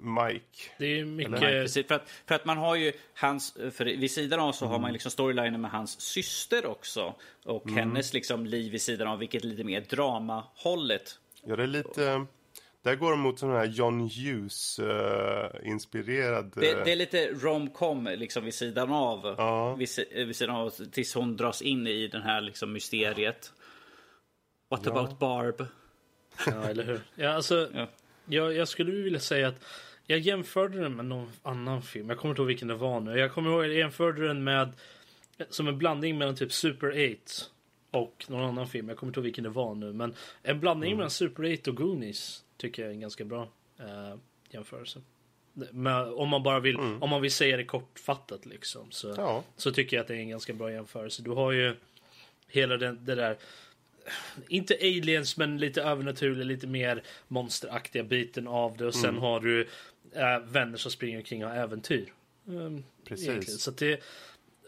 [0.02, 0.72] Mike.
[0.78, 1.40] Det är mycket...
[1.40, 4.72] Precis, för, att, för att man har ju hans, för vid sidan av så mm.
[4.72, 7.16] har man liksom storylinen med hans syster också.
[7.46, 7.78] Och mm.
[7.78, 11.20] hennes liksom liv vid sidan av, vilket är lite mer dramahållet.
[11.44, 12.26] Ja, det är lite...
[12.84, 16.46] Där går de mot sån här John Hughes-inspirerad...
[16.46, 19.36] Uh, det, det, är lite romcom liksom vid sidan av.
[19.38, 19.76] Ja.
[19.76, 23.54] Vid, vid, sidan av tills hon dras in i den här liksom mysteriet.
[24.70, 24.92] What ja.
[24.92, 25.66] about Barb?
[26.46, 27.02] Ja, eller hur?
[27.16, 27.88] Ja, alltså, ja.
[28.26, 29.64] Jag, jag skulle vilja säga att
[30.12, 32.10] jag jämförde den med någon annan film.
[32.10, 33.20] Jag kommer inte ihåg vilken det var nu.
[33.20, 34.74] Jag kommer ihåg jag jämförde den med
[35.50, 37.46] som en blandning mellan typ Super 8
[37.92, 38.90] och någon annan film.
[38.90, 39.94] Jag kommer inte ihåg vilken det var nu.
[39.94, 40.98] Men en blandning mm.
[40.98, 43.42] mellan Super 8 och Goonies tycker jag är en ganska bra
[43.80, 44.16] uh,
[44.50, 45.02] jämförelse.
[45.54, 47.04] Men om man bara vill, mm.
[47.04, 48.92] om man vill säga det kortfattat liksom.
[48.92, 49.44] Så, ja.
[49.58, 51.22] så tycker jag att det är en ganska bra jämförelse.
[51.22, 51.76] Du har ju
[52.48, 53.38] hela den, det där
[54.48, 58.86] inte aliens, men lite övernaturliga, lite mer monsteraktiga biten av det.
[58.86, 59.68] Och sen har du
[60.14, 62.14] äh, vänner som springer omkring och har äventyr.
[62.46, 63.28] Um, Precis.
[63.28, 63.60] egentligen.
[63.60, 64.02] Så det,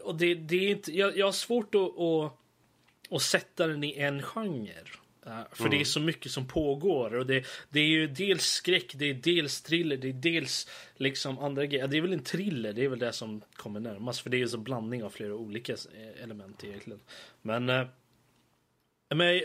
[0.03, 2.37] och det, det är inte, jag, jag har svårt att, att,
[3.09, 4.83] att sätta den i en genre.
[5.27, 7.15] Uh, för det är så mycket som pågår.
[7.15, 11.39] Och det, det är ju dels skräck, det är dels thriller, det är dels liksom
[11.39, 11.87] andra grejer.
[11.87, 14.21] Det är väl en thriller, det är väl det som kommer närmast.
[14.21, 16.99] För det är ju en blandning av flera olika eh, element egentligen.
[17.41, 17.87] Men, uh,
[19.15, 19.41] men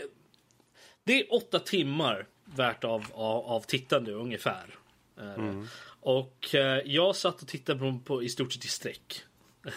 [1.03, 4.78] det är åtta timmar värt av, av, av tittande ungefär.
[5.19, 5.63] Uh,
[6.01, 9.23] Och uh, jag satt och tittade på, på i stort sett i sträck.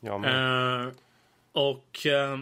[0.00, 0.92] Ja, men, Uh,
[1.52, 2.38] och uh,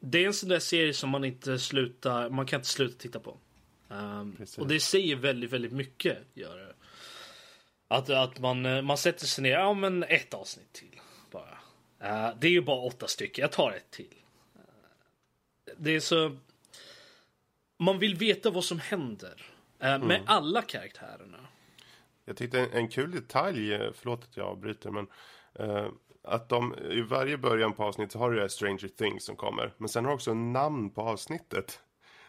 [0.00, 3.20] det är en sån där serie som man inte slutar, man kan inte sluta titta
[3.20, 3.36] på.
[4.58, 6.18] Och det säger väldigt, väldigt mycket.
[6.34, 6.74] Gör det.
[7.88, 11.00] Att, att man, eh, man sätter sig ner, ja men ett avsnitt till.
[11.30, 11.58] Bara.
[12.02, 14.14] Uh, det är ju bara åtta stycken, jag tar ett till.
[14.56, 16.36] Uh, det är så...
[17.78, 19.42] Man vill veta vad som händer.
[19.84, 21.38] Uh, Med alla karaktärerna
[22.30, 25.06] jag tyckte en, en kul detalj, eh, förlåt att jag avbryter, men
[25.54, 25.86] eh,
[26.22, 29.36] att de i varje början på avsnittet så har du det här Stranger Things som
[29.36, 29.74] kommer.
[29.78, 31.80] Men sen har du också namn på avsnittet.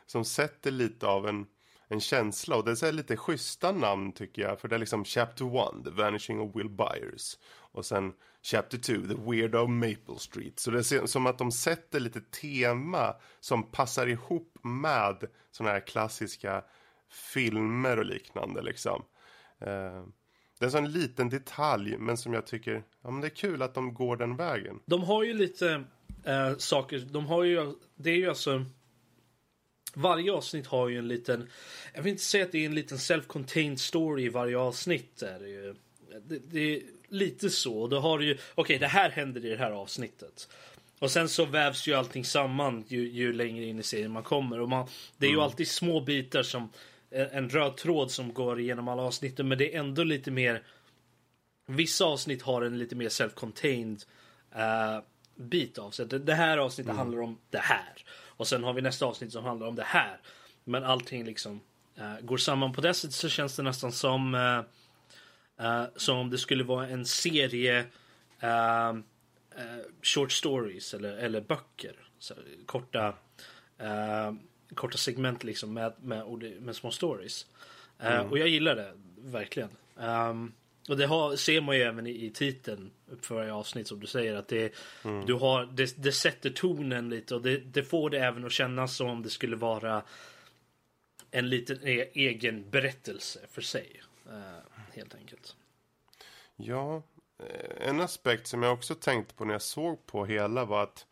[0.05, 1.45] Som sätter lite av en,
[1.87, 2.55] en känsla.
[2.55, 4.59] Och det är så här lite schyssta namn tycker jag.
[4.59, 7.37] För det är liksom Chapter 1, The Vanishing of Will Byers.
[7.71, 8.13] Och sen
[8.43, 10.59] Chapter 2, The Weird of Maple Street.
[10.59, 15.87] Så det är som att de sätter lite tema som passar ihop med sådana här
[15.87, 16.63] klassiska
[17.33, 19.03] filmer och liknande liksom.
[19.61, 20.03] Eh,
[20.59, 23.61] det är en sån liten detalj, men som jag tycker, ja men det är kul
[23.61, 24.79] att de går den vägen.
[24.85, 25.83] De har ju lite
[26.23, 26.99] eh, saker.
[26.99, 28.65] De har ju, det är ju alltså.
[29.93, 31.49] Varje avsnitt har ju en liten.
[31.93, 35.21] Jag vill inte säga att det är en liten self-contained story i varje avsnitt.
[35.21, 35.75] Är det, ju.
[36.25, 37.87] Det, det är lite så.
[37.87, 38.33] Då har du ju.
[38.33, 40.49] Okej, okay, det här händer i det här avsnittet.
[40.99, 44.59] Och sen så vävs ju allting samman ju, ju längre in i serien man kommer.
[44.59, 46.69] Och man, det är ju alltid små bitar som
[47.11, 49.47] en, röd tråd som går igenom alla avsnitten.
[49.47, 50.63] Men det är ändå lite mer.
[51.67, 54.05] Vissa avsnitt har en lite mer self-contained
[54.55, 55.03] uh,
[55.35, 56.05] bit av sig.
[56.05, 58.05] Det, här avsnittet handlar om det här.
[58.27, 60.19] Och sen har vi nästa avsnitt som handlar om det här.
[60.63, 61.61] Men allting liksom
[61.99, 62.73] uh, går samman.
[62.73, 64.61] På det sättet så känns det nästan som uh,
[65.95, 67.85] som om det skulle vara en serie
[70.01, 71.95] short stories eller, eller böcker.
[72.19, 72.33] Så,
[72.65, 73.13] korta,
[74.75, 76.25] korta segment liksom med, med,
[76.61, 77.45] med små stories.
[78.03, 79.69] Uh, Och jag gillar det verkligen.
[79.95, 80.53] Um,
[80.89, 82.91] och det har, ser man ju även i, i titeln
[83.21, 84.73] för varje avsnitt som du säger att det,
[85.25, 88.95] du har, det, det sätter tonen lite och det, det får det även att kännas
[88.95, 90.03] som om det skulle vara
[91.31, 94.01] en liten e- egen berättelse för sig.
[94.29, 95.55] eh, helt enkelt.
[96.55, 97.03] Ja,
[97.39, 101.05] eh, en aspekt som jag också tänkte på när jag såg på hela var att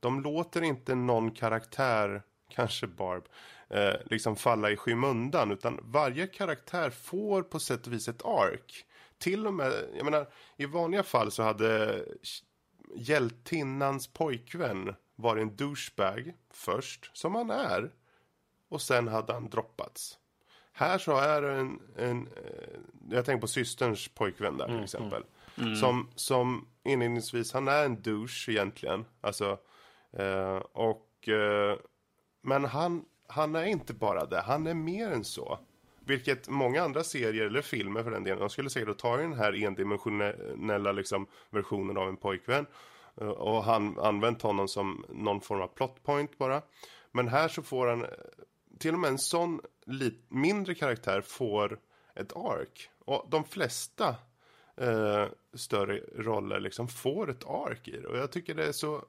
[0.00, 3.28] de låter inte någon karaktär, kanske Barb,
[3.68, 5.52] eh, liksom falla i skymundan.
[5.52, 8.84] Utan varje karaktär får på sätt och vis ett ark.
[9.18, 10.26] Till och med, jag menar,
[10.56, 12.00] i vanliga fall så hade
[12.96, 17.90] hjältinnans pojkvän varit en douchebag först, som han är.
[18.68, 20.18] Och sen hade han droppats.
[20.72, 22.80] Här så är det en, en eh,
[23.10, 25.22] jag tänker på systerns pojkvän där till exempel.
[25.80, 29.04] Som, som inledningsvis, han är en douche egentligen.
[29.20, 29.58] Alltså,
[30.12, 31.76] eh, och, eh,
[32.44, 35.58] men han, han är inte bara det, han är mer än så.
[36.06, 39.64] Vilket många andra serier, eller filmer för den delen, de skulle säkert ta den här
[39.64, 42.66] endimensionella liksom, versionen av en pojkvän.
[43.20, 46.62] Eh, och han använt honom som någon form av plot point bara.
[47.12, 48.08] Men här så får han, eh,
[48.78, 51.80] till och med en sån lit, mindre karaktär får
[52.14, 52.90] ett ark.
[53.04, 54.08] Och de flesta
[54.76, 58.08] eh, större roller liksom får ett ark i det.
[58.08, 59.04] Och jag tycker det är så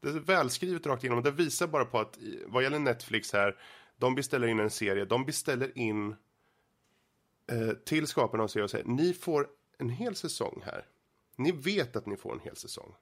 [0.00, 1.22] det är välskrivet rakt igenom.
[1.22, 3.56] Det visar bara på att vad gäller Netflix här,
[3.96, 6.16] de beställer in en serie, de beställer in
[7.52, 9.48] eh, till skaparna av serien och säger ni får
[9.78, 10.86] en hel säsong här.
[11.36, 12.94] Ni vet att ni får en hel säsong.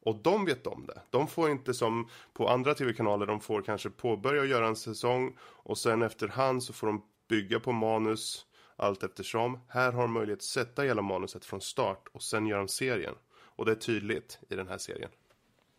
[0.00, 1.02] Och de vet om det.
[1.10, 5.36] De får inte som på andra tv-kanaler, de får kanske påbörja och göra en säsong
[5.40, 8.46] och sen efterhand så får de bygga på manus
[8.76, 9.58] allt eftersom.
[9.68, 13.14] Här har de möjlighet att sätta hela manuset från start och sen göra en serien.
[13.28, 15.10] Och det är tydligt i den här serien.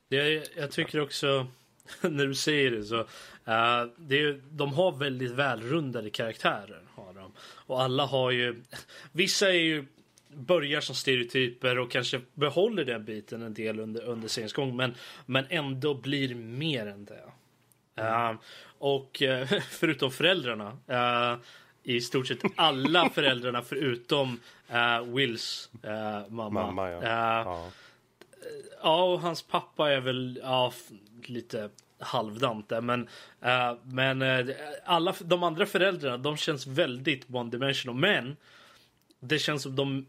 [0.09, 1.47] Det, jag tycker också,
[2.01, 2.99] när du säger det så,
[3.45, 6.81] eh, det de har väldigt välrundade karaktärer.
[6.95, 7.31] Har de.
[7.39, 8.61] Och alla har ju,
[9.11, 9.85] vissa är ju,
[10.34, 14.75] börjar som stereotyper och kanske behåller den biten en del under, under seriens gång.
[14.75, 17.23] Men, men ändå blir mer än det.
[17.97, 18.34] Eh,
[18.77, 21.38] och eh, förutom föräldrarna, eh,
[21.84, 24.39] i stort sett alla föräldrarna förutom
[25.05, 25.69] Wills
[26.27, 26.49] mamma.
[26.49, 27.03] Mamma, ja.
[27.03, 27.71] Ja.
[28.81, 30.73] Ja, och hans pappa är väl ja,
[31.26, 31.69] lite
[31.99, 32.81] halvdant där.
[32.81, 33.07] Men,
[33.41, 34.55] eh, men eh,
[34.85, 37.95] alla de andra föräldrarna, de känns väldigt one dimensional.
[37.95, 38.38] Men
[39.19, 40.05] det känns som de...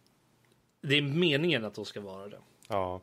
[0.80, 2.38] Det är meningen att de ska vara det.
[2.68, 3.02] Ja.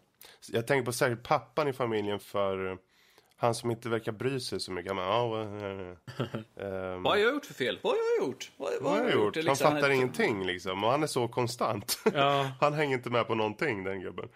[0.52, 2.78] Jag tänker på särskilt pappan i familjen för
[3.38, 4.90] han som inte verkar bry sig så mycket.
[4.90, 5.48] Han bara, ja, vad,
[7.02, 7.80] Vad har jag gjort för fel?
[7.82, 8.52] Vad har jag gjort?
[8.58, 9.36] Vad, vad har jag gjort?
[9.36, 10.84] Han liksom- fattar ingenting liksom.
[10.84, 12.00] Och han är så konstant.
[12.14, 12.52] Ja.
[12.60, 14.30] han hänger inte med på någonting den gubben.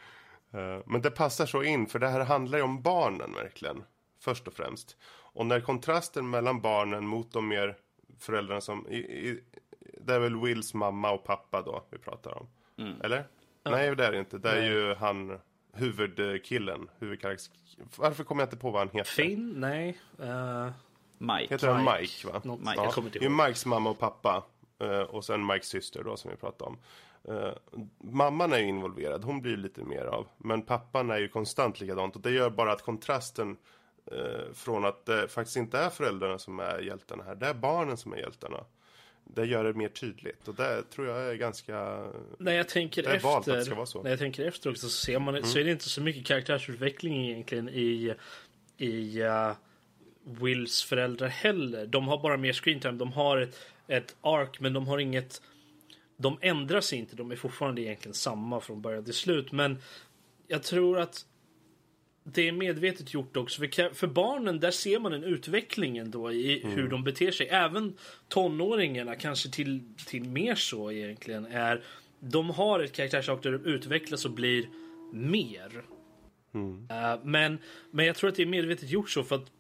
[0.53, 3.84] Eh, Men det passar så in för det här handlar ju om barnen verkligen.
[4.21, 4.97] Först och främst.
[5.11, 7.77] Och när kontrasten mellan barnen mot de mer
[8.19, 8.88] föräldrarna som...
[8.89, 9.43] I, i,
[10.01, 12.47] det är väl Wills mamma och pappa då vi pratar om.
[13.03, 13.27] Eller?
[13.65, 14.38] Nej det är det inte.
[14.38, 15.39] Det är ju han
[15.73, 16.89] huvudkillen.
[16.99, 17.53] Huvudkaraktär.
[17.97, 19.11] Varför kommer jag inte på vad han heter?
[19.11, 19.53] Finn?
[19.57, 19.99] Nej.
[20.19, 20.69] Eh,
[21.17, 21.53] Mike.
[21.53, 21.99] Heter han Mike.
[22.01, 22.57] Mike, va?
[22.57, 22.71] Mike.
[22.76, 23.47] jag kommer inte Det är ihåg.
[23.47, 24.43] Mikes mamma och pappa.
[24.80, 26.77] eh, Och sen Mikes syster då som vi pratade om.
[27.28, 27.54] Eh,
[28.04, 30.28] mamman är ju involverad, hon blir lite mer av.
[30.38, 32.16] Men pappan är ju konstant likadant.
[32.16, 33.58] Och det gör bara att kontrasten
[34.12, 37.36] eh, från att det faktiskt inte är föräldrarna som är hjältarna här.
[37.36, 38.66] Det är barnen som är hjältarna.
[39.24, 40.48] Det gör det mer tydligt.
[40.48, 42.08] Och det tror jag är ganska...
[42.38, 43.98] När jag tänker Det är valt att det efter, ska vara så.
[43.98, 44.04] Mm.
[44.04, 47.30] när jag tänker efter också så ser man så är det inte så mycket karaktärsutveckling
[47.30, 48.14] egentligen i,
[48.78, 49.52] i uh,
[50.24, 51.86] Wills föräldrar heller.
[51.86, 52.98] De har bara mer screentime.
[52.98, 55.41] De har ett, ett ark men de har inget
[56.22, 57.16] de ändrar sig inte.
[57.16, 59.52] De är fortfarande egentligen samma från början till slut.
[59.52, 59.78] Men
[60.48, 61.26] jag tror att
[62.24, 63.62] det är medvetet gjort också.
[63.62, 67.48] För, för barnen, där ser man en utveckling ändå i hur de beter sig.
[67.48, 67.98] Även
[68.28, 71.84] tonåringarna, kanske till, till mer så egentligen, är
[72.20, 74.70] de har ett karaktärsark där de utvecklas och blir
[75.14, 75.84] mer.
[76.90, 77.58] Eh, men,
[77.91, 79.52] men jag tror att det är medvetet gjort så för att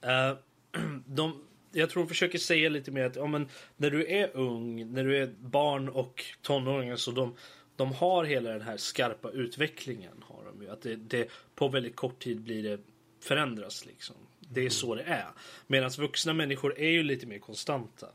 [0.00, 0.38] eh,
[1.06, 4.92] de, jag tror de försöker säga lite mer att ja, men, när du är ung,
[4.92, 7.36] när du är barn och tonåringar så de,
[7.76, 10.24] de har hela den här skarpa utvecklingen.
[10.26, 10.70] Har de ju.
[10.70, 12.80] Att det, det på väldigt kort tid blir det
[13.20, 14.16] förändras liksom.
[14.38, 15.28] Det är så det är.
[15.66, 18.08] Medan vuxna människor är ju lite mer konstanta.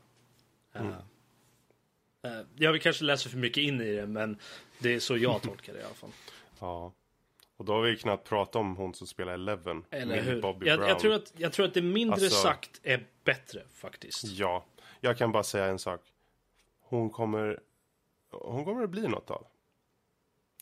[0.74, 0.86] Eh,
[2.26, 4.38] eh, jag vill kanske läsa för mycket in i det men
[4.78, 6.10] det är så jag tolkar det i alla fall.
[6.58, 6.92] Ja.
[7.60, 9.84] Och då har vi knappt pratat om hon som spelar Eleven.
[9.90, 10.42] Eller hur?
[10.42, 10.88] Bobby Jag, Brown.
[10.88, 14.24] jag, tror att, jag tror att det mindre Alltså- sagt är bättre faktiskt.
[14.24, 14.64] Ja,
[15.00, 16.00] jag kan bara säga en sak.
[16.80, 17.60] Hon kommer,
[18.30, 19.46] hon kommer att bli något av.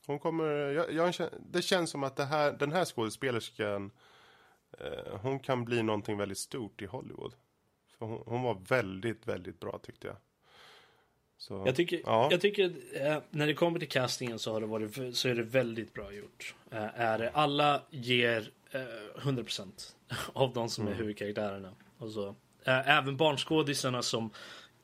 [0.06, 3.90] Hon kommer, jag, jag, det känns som att här, den här skådespelerskan,
[4.78, 7.34] eh, hon kan bli någonting väldigt stort i Hollywood.
[7.98, 10.16] För hon, hon var väldigt, väldigt bra tyckte jag.
[11.40, 12.28] Så, Jag tycker, ja.
[12.30, 15.42] jag tycker eh, när det kommer till castingen så, har det varit, så är det
[15.42, 16.54] väldigt bra gjort.
[16.70, 18.80] Eh, är det, alla ger eh,
[19.20, 19.94] 100%
[20.32, 20.98] av de som är Mm.
[20.98, 21.74] huvudkaraktärerna.
[21.98, 22.28] Och så.
[22.64, 24.30] Eh, även barnskådisarna som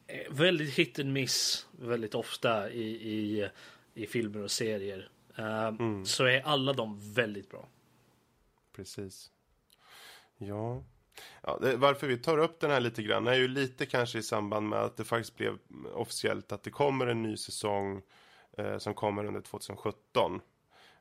[0.06, 3.48] är väldigt hit and miss väldigt ofta i, i,
[3.94, 5.08] i filmer och serier.
[5.36, 6.04] Eh, Mm.
[6.06, 7.68] Så är alla de väldigt bra.
[8.76, 9.30] Precis.
[10.38, 10.82] Ja
[11.42, 14.22] ja det, varför vi tar upp den här lite grann är ju lite kanske i
[14.22, 15.58] samband med att det faktiskt blev
[15.94, 18.02] officiellt att det kommer en ny säsong
[18.58, 20.40] eh, som kommer under 2017.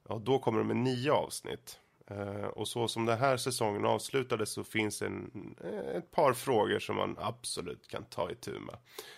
[0.09, 1.79] Ja, då kommer det med nio avsnitt.
[2.07, 6.79] Eh, och så som den här säsongen avslutades så finns en, eh, ett par frågor
[6.79, 8.77] som man absolut kan ta i med.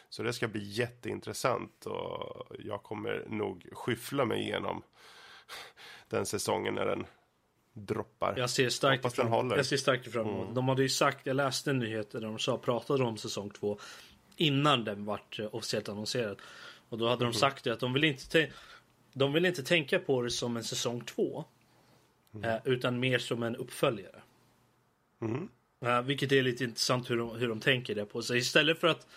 [0.09, 4.83] Så det ska bli jätteintressant och jag kommer nog skyffla mig igenom
[6.09, 7.05] den säsongen när den
[7.75, 8.33] droppar.
[8.37, 9.45] Jag ser starkt Hoppas den håller.
[9.45, 9.57] Mm.
[9.57, 10.55] jag ser starkt ifrån emot.
[10.55, 13.79] De hade ju sagt, jag läste en nyhet där de sa, pratade om säsong två
[14.35, 16.41] innan den vart eh, officiellt annonserad.
[16.89, 17.31] Och då hade Mm.
[17.31, 18.51] de sagt det att de vill inte,
[19.13, 21.45] de vill inte tänka på det som en säsong två.
[22.35, 22.49] Mm.
[22.49, 24.21] Eh, utan mer som en uppföljare.
[25.21, 25.49] Mm.
[25.85, 28.21] Eh, vilket är lite intressant hur de, hur de tänker det på.
[28.21, 29.07] Så istället för att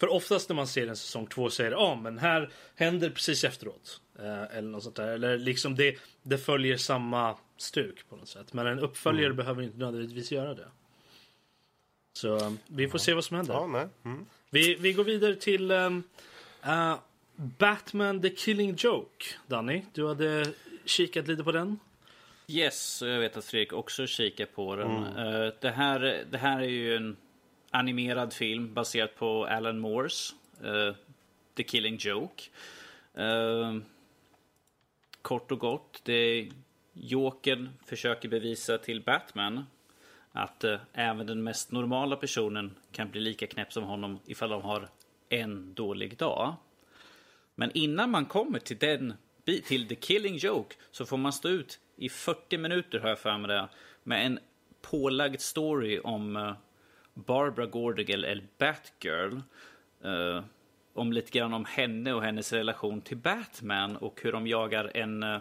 [0.00, 2.50] för oftast när man ser en säsong två så är det ja ah, men här
[2.74, 4.00] händer precis efteråt.
[4.18, 5.08] Eh, eller något sånt där.
[5.08, 8.52] Eller liksom det, det följer samma stuk på något sätt.
[8.52, 9.36] Men en uppföljare Mm.
[9.36, 10.68] behöver inte nödvändigtvis göra det.
[12.12, 13.54] Så um, vi får se vad som händer.
[13.54, 13.88] Ja, nej.
[14.04, 14.26] Mm.
[14.50, 16.02] Vi, vi går vidare till um,
[16.66, 16.94] uh,
[17.36, 19.24] Batman The Killing Joke.
[19.46, 20.52] Danny, du hade
[20.84, 21.78] kikat lite på den.
[22.46, 24.90] Yes, och jag vet att Fredrik också kikar på den.
[24.90, 25.16] Mm.
[25.44, 27.16] Eh, det, här, det här är ju en
[27.70, 30.94] animerad film baserad på Alan Moores eh,
[31.54, 32.42] The Killing Joke.
[33.14, 33.76] Eh,
[35.22, 36.48] kort och gott, det
[36.94, 39.64] Jokern försöker bevisa till Batman
[40.32, 44.62] att eh, även den mest normala personen kan bli lika knäpp som honom ifall de
[44.62, 44.88] har
[45.28, 46.54] en dålig dag.
[47.54, 49.14] Men innan man kommer till den
[49.44, 53.38] till The Killing Joke så får man stå ut i 40 minuter har jag för
[53.38, 53.68] mig det,
[54.02, 54.38] med en
[54.82, 56.52] pålagd story om eh,
[57.14, 59.40] Barbara Gordigal, eller Batgirl.
[60.04, 60.44] eh,
[60.94, 65.22] om lite grann om henne och hennes relation till Batman och hur de jagar en,
[65.22, 65.40] eh,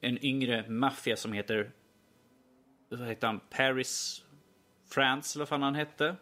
[0.00, 1.72] en yngre maffia som heter
[2.88, 4.24] vad heter han, Paris
[4.88, 6.16] France eller vad fan han hette.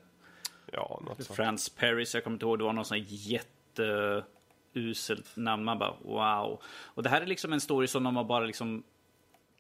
[0.73, 1.37] Ja, något sånt.
[1.37, 4.27] France Paris, jag kommer inte ihåg, det var någon sån jätteuselt
[5.37, 5.65] namn.
[5.65, 6.63] Man bara wow.
[6.67, 8.83] Och det här är liksom en story som de har bara liksom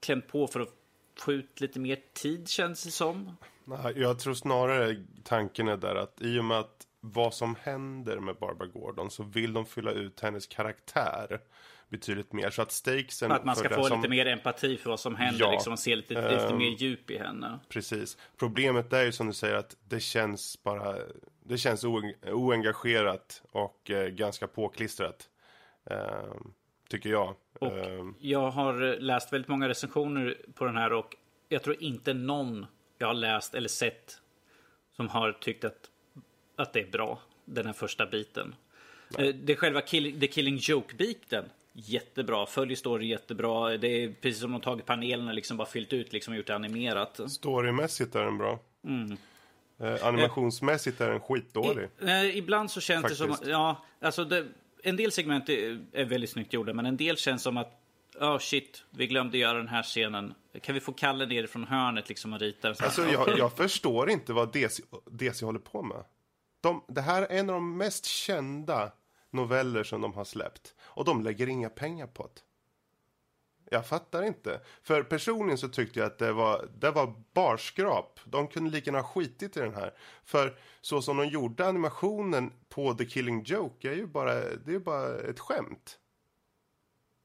[0.00, 0.74] klämt på för att
[1.18, 3.36] få ut lite mer tid känns det som.
[3.64, 8.20] Nej, jag tror snarare tanken är där att i och med att vad som händer
[8.20, 11.40] med Barbara Gordon så vill de fylla ut hennes karaktär
[11.88, 12.50] betydligt mer.
[12.50, 13.32] Så att stakesen...
[13.32, 15.50] Att man ska få som- lite mer empati för vad som händer Ja.
[15.50, 16.58] liksom, se lite, lite Ehm.
[16.58, 17.58] mer djup i henne.
[17.68, 18.16] Precis.
[18.36, 20.96] Problemet är ju som du säger att det känns bara...
[21.44, 25.28] Det känns oeng- oengagerat och eh, ganska påklistrat.
[25.90, 26.34] Eh,
[26.88, 27.34] tycker jag.
[27.60, 31.16] Och Eh, jag har eh, läst väldigt många recensioner på den här och
[31.48, 32.66] jag tror inte någon
[32.98, 34.18] jag har läst eller sett
[34.96, 35.90] som har tyckt att,
[36.56, 38.54] att det är bra, den här första biten.
[39.18, 41.44] Eh, Det är själva kill, The Killing Joke-biten.
[41.80, 43.76] Jättebra, följer story jättebra.
[43.76, 46.46] Det är precis som de tagit panelen och liksom bara fyllt ut liksom och gjort
[46.46, 47.20] det animerat.
[47.30, 48.58] storymässigt är den bra.
[48.84, 49.16] Mm.
[49.80, 51.88] Eh, animationsmässigt är den skitdålig.
[52.00, 53.42] I, eh, ibland så känns det Faktiskt.
[53.42, 54.46] som, ja, alltså det,
[54.82, 57.74] en del segment är, är väldigt snyggt gjorda, men en del känns som att
[58.20, 60.34] Oh shit, vi glömde göra den här scenen.
[60.62, 62.74] Kan vi få Kalle ner från hörnet liksom och rita?
[62.74, 66.04] Så här, Alltså, jag, jag förstår inte vad DC, DC håller på med.
[66.60, 68.92] De, det här är en av de mest kända
[69.30, 70.74] noveller som de har släppt.
[70.80, 72.40] Och de lägger inga pengar på det.
[73.70, 74.60] Jag fattar inte.
[74.82, 78.20] För personligen så tyckte jag att det var, det var barskrap.
[78.24, 79.94] De kunde lika gärna ha skitit i den här.
[80.24, 84.72] För så som de gjorde animationen på The Killing Joke är ju bara, det är
[84.72, 85.98] ju bara ett skämt.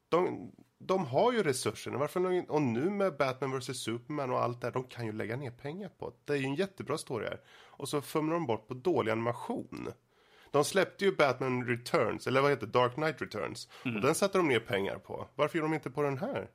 [0.10, 1.98] De, de har ju resurserna.
[1.98, 5.12] Varför de, och nu med Batman vs Superman och allt det här, de kan ju
[5.12, 6.16] lägga ner pengar på det.
[6.26, 7.42] Det är ju en jättebra story här.
[7.66, 9.92] Och så fumlar de bort på dålig animation.
[10.54, 12.72] De släppte ju Batman Returns, eller vad heter det?
[12.72, 13.68] Dark Knight Returns.
[13.84, 15.28] Och den satte de ner pengar på.
[15.36, 16.48] Varför gör de inte på den här?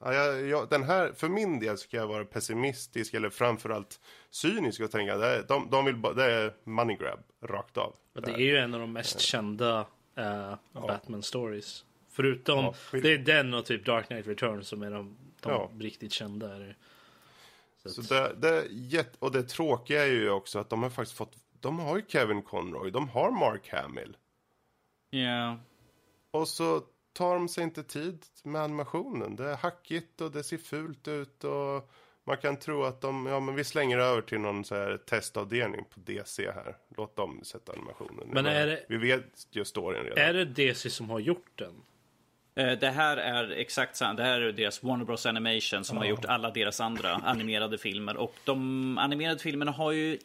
[0.00, 4.00] Ja, jag, jag, den här, för min del ska jag vara pessimistisk eller framförallt
[4.30, 7.94] cynisk och tänka det är, de, de vill bara, det är money grab rakt av.
[8.12, 9.86] Men det är ju en av de mest kända
[10.16, 11.84] eh, Batman stories.
[12.08, 15.70] Förutom, Ja, det är den och typ Dark Knight Returns som är de, de Ja.
[15.80, 16.54] riktigt kända.
[16.54, 16.76] Är.
[17.86, 21.36] Så att- det, det och det tråkiga är ju också att de har faktiskt fått,
[21.60, 24.16] de har ju Kevin Conroy, de har Mark Hamill.
[25.10, 25.58] Ja.
[26.30, 26.82] Och så
[27.12, 29.36] tar de sig inte tid med animationen.
[29.36, 31.90] Det är hackigt och det ser fult ut och
[32.24, 35.84] man kan tro att de, ja men vi slänger över till någon så här testavdelning
[35.84, 36.76] på DC här.
[36.96, 38.28] Låt dem sätta animationen.
[38.28, 40.18] Men är det- Vi vet ju storyn redan.
[40.18, 41.74] Är det DC som har gjort den?
[42.54, 44.14] Eh, Det här är exakt samma.
[44.14, 48.16] Det här är deras Warner Bros Animation som har gjort alla deras andra animerade filmer.
[48.16, 50.18] Och de animerade filmerna har ju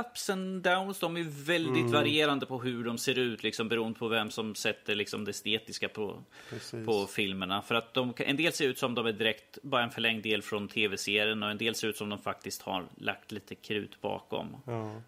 [0.00, 0.98] ups and downs.
[0.98, 1.92] De är väldigt Mm.
[1.92, 5.88] varierande på hur de ser ut, liksom, beroende på vem som sätter liksom, det estetiska
[5.88, 6.86] på, Precis.
[6.86, 7.62] på filmerna.
[7.62, 10.42] För att de, en del ser ut som de är direkt bara en förlängd del
[10.42, 14.56] från tv-serien och en del ser ut som de faktiskt har lagt lite krut bakom.
[14.66, 15.00] Ja.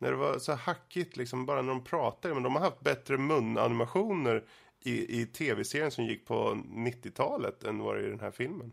[0.00, 2.34] När det var så hackigt liksom bara när de pratade.
[2.34, 4.42] Men de har haft bättre munanimationer
[4.84, 8.72] i, i tv-serien som gick på 90-talet än vad det är i den här filmen.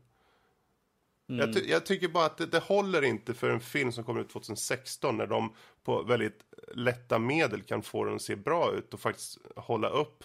[1.28, 4.22] Jag, ty- jag tycker bara att det, det håller inte för en film som kommer
[4.22, 5.54] ut 2016 när de
[5.84, 10.24] på väldigt lätta medel kan få den att se bra ut och faktiskt hålla upp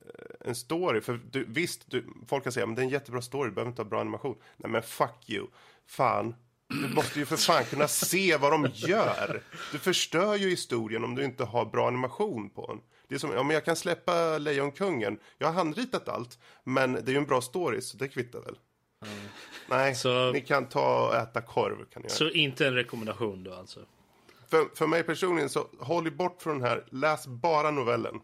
[0.00, 1.00] eh, en story.
[1.00, 3.70] För du, visst, du, folk kan säga men det är en jättebra story, du behöver
[3.70, 4.36] inte ha bra animation.
[4.56, 5.46] Nej men fuck you.
[5.86, 6.34] Fan.
[6.68, 9.42] Du måste ju för fan kunna se vad de gör.
[9.72, 12.80] Du förstör ju historien om du inte har bra animation på den.
[13.10, 15.18] Det är som, ja men jag kan släppa Lejonkungen.
[15.38, 16.38] Jag har handritat allt.
[16.64, 18.58] Men det är ju en bra story så det kvittar väl.
[19.68, 21.76] Nej, Så- ni kan ta och äta korv.
[21.76, 22.16] Kan ni göra.
[22.16, 23.80] Så inte en rekommendation då alltså?
[24.48, 26.84] För, för mig personligen så håll er bort från den här.
[26.90, 28.20] Läs bara novellen.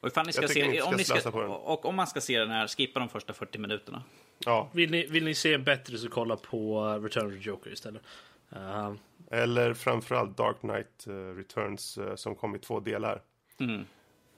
[0.00, 1.50] Och, ifall ni ska se, ni inte om ska ni ska, slösa på den.
[1.50, 4.02] och om man ska se den här, skippa de första 40 minuterna.
[4.38, 7.48] Ja, Vill ni, vill ni se en bättre så kolla på uh, Return of the
[7.48, 8.02] Joker istället.
[8.52, 8.92] Uh,
[9.30, 13.22] eller framförallt Dark Knight eh, Returns eh, som kom i två delar.
[13.60, 13.86] Mm.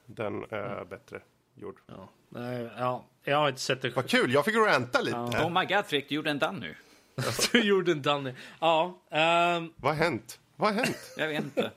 [0.06, 1.20] Den är bättre
[1.54, 1.76] gjord.
[1.86, 2.08] ja.
[2.28, 3.90] Nej, ja, jag har inte sett det.
[3.96, 5.16] Vad kul, jag fick ranta lite.
[5.16, 6.74] Oh my god, Fredrik, du gjorde en dan nu.
[7.52, 8.34] du gjorde en Danny.
[8.60, 10.40] Ja, ehm, Vad har hänt?
[10.56, 11.12] Vad har hänt?
[11.16, 11.70] Jag vet inte.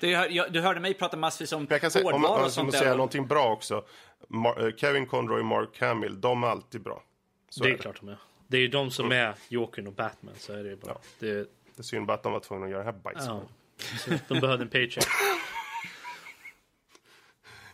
[0.00, 2.44] Du, hör, jag, du hörde mig prata massvis om Jag kan säga, om hårdvara man
[2.44, 3.84] och ska sånt säga någonting bra också.
[4.28, 7.02] Mar- eh, Kevin Conroy och Mark Hamill, de är alltid bra.
[7.48, 7.82] Så det är är det.
[7.82, 8.16] klart de är.
[8.48, 10.96] Det är ju de som är Jokern och Batman, så är det bara.
[11.18, 11.48] Det, Det
[11.78, 13.24] är synd bara att de var tvungna att göra det här bajset.
[13.26, 14.18] ja.
[14.28, 15.04] De behövde en paycheck.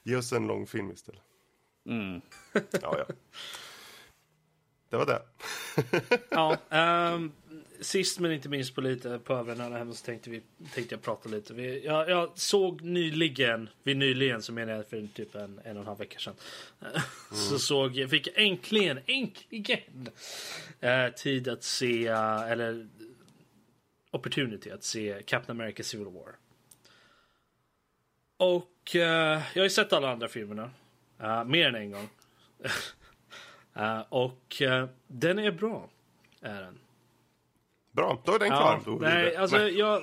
[0.07, 1.23] Ge oss en lång film istället.
[1.87, 2.21] Mm.
[2.83, 3.07] Ja, ja.
[4.91, 5.23] Det var det.
[6.31, 7.33] ja, ehm,
[7.81, 10.43] sist men inte minst på lite på hem så tänkte, vi,
[10.75, 11.55] tänkte jag prata lite.
[11.55, 15.81] Vi, jag, jag såg nyligen, vid nyligen så menar jag för typ en, en och
[15.81, 16.35] en halv vecka sedan.
[17.31, 20.09] Så såg jag, fick äntligen, äntligen
[20.81, 22.89] eh, tid att se, eh, eller
[24.11, 26.46] opportunity att se Captain America Civil War.
[28.37, 30.71] Och eh, jag har ju sett alla andra filmerna.
[31.21, 32.09] eh, mer än en gång.
[33.79, 34.63] Eh, och
[35.07, 35.89] den är bra.
[36.41, 36.79] Är den.
[37.93, 38.81] Bra, då är den klar.
[38.85, 40.03] Då blir nej, det- alltså jag...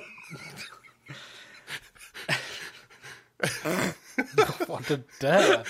[4.36, 5.68] Vad var det där?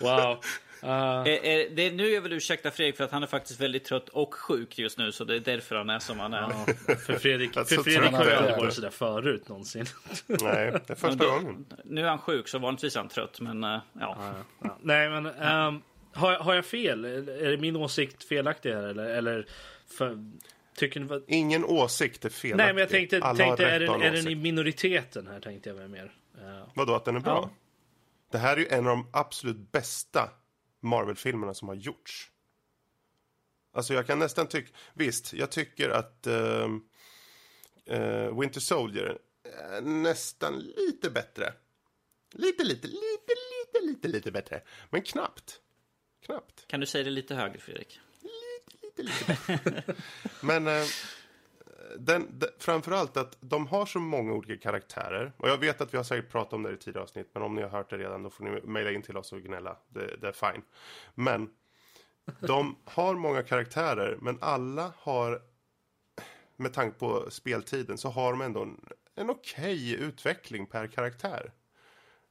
[0.00, 0.40] Wow.
[0.84, 3.84] Uh, Eh, eh, det, nu är väl ursäkta Fredrik för att han är faktiskt väldigt
[3.84, 5.12] trött och sjuk just nu.
[5.12, 6.40] Så det är därför han är som han är.
[6.40, 6.66] ja,
[7.06, 9.84] för Fredrik, för Fredrik har ju är aldrig jag varit sådär förut någonsin.
[10.26, 11.66] Nej, det är första gången.
[11.84, 13.40] Nu är han sjuk så vanligtvis är han trött.
[13.40, 13.80] Men eh, ja.
[14.20, 14.32] Ja,
[14.62, 14.78] ja.
[14.82, 15.82] Nej, men ehm,
[16.12, 17.04] har, jag- har jag fel?
[17.04, 19.04] Är min åsikt felaktig här eller?
[19.04, 19.46] eller
[19.98, 20.18] för,
[20.76, 21.22] tycker.
[21.26, 22.64] Ingen åsikt är felaktig.
[22.64, 25.76] Nej, men jag tänkte, Alla tänkte är, den, är den i minoriteten här tänkte jag
[25.76, 26.12] väl mer.
[26.42, 26.66] Ja.
[26.74, 27.40] Vadå, att den är bra?
[27.42, 27.50] Ja.
[28.30, 30.30] Det här är ju en av de absolut bästa
[30.80, 32.30] Marvel-filmerna som har gjorts.
[33.72, 36.80] Alltså jag kan nästan tycka, visst, jag tycker att ehm,
[37.86, 41.52] eh, Winter Soldier är nästan lite bättre.
[42.32, 43.34] Lite, lite, lite,
[43.74, 44.62] lite, lite, lite bättre.
[44.90, 45.60] Men knappt.
[46.20, 46.66] Knappt.
[46.66, 48.00] Kan du säga det lite högre Fredrik?
[48.20, 49.94] Lite, lite bättre.
[50.40, 50.86] Men eh,
[51.96, 55.32] den, den, framförallt att de har så många olika karaktärer.
[55.36, 57.30] Och jag vet att vi har säkert pratat om det i tidigare avsnitt.
[57.34, 59.42] Men om ni har hört det redan då får ni mejla in till oss och
[59.42, 59.76] gnälla.
[59.88, 60.62] Det, det är fine.
[61.14, 61.50] Men
[62.40, 64.18] de har många karaktärer.
[64.20, 65.42] Men alla har,
[66.56, 68.80] med tanke på speltiden, så har de ändå en,
[69.14, 71.52] en okej utveckling per karaktär.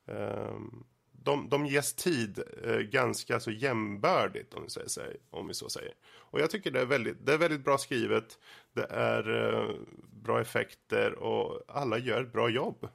[0.05, 0.85] Um,
[1.27, 5.93] de, de ges tid eh, ganska så jämbördigt om vi, säger, om vi så säger.
[6.29, 8.37] Och jag tycker det är väldigt, det är väldigt bra skrivet.
[8.77, 9.75] Det är eh,
[10.23, 12.89] bra effekter och alla gör ett bra jobb.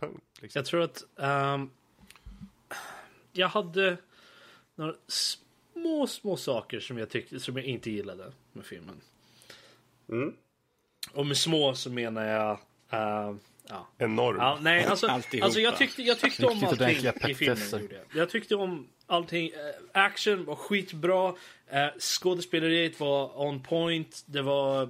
[0.00, 0.24] Punkt.
[0.40, 0.58] Liksom.
[0.58, 1.70] Jag tror att ehm,
[3.32, 3.96] jag hade
[4.74, 9.00] några små, små saker som jag tyckte som jag inte gillade med filmen.
[10.08, 10.34] Mm.
[11.12, 12.58] Och med små så menar jag
[12.90, 13.38] ehm,
[13.68, 13.88] ja.
[13.98, 14.36] Enorm.
[14.36, 15.06] Ja, nej, alltså,
[15.42, 17.90] alltså jag tyckte, jag tyckte om allting i filmen.
[18.14, 19.46] jag tyckte om allting.
[19.50, 21.34] Eh, Action var skitbra.
[21.68, 24.22] Eh, skådespeleriet var on point.
[24.26, 24.88] Det var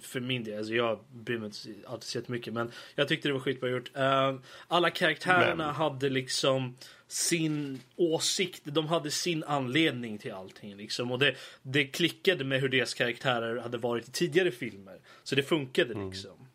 [0.00, 3.32] för min del, alltså jag bryr mig inte alltid så mycket men jag tyckte det
[3.32, 3.90] var skitbra gjort.
[3.96, 4.34] Eh,
[4.68, 6.76] alla karaktärerna Men- hade liksom
[7.08, 11.12] sin åsikt, de hade sin anledning till allting liksom.
[11.12, 15.00] Och det, det klickade med hur deras karaktärer hade varit i tidigare filmer.
[15.22, 16.48] Så det funkade liksom.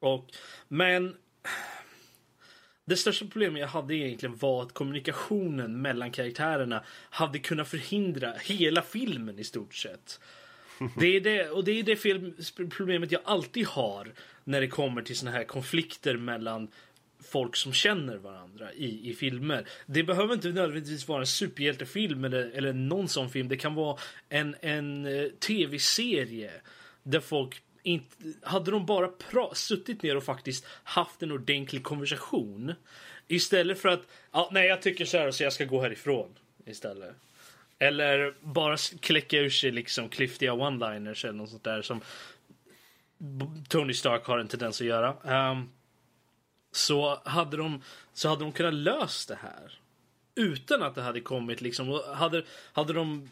[0.00, 0.26] Och,
[0.68, 1.16] men
[2.84, 8.82] det största problemet jag hade egentligen var att kommunikationen mellan karaktärerna hade kunnat förhindra hela
[8.82, 10.20] filmen i stort sett.
[11.00, 12.34] Det är det, och det är det film,
[12.70, 14.12] problemet jag alltid har
[14.44, 16.68] när det kommer till såna här konflikter mellan
[17.24, 19.68] folk som känner varandra i, i filmer.
[19.86, 23.48] Det behöver inte nödvändigtvis vara en superhjältefilm eller, eller någon sån film.
[23.48, 23.98] Det kan vara
[24.28, 26.50] en, en eh, tv-serie
[27.02, 32.74] där folk inte, hade de bara pra- suttit ner och faktiskt haft en ordentlig konversation
[33.28, 34.02] istället för att
[34.32, 37.14] ja, nej, jag tycker så här så jag ska gå härifrån istället.
[37.78, 42.00] Eller bara kläcka ur sig liksom klyftiga one-liners eller något sånt där som
[43.68, 45.50] Tony Stark har en tendens att göra.
[45.50, 45.70] Um,
[46.72, 47.82] så, hade de,
[48.12, 49.78] så hade de kunnat lösa det här
[50.34, 52.00] utan att det hade kommit liksom.
[52.14, 53.30] Hade, hade de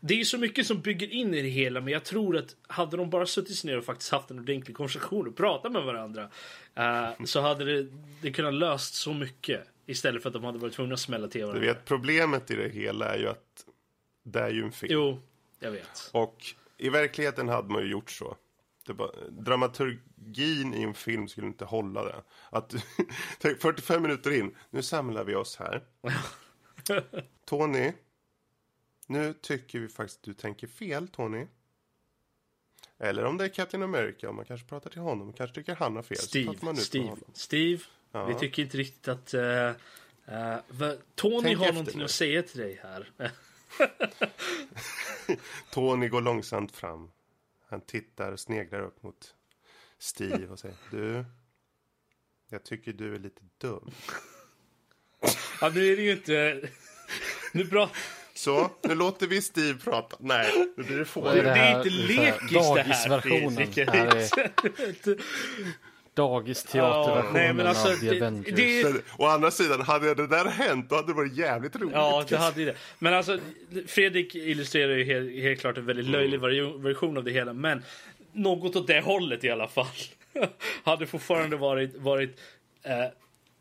[0.00, 2.96] det är så mycket som bygger in i det hela, men jag tror att hade
[2.96, 6.30] de bara suttit sig ner och faktiskt haft en ordentlig konversation och pratat med varandra
[6.74, 7.88] eh, så hade det,
[8.22, 11.40] det kunnat löst så mycket istället för att de hade varit tvungna att smälla till
[11.40, 11.66] Du varandra.
[11.66, 13.64] vet, problemet i det hela är ju att
[14.22, 14.92] det är ju en film.
[14.92, 15.20] Jo,
[15.60, 16.10] jag vet.
[16.12, 16.44] Och
[16.78, 18.36] i verkligheten hade man ju gjort så.
[18.86, 22.22] Bara, dramaturgin i en film skulle inte hålla det.
[22.50, 22.74] Att,
[23.38, 25.82] tänk, 45 minuter in, nu samlar vi oss här.
[27.46, 27.92] Tony,
[29.08, 31.46] nu tycker vi faktiskt att du tänker fel, Tony.
[32.98, 35.96] Eller om det är Captain America, om man kanske pratar till honom, kanske tycker han
[35.96, 36.18] har fel.
[36.18, 37.16] Steve, Steve.
[37.32, 37.82] Steve.
[38.12, 38.26] Ja.
[38.26, 39.34] Vi tycker inte riktigt att...
[39.34, 39.72] eh,
[40.68, 42.04] vad- Tony Tänk har någonting nu.
[42.04, 43.10] att säga till dig här.
[45.70, 47.10] Tony går långsamt fram.
[47.68, 49.34] Han tittar och sneglar upp mot
[49.98, 51.24] Steve och säger Du,
[52.48, 53.90] jag tycker du är lite dum.
[55.60, 56.68] ja, nu är det ju inte...
[57.52, 57.90] Nu bra.
[58.36, 60.16] Så, nu låter vi Steve prata.
[60.20, 61.44] Nej, nu blir det fånigt.
[61.44, 63.04] Det inte Det är så här lekis
[63.74, 64.02] det här.
[64.04, 65.18] dagisversionen.
[66.14, 68.54] Dagisteaterversionen nej, men alltså, av The Avengers.
[68.56, 71.94] det å andra sidan, hade det där hänt då hade det varit jävligt roligt.
[71.94, 72.74] Ja, det hade det.
[72.98, 73.38] Men alltså,
[73.86, 77.52] Fredrik illustrerar ju helt, helt klart en väldigt löjlig vari- version av det hela.
[77.52, 77.82] Men
[78.32, 79.86] något åt det hållet i alla fall.
[80.84, 82.40] hade fortfarande varit, varit
[82.82, 83.04] eh,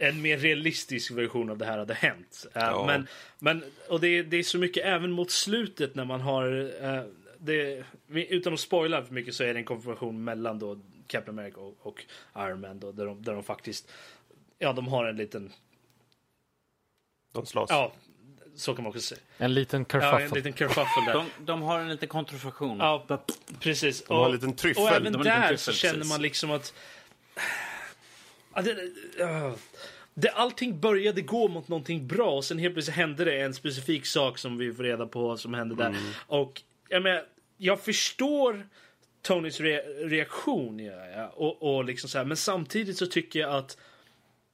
[0.07, 2.45] en mer realistisk version av det här hade hänt.
[2.53, 2.85] Eh, Ja.
[2.85, 3.07] Men,
[3.39, 7.03] men och det, är- det är så mycket även mot slutet när man har eh,
[7.39, 11.59] det, utan att spoila för mycket så är det en konfrontation mellan då Captain America
[11.59, 12.03] och, och
[12.37, 13.91] Iron Man då, där, de, där de faktiskt
[14.59, 15.51] Ja, de har en liten...
[17.33, 17.69] De slåss.
[17.69, 17.93] Ja,
[18.55, 19.21] så kan man också säga.
[19.37, 20.35] En liten Ja, en kerfuffle.
[20.37, 21.13] liten kerfuffle där.
[21.13, 22.77] De, de har en liten kontroversion.
[22.79, 23.05] Ja,
[23.59, 24.07] precis.
[24.07, 24.83] har en liten tryffel.
[24.83, 26.73] Och även De där tryffel, så känner man liksom att...
[28.55, 29.55] Ja, det, ja.
[30.13, 34.05] Det, allting började gå mot någonting bra och sen helt plötsligt hände det en specifik
[34.05, 35.95] sak som vi får reda på som hände där.
[36.27, 37.25] Och jag menar,
[37.57, 38.67] jag förstår
[39.21, 43.55] Tonys re reaktion, ja, ja, och, och liksom så här, men samtidigt så tycker jag
[43.55, 43.77] att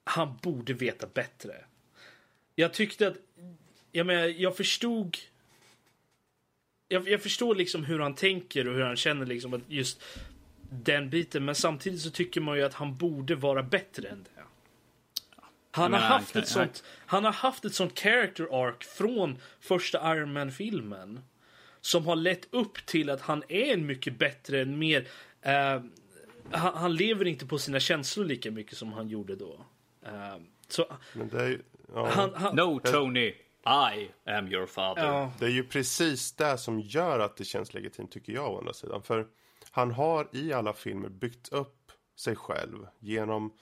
[0.04, 1.56] han borde veta bättre.
[2.56, 3.16] Jag tyckte att,
[3.92, 5.18] jag menar, jag förstod
[6.90, 10.04] jag, jag förstår liksom hur han tänker och hur han känner liksom att just
[10.72, 11.46] den biten.
[11.46, 14.39] Men samtidigt så tycker man ju att han borde vara bättre än det.
[15.72, 19.38] Han har, menar, haft han ett sånt, han har haft ett sånt character arc från
[19.60, 21.20] första Iron Man-filmen.
[21.82, 25.08] Som har lett upp till att han är en mycket bättre, en mer...
[25.42, 25.82] eh,
[26.52, 29.66] han, han lever inte på sina känslor lika mycket som han gjorde då.
[30.06, 30.38] Eh,
[30.68, 31.62] så Men det är,
[31.94, 32.34] ja, han...
[32.34, 33.34] han No, Tony.
[33.66, 35.06] I am your father.
[35.06, 38.58] ja, det är ju precis det som gör att det känns legitimt tycker jag å
[38.58, 39.04] andra sidan.
[39.04, 39.28] För
[39.72, 43.54] han har i alla filmer byggt upp sig själv genom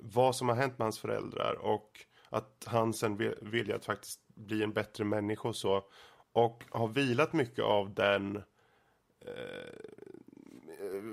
[0.00, 4.62] vad som har hänt med hans föräldrar och att han sen vill, att faktiskt bli
[4.62, 5.84] en bättre människa och så.
[6.32, 8.36] Och har vilat mycket av den
[9.20, 9.72] eh,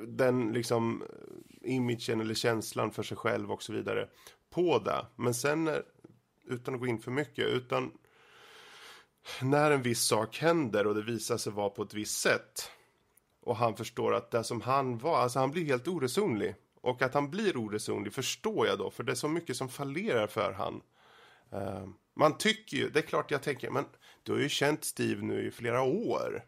[0.08, 4.10] den liksom eh, imagen eller känslan för sig själv och så vidare
[4.50, 5.06] på det.
[5.16, 5.84] Men sen när-
[6.46, 7.92] utan att gå in för mycket utan
[9.42, 12.72] när en viss sak händer och det visar sig vara på ett visst sätt
[13.42, 16.56] och han förstår att det som han var, alltså han blir helt oresonlig.
[16.84, 20.28] Och att han blir oresonlig förstår jag då, för det är så mycket som fallerar
[20.28, 20.82] för han.
[21.52, 23.86] Eh, man tycker ju, det är klart jag tänker, men
[24.24, 26.46] du har ju känt Steve nu i flera år.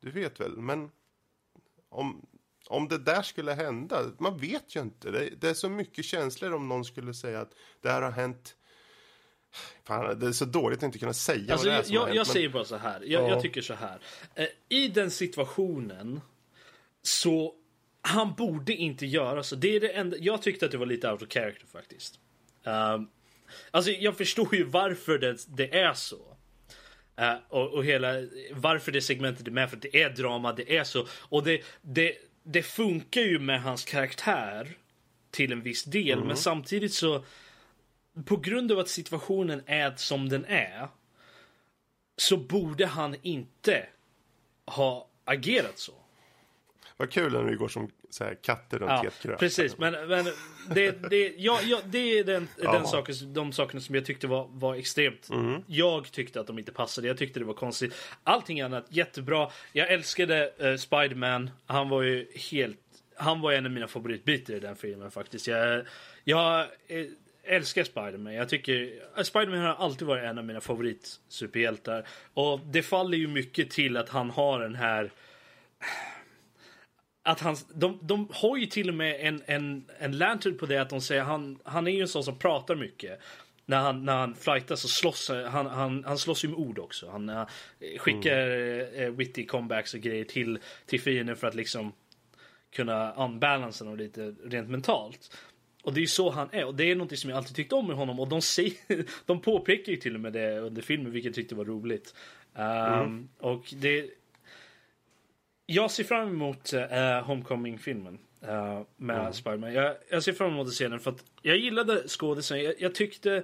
[0.00, 0.90] Du vet väl, men
[1.88, 2.26] om,
[2.68, 5.10] om det där skulle hända, man vet ju inte.
[5.10, 8.56] Det, det är så mycket känslor om någon skulle säga att det här har hänt.
[9.84, 11.96] Fan, det är så dåligt att inte kunna säga Alltså, vad det är jag, som
[11.96, 12.16] har jag, hänt.
[12.16, 13.00] jag men- säger bara så här.
[13.04, 13.28] Jag, Ja.
[13.28, 14.00] jag tycker så här.
[14.34, 16.20] Eh, I den situationen
[17.02, 17.54] så
[18.06, 19.56] han borde inte göra så.
[19.56, 20.16] Det är det enda.
[20.20, 22.20] Jag tyckte att det var lite out of character faktiskt.
[22.64, 23.10] Um,
[23.70, 26.36] alltså jag förstår ju varför det, det är så.
[27.16, 28.12] Eh, och, och hela
[28.52, 31.06] varför det segmentet är med för det är drama, det är så.
[31.10, 34.68] Och det, det, det funkar ju med hans karaktär
[35.30, 36.24] till en viss del.
[36.24, 37.24] Men samtidigt så
[38.24, 40.88] på grund av att situationen är som den är
[42.16, 43.86] så borde han inte
[44.66, 46.03] ha agerat så.
[46.96, 49.38] Vad kul när vi går som så här, katter runt Ja, het gröt.
[49.38, 49.78] precis.
[49.78, 50.24] Men, men
[50.74, 52.72] det, det, ja, ja, det är den, Ja.
[52.72, 55.28] den saken, de sakerna som jag tyckte var, var extremt.
[55.66, 57.06] Jag tyckte att de inte passade.
[57.06, 57.94] Jag tyckte det var konstigt.
[58.24, 59.50] Allting annat jättebra.
[59.72, 61.50] Jag älskade uh, Spiderman.
[61.66, 62.78] Han var ju helt...
[63.16, 65.46] Han var en av mina favoritbitar i den filmen faktiskt.
[65.46, 65.84] Jag,
[66.24, 67.06] jag eh,
[67.44, 68.34] älskar Spiderman.
[68.34, 68.92] Jag tycker...
[69.16, 72.06] eh, Spiderman har alltid varit en av mina favoritsuperhjältar.
[72.34, 75.10] Och det faller ju mycket till att han har den här
[77.26, 80.78] att han, de, de har ju till och med en, en, en lantern på det
[80.78, 83.20] att de säger han, han är ju en sån som pratar mycket.
[83.66, 87.10] När han, när han flightar så slåss han, han, han slåss ju med ord också.
[87.10, 87.46] Han uh,
[87.98, 91.92] skickar uh, witty comebacks och grejer till, till fienden för att liksom
[92.72, 95.36] kunna unbalansa dem lite rent mentalt.
[95.82, 97.72] Och det är ju så han är och det är något som jag alltid tyckt
[97.72, 98.74] om med honom och de, säger,
[99.26, 102.14] de påpekar ju till och med det under filmen vilket jag tyckte var roligt.
[102.54, 104.10] Um, Och det
[105.66, 108.18] jag ser fram emot uh, Homecoming-filmen
[108.48, 109.72] uh, med Spiderman.
[109.72, 112.62] Jag, jag ser fram emot att se den för att jag gillade skådisen.
[112.62, 113.42] Jag, jag tyckte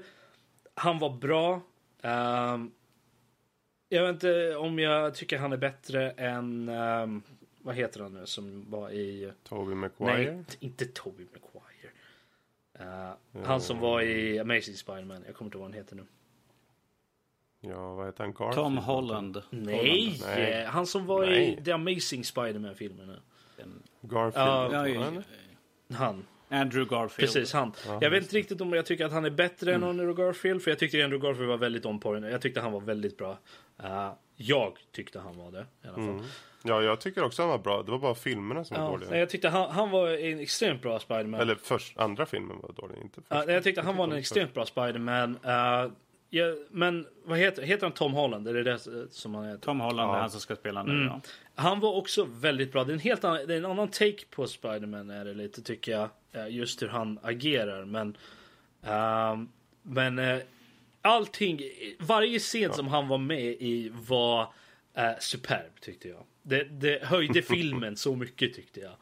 [0.75, 1.61] han var bra.
[2.03, 2.71] Ehm,
[3.89, 7.23] jag vet inte om jag tycker han är bättre än ehm,
[7.59, 9.33] vad heter han nu som var i...
[9.43, 10.33] Tobey Maguire.
[10.33, 11.91] Nej, inte Tobey Maguire.
[12.81, 15.23] Uh, Han som var i Amazing Spiderman.
[15.27, 16.05] Jag kommer inte ihåg vad han heter nu.
[17.61, 18.33] Ja, vad heter han?
[18.33, 18.55] Garfield?
[18.55, 19.43] Tom Holland.
[19.51, 20.65] Nej, Nej.
[20.65, 21.59] han som var Nej.
[21.61, 23.17] i The Amazing Spiderman-filmerna.
[24.01, 24.47] Garfield.
[24.47, 25.23] Ja, Ja, Ja, ja, eller?
[25.95, 26.25] Han.
[26.49, 27.17] Andrew Garfield.
[27.33, 27.73] Precis, han.
[28.01, 30.71] jag vet inte riktigt om jag tycker att han är bättre än Andrew Garfield, för
[30.71, 32.27] jag tyckte Andrew Garfield var väldigt on point.
[32.27, 33.39] Jag tyckte han var väldigt bra.
[33.85, 36.23] Uh, jag tyckte han var det i alla fall.
[36.63, 37.83] Ja, jag tycker också han var bra.
[37.83, 39.11] Det var bara filmerna som var Ja, dåliga.
[39.11, 41.41] nej, jag tyckte han, han var en extremt bra Spiderman.
[41.41, 43.35] Eller först, andra filmen var dålig, inte första.
[43.37, 45.39] Ja, nej, jag tyckte han var en extremt bra Spiderman.
[45.45, 45.93] Uh,
[46.31, 48.49] ja, men vad heter, heter han Tom Holland?
[48.49, 48.79] Är det det
[49.11, 49.61] som han heter?
[49.61, 50.17] Tom Holland Ja.
[50.17, 50.93] är han som ska spela nu.
[50.93, 51.07] Mm.
[51.07, 51.21] Ja.
[51.55, 52.85] Han var också väldigt bra.
[52.85, 55.63] Det är en helt annan, det är en annan take på Spiderman är det lite
[55.63, 56.09] tycker jag.
[56.33, 57.85] eh, Just hur han agerar.
[57.85, 58.17] Men,
[58.83, 59.49] ehm,
[59.83, 60.39] men eh,
[61.03, 61.61] allting,
[61.99, 64.43] varje scen som han var med i var
[64.99, 66.25] uh, superb tyckte jag.
[66.43, 68.93] Det, det höjde filmen så mycket tyckte jag.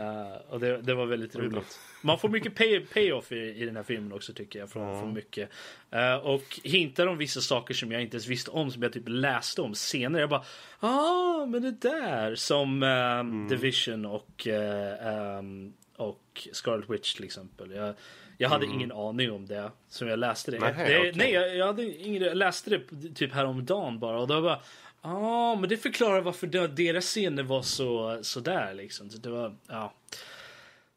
[0.00, 1.78] Eh, och det, det var väldigt roligt.
[2.02, 4.70] Man får mycket pay, payoff i, i den här filmen också tycker jag.
[4.70, 5.50] Från, från mycket.
[5.90, 8.70] Eh, och hintar om vissa saker som jag inte ens visste om.
[8.70, 10.22] Som jag typ läste om senare.
[10.22, 10.44] Jag bara,
[10.80, 12.34] ah men det där.
[12.34, 17.70] Som um, Division och, eh, um, och Scarlet Witch till exempel.
[17.70, 17.94] Jag,
[18.38, 19.70] jag hade ingen aning om det.
[19.88, 20.58] Som jag läste det.
[20.58, 21.12] Nej, det okej.
[21.14, 24.20] Nej, jag, jag, hade ingen, jag läste det typ häromdagen bara.
[24.20, 24.60] Och då bara,
[25.00, 29.08] ah men det förklarar varför deras scener var så, så där liksom.
[29.08, 29.92] Det var, ja.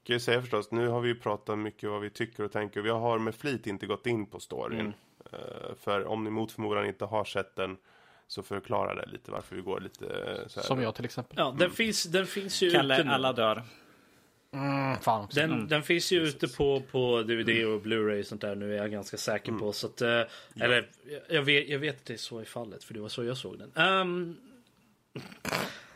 [0.04, 2.82] Kan jag säga förstås, nu har vi ju pratat mycket vad vi tycker och tänker.
[2.82, 4.80] Vi har med flit inte gått in på storyn.
[4.80, 4.94] Mm.
[5.32, 7.78] Eh, för om ni mot förmodan inte har sett den
[8.28, 10.68] så förklarar det lite varför vi går lite eh, så här.
[10.68, 11.36] Som jag till exempel.
[11.38, 13.12] Ja, den, finns, den finns ju ute Kalle, nu.
[13.12, 13.64] alla dör.
[14.52, 15.40] Mm, fan också.
[15.40, 18.78] Den, den finns ju ute på, på DVD och Blu-ray och sånt där nu är
[18.78, 19.74] jag ganska säker på.
[19.74, 20.22] Så att, eh,
[20.62, 20.90] Eller
[21.30, 23.38] jag vet, jag vet att det är så i fallet för det var så jag
[23.38, 23.72] såg den.
[23.76, 24.36] Ehm,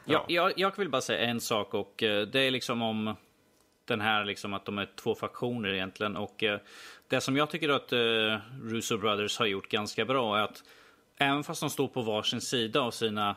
[0.06, 0.26] Ja.
[0.28, 3.16] Jag, jag vill bara säga en sak och eh, det är liksom om
[3.86, 6.60] den här liksom att de är två faktioner egentligen och eh,
[7.08, 10.64] det som jag tycker att eh, Russo Brothers har gjort ganska bra är att
[11.18, 13.36] även fast de står på varsin sida av sina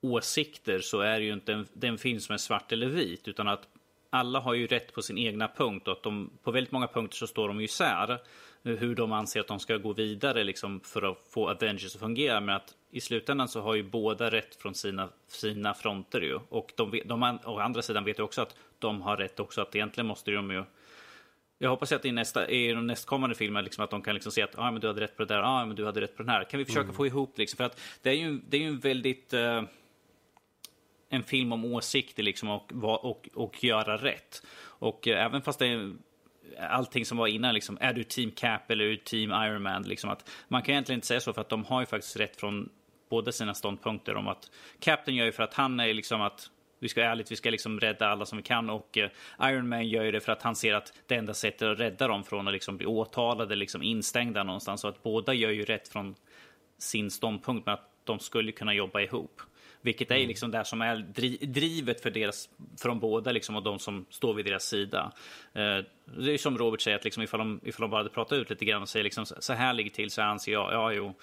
[0.00, 2.86] åsikter så är det ju inte en, det är en film som är svart eller
[2.86, 3.68] vit utan att
[4.16, 7.16] alla har ju rätt på sin egna punkt och att de på väldigt många punkter
[7.16, 8.18] så står de ju isär eh,
[8.72, 12.40] hur de anser att de ska gå vidare liksom för att få Avengers att fungera
[12.40, 16.72] men att i slutändan så har ju båda rätt från sina, sina fronter ju och
[16.76, 20.06] de, de å andra sidan vet ju också att de har rätt också att egentligen
[20.06, 20.64] måste de ju
[21.58, 24.42] jag hoppas att i, nästa, i de nästkommande filmer liksom, att de kan liksom se
[24.42, 26.22] att ah, men du hade rätt på det där, ah, men du hade rätt på
[26.22, 26.44] den här.
[26.44, 27.56] Kan vi försöka få ihop liksom?
[27.56, 29.32] För att det är ju, det är ju en väldigt...
[29.32, 29.62] eh,
[31.08, 34.42] en film om åsikter liksom och, och, och göra rätt.
[34.58, 35.92] Och eh, även fast det är
[36.60, 39.82] allting som var innan, liksom, är du team Cap eller är du team Iron Man?
[39.82, 42.40] Liksom att, man kan egentligen inte säga så för att de har ju faktiskt rätt
[42.40, 42.68] från
[43.10, 44.50] båda sina ståndpunkter om att
[44.80, 47.80] Captain gör ju för att han är liksom att vi ska ärligt, vi ska liksom
[47.80, 49.10] rädda alla som vi kan och eh,
[49.42, 52.08] Iron Man gör ju det för att han ser att det enda sättet att rädda
[52.08, 54.80] dem från att liksom bli åtalade, liksom instängda någonstans.
[54.80, 56.14] Så att båda gör ju rätt från
[56.78, 59.40] sin ståndpunkt, men att de skulle kunna jobba ihop.
[59.86, 62.48] Vilket är liksom det som är dri- drivet för deras,
[62.80, 65.12] från båda liksom, och de som står vid deras sida.
[65.52, 65.78] Eh,
[66.18, 68.50] det är som Robert säger, att liksom, ifall, de, ifall de bara hade pratat ut
[68.50, 71.14] lite grann och säger liksom, så här ligger till, så anser jag, ja jo,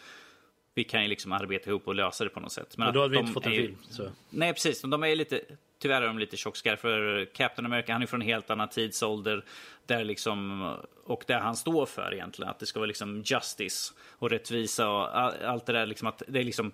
[0.76, 2.78] vi kan ju liksom arbeta ihop och lösa det på något sätt.
[2.78, 3.78] Men och då hade vi de inte fått en film.
[3.90, 4.10] Så.
[4.30, 4.82] Nej, precis.
[4.82, 5.42] De är lite,
[5.80, 9.44] tyvärr är de lite tjockskallar för Captain America, han är från en helt annan tidsålder.
[9.86, 10.62] Där liksom,
[11.06, 15.18] och där han står för egentligen, att det ska vara liksom justice och rättvisa och
[15.18, 15.86] all- allt det där.
[15.86, 16.72] Liksom att det är liksom,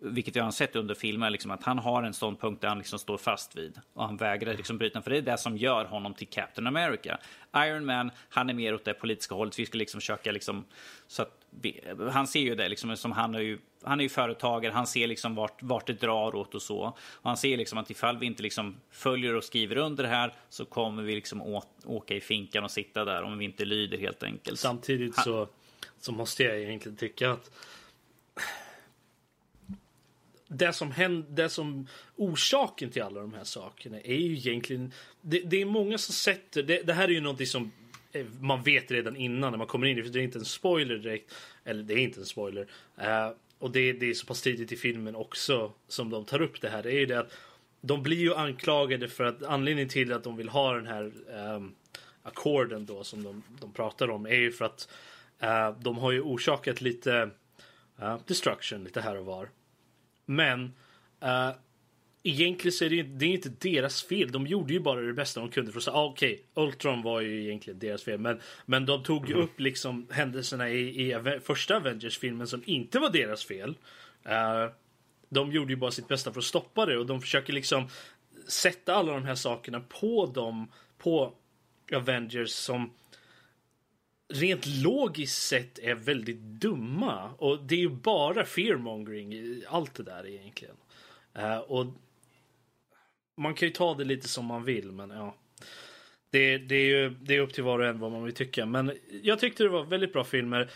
[0.00, 2.98] vilket vi har sett under filmer, liksom att han har en ståndpunkt där han liksom
[2.98, 3.80] står fast vid.
[3.92, 7.18] Och han vägrar liksom bryta, för det är det som gör honom till Captain America.
[7.56, 9.58] Iron Man, han är mer åt det politiska hållet.
[9.58, 10.64] Vi ska liksom försöka liksom,
[11.06, 11.80] så att vi,
[12.12, 15.06] han ser ju det liksom som han är ju han är ju företagare, han ser
[15.06, 16.78] liksom vart, vart det drar åt och så.
[16.98, 20.34] Och han ser liksom att ifall vi inte liksom följer och skriver under det här
[20.48, 23.98] så kommer vi liksom å, åka i finkan och sitta där om vi inte lyder
[23.98, 24.58] helt enkelt.
[24.58, 25.48] Samtidigt så,
[26.00, 27.50] så måste jag egentligen tycka att
[30.52, 31.86] det som händer, det som
[32.16, 36.62] orsaken till alla de här sakerna är ju egentligen det, det är många som sätter
[36.62, 37.72] det, det här är ju någonting som
[38.12, 40.44] eh, man vet redan innan när man kommer in i det, det är inte en
[40.44, 41.34] spoiler direkt.
[41.64, 42.66] Eller det är inte en spoiler.
[42.98, 46.60] uh, och det, det är så pass tidigt i filmen också som de tar upp
[46.60, 46.82] det här.
[46.82, 47.32] Det är ju det att
[47.80, 51.54] de blir ju anklagade för att anledningen till att de vill ha den här ehm,
[51.56, 51.74] um,
[52.22, 54.88] ackorden då som de, de pratar om är ju för att
[55.42, 57.30] uh, de har ju orsakat lite
[58.02, 59.48] uh, destruction lite här och var.
[60.30, 60.72] Men
[61.20, 61.50] eh,
[62.22, 64.32] egentligen så är det, ju- det är inte deras fel.
[64.32, 67.20] De gjorde ju bara det bästa de kunde för att säga ah, okej, Ultron var
[67.20, 68.18] ju egentligen deras fel.
[68.20, 73.10] Men, men de tog ju upp liksom händelserna i, i första Avengers-filmen som inte var
[73.10, 73.74] deras fel.
[74.24, 74.66] Eh,
[75.28, 77.88] de gjorde ju bara sitt bästa för att stoppa det och de försöker liksom
[78.48, 81.32] sätta alla de här sakerna på dem, på
[81.92, 82.90] Avengers som
[84.30, 87.30] rent logiskt sett är väldigt dumma.
[87.38, 90.76] Och det är ju bara fearmongering i allt det där egentligen.
[91.38, 91.86] Uh, och
[93.36, 95.34] man kan ju ta det lite som man vill, men ja.
[96.30, 98.66] det, det, är ju, det är upp till var och en vad man vill tycka.
[98.66, 98.92] Men
[99.22, 100.70] jag tyckte det var väldigt bra filmer.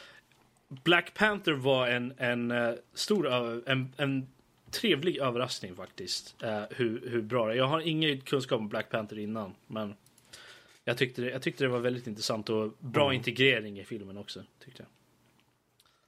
[0.68, 3.28] Black Panther var en, en uh, stor,
[3.68, 4.26] en, en
[4.70, 6.36] trevlig överraskning faktiskt.
[6.44, 7.56] Uh, hur, hur bra det är.
[7.56, 9.54] Jag har ingen kunskap om Black Panther innan.
[9.66, 9.94] Men
[10.84, 13.16] jag tyckte det, jag tyckte det var väldigt intressant och bra Mm.
[13.16, 14.42] integrering i filmen också.
[14.64, 14.88] Tyckte jag.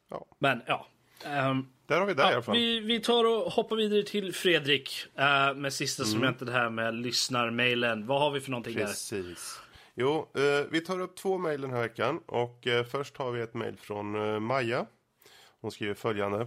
[0.09, 0.27] Ja.
[0.39, 0.87] Men ja.
[1.25, 2.57] ehm, Där har vi det i alla ja fall.
[2.57, 6.13] vi, vi tar och hoppar vidare till Fredrik uh, med sista Mm.
[6.13, 8.07] segmentet här med lyssnarmailen.
[8.07, 8.87] Vad har vi för någonting där?
[8.87, 9.61] Precis.
[9.95, 12.19] Jo, eh, vi tar upp två mejl den här veckan.
[12.27, 14.87] Och eh, först har vi ett mejl från eh, Maja.
[15.61, 16.47] Hon skriver följande.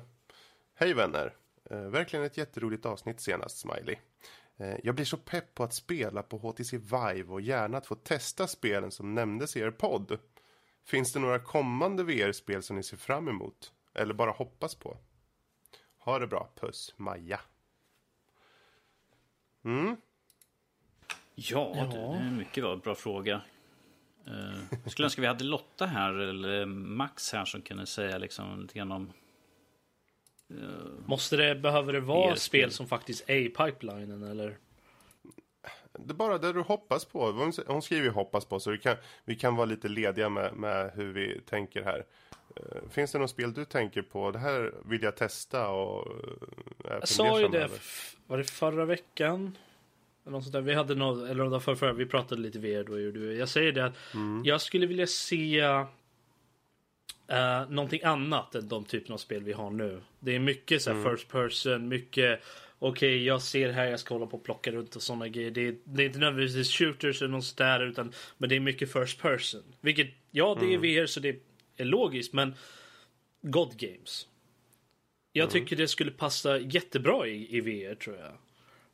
[0.75, 1.33] Hej vänner!
[1.71, 3.95] Eh, verkligen ett jätteroligt avsnitt senast, Smiley.
[4.59, 7.95] Eh, jag blir så pepp på att spela på HTC Vive och gärna att få
[7.95, 10.19] testa spelen som nämndes i er podd.
[10.85, 13.73] Finns det några kommande VR-spel som ni ser fram emot?
[13.93, 14.97] Eller bara hoppas på?
[15.97, 17.39] Ha det bra, puss, Maja.
[19.65, 19.95] Mm,
[21.35, 21.83] Ja, Ja.
[21.83, 23.41] det det är en mycket bra, fråga.
[24.27, 28.73] Uh, skulle önska vi hade Lotta här, eller Max här, som kunde säga liksom lite
[28.73, 29.13] grann om...
[31.05, 32.37] Måste det, behöver det vara VR-spel.
[32.39, 34.57] spel som faktiskt är i pipelinen eller?
[35.99, 37.31] Det är bara det du hoppas på.
[37.67, 38.95] Hon- skriver ju hoppas på, så vi kan,
[39.25, 42.05] vi kan vara lite lediga med, med hur vi tänker här.
[42.55, 44.31] Eh, Finns det något spel du tänker på?
[44.31, 46.07] Det här vill jag testa och
[46.85, 47.69] eh, Jag sa ju det,
[48.27, 49.57] var det förra veckan?
[50.23, 50.61] Eller något sånt där.
[50.61, 52.99] Vi hade något, eller förra, förra, vi pratade lite VR då.
[52.99, 53.19] gjorde.
[53.33, 53.93] Jag säger det att
[54.43, 55.61] jag skulle vilja se
[57.31, 60.01] uh, någonting annat än de typen av spel vi har nu.
[60.19, 62.41] Det är mycket så här first person, mycket
[62.81, 65.51] Okej, jag ser här, jag ska hålla på och plocka runt och sådana grejer.
[65.51, 68.59] Det är, det är inte nödvändigtvis shooters eller något sånt där, utan men det är
[68.59, 69.63] mycket first person.
[69.81, 71.41] Vilket, ja, det är VR så det
[71.77, 72.55] är logiskt, men
[73.41, 74.27] God Games.
[75.33, 78.31] Jag tycker det skulle passa jättebra i, i VR tror jag.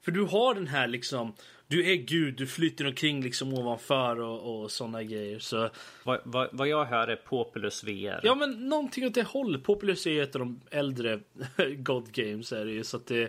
[0.01, 1.33] För du har den här liksom,
[1.67, 5.39] du är gud, du flyter omkring liksom ovanför och, och sådana grejer.
[5.39, 5.69] Så
[6.03, 8.19] Vad, vad, vad jag hör är Populus VR.
[8.23, 9.63] ja, men någonting åt det hållet.
[9.63, 11.19] Populous är ju ett av de äldre
[11.77, 12.83] God Games är det ju.
[12.83, 13.23] Så att det,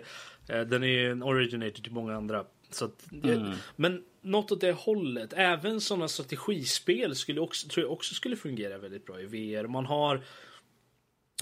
[0.49, 2.45] eh, den är ju en originator till många andra.
[2.69, 5.33] Så att, det, Men något åt det hållet.
[5.35, 9.67] Även sådana strategispel skulle också, tror jag också skulle fungera väldigt bra i VR.
[9.67, 10.21] Man har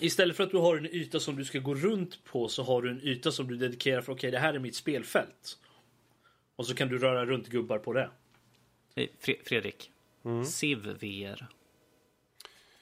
[0.02, 2.82] Istället för att du har en yta som du ska gå runt på så har
[2.82, 5.58] du en yta som du dedikerar för okej det här är mitt spelfält.
[6.56, 8.10] Och så kan du röra runt gubbar på det.
[8.96, 9.92] Eh, Fre- Fredrik.
[10.48, 11.48] Civ VR.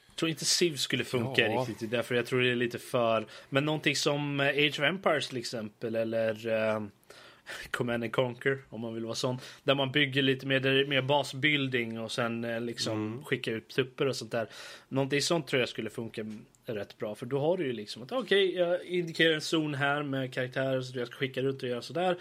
[0.08, 1.66] Jag tror inte Civ skulle funka Ja.
[1.68, 1.90] riktigt.
[1.90, 3.26] Därför jag tror det är lite för...
[3.48, 5.94] Men någonting som eh, Age of Empires till exempel.
[5.94, 6.46] Eller
[6.76, 6.86] uh,
[7.70, 9.38] Command and Conquer om man vill vara sån.
[9.64, 14.06] Där man bygger lite mer, där mer basbuilding och sen eh, liksom skicka ut trupper
[14.06, 14.48] och sånt där.
[14.88, 16.24] Någonting sånt tror jag skulle funka
[16.66, 17.14] rätt bra.
[17.14, 20.80] För då har du ju liksom att okej, jag indikerar en zon här med karaktärer
[20.82, 22.16] så jag ska skicka ut och göra sådär.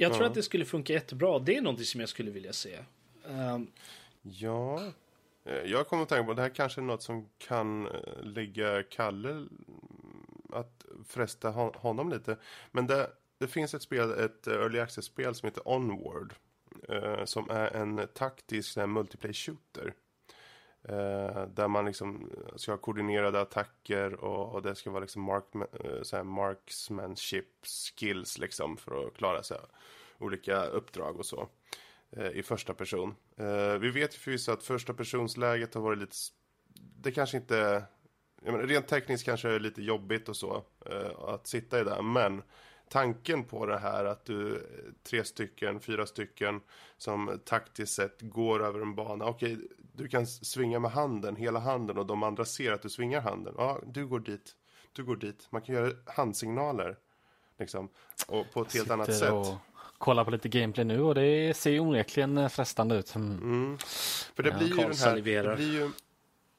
[0.00, 0.28] Jag tror Ja.
[0.28, 1.38] att det skulle funka jättebra.
[1.38, 2.78] Det är någonting som jag skulle vilja se.
[3.28, 3.66] Ehm,
[4.22, 4.82] Ja,
[5.44, 8.82] eh, jag kommer att tänka på det här kanske är något som kan eh, ligga
[8.82, 9.48] Kalle mm,
[10.52, 12.36] att fresta hon- honom lite.
[12.70, 16.34] Men det, det finns ett spel, ett eh, early access-spel som heter Onward.
[17.24, 19.94] Som är en taktisk multiplayer shooter.
[20.82, 25.22] Eh, där man liksom alltså ska ha koordinerade attacker och, och det ska vara liksom
[25.22, 25.44] mark,
[26.12, 29.58] eh, marksmanship skills liksom för att klara sig
[30.18, 31.48] olika uppdrag och så
[32.10, 33.14] eh, i första person.
[33.36, 36.16] Eh, vi vet ju förvisso att första personsläget har varit lite...
[37.02, 37.84] Det kanske inte...
[38.42, 41.84] Jag menar, rent tekniskt kanske det är lite jobbigt och så eh, att sitta i
[41.84, 42.02] det.
[42.02, 42.42] Men
[42.90, 44.66] tanken på det här att du
[45.02, 46.60] tre stycken, fyra stycken
[46.96, 49.24] som taktiskt sett går över en bana.
[49.24, 49.58] Okej,
[49.92, 53.54] du kan svinga med handen, hela handen och de andra ser att du svingar handen.
[53.58, 54.56] Ja, du går dit.
[54.92, 55.46] Du går dit.
[55.50, 56.96] Man kan göra handsignaler.
[57.58, 57.88] Liksom.
[58.28, 59.32] Och på ett helt annat sätt.
[59.32, 59.46] och
[59.98, 63.14] kollar på lite gameplay nu och det ser ju onekligen eh, frestande ut.
[63.14, 63.38] Mm.
[63.38, 63.78] Mm.
[64.34, 65.90] För det Ja, blir ju den här, det blir ju,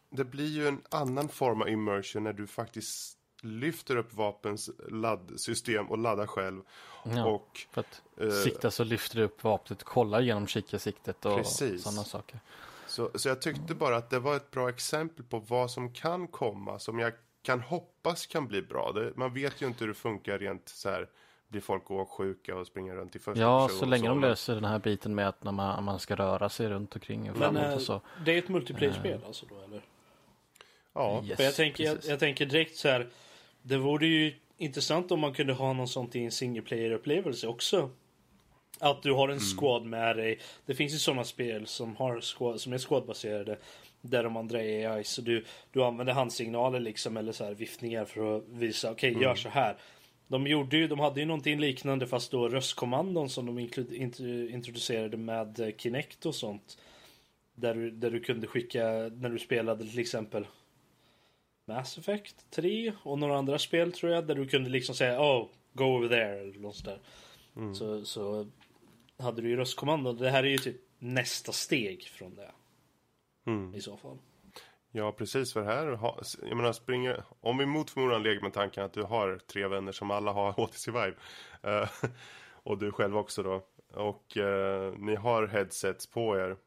[0.09, 5.89] det blir ju en annan form av immersion när du faktiskt lyfter upp vapens laddsystem
[5.89, 6.61] och laddar själv.
[7.03, 11.37] Ja, Och för att eh, sikta så lyfter du upp vapnet, kollar genom kikarsiktet och
[11.37, 11.83] Precis.
[11.83, 12.39] sådana saker.
[12.87, 16.27] så, så jag tyckte bara att det var ett bra exempel på vad som kan
[16.27, 17.13] komma, som jag
[17.43, 18.91] kan hoppas kan bli bra.
[18.91, 21.07] Det, man vet ju inte hur det funkar rent så här,
[21.47, 24.65] blir folk åksjuka och springer runt i första Ja, så länge de men- löser den
[24.65, 27.73] här biten med att när man, man ska röra sig runt omkring och framåt eh,
[27.73, 28.01] och så.
[28.25, 29.81] det är ett multiplayer-spel alltså då eller?
[30.93, 32.09] Ja, Yes, jag tänker, jag, precis.
[32.09, 33.09] jag tänker direkt så här.
[33.61, 37.89] Det vore ju intressant om man kunde ha något sånt i en single player-upplevelse också.
[38.79, 40.39] Att du har en squad med dig.
[40.65, 43.57] Det finns ju sådana spel som, har squad, som är squadbaserade.
[44.01, 45.03] Där de andra är AI.
[45.03, 49.35] Så du, du använder handsignaler liksom eller så här viftningar för att visa okej gör
[49.35, 49.77] så här.
[50.27, 53.59] De gjorde ju, de hade ju någonting liknande fast då röstkommandon som de
[54.53, 56.77] introducerade med Kinect och sånt.
[57.55, 58.83] Där du, där du kunde skicka,
[59.13, 60.45] när du spelade till exempel
[61.65, 64.27] Mass Effect 3 och några andra spel tror jag.
[64.27, 66.99] Där du kunde liksom säga oh, go over there eller något sådär.
[67.73, 68.47] Så, så
[69.17, 70.17] hade du ju röstkommandon.
[70.17, 72.51] Det här är ju typ nästa steg från det.
[73.45, 73.75] Mm.
[73.75, 74.17] I så fall.
[74.91, 75.53] Ja, precis.
[75.53, 75.99] För här,
[76.41, 79.91] jag menar, springer, om vi mot förmodan leker med tanken att du har tre vänner
[79.91, 81.15] som alla har HTC Vive.
[81.63, 81.89] eh,
[82.63, 83.65] och du själv också då.
[83.93, 86.57] Och eh, ni har headsets på er.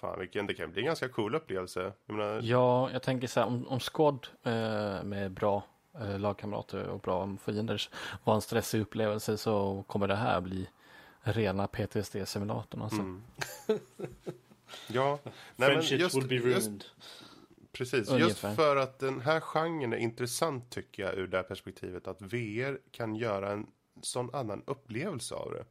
[0.00, 1.92] Fan, vilken, det kan bli en ganska cool upplevelse.
[2.06, 5.62] Jag menar, Ja, jag tänker så här om, om Squad eh, med bra
[6.00, 7.88] eh, lagkamrater och bra fiender
[8.24, 10.68] var en stressig upplevelse så kommer det här bli
[11.20, 12.82] rena PTSD-simulatorn.
[12.82, 13.00] Alltså.
[13.00, 13.22] Mm.
[14.88, 15.18] ja,
[15.56, 16.84] nej, men just, will be just, ruined.
[17.72, 17.98] precis.
[17.98, 18.54] Just Ungefär.
[18.54, 22.06] för att den här genren är intressant tycker jag ur det här perspektivet.
[22.06, 23.66] Att VR kan göra en
[24.02, 25.64] sån annan upplevelse av det.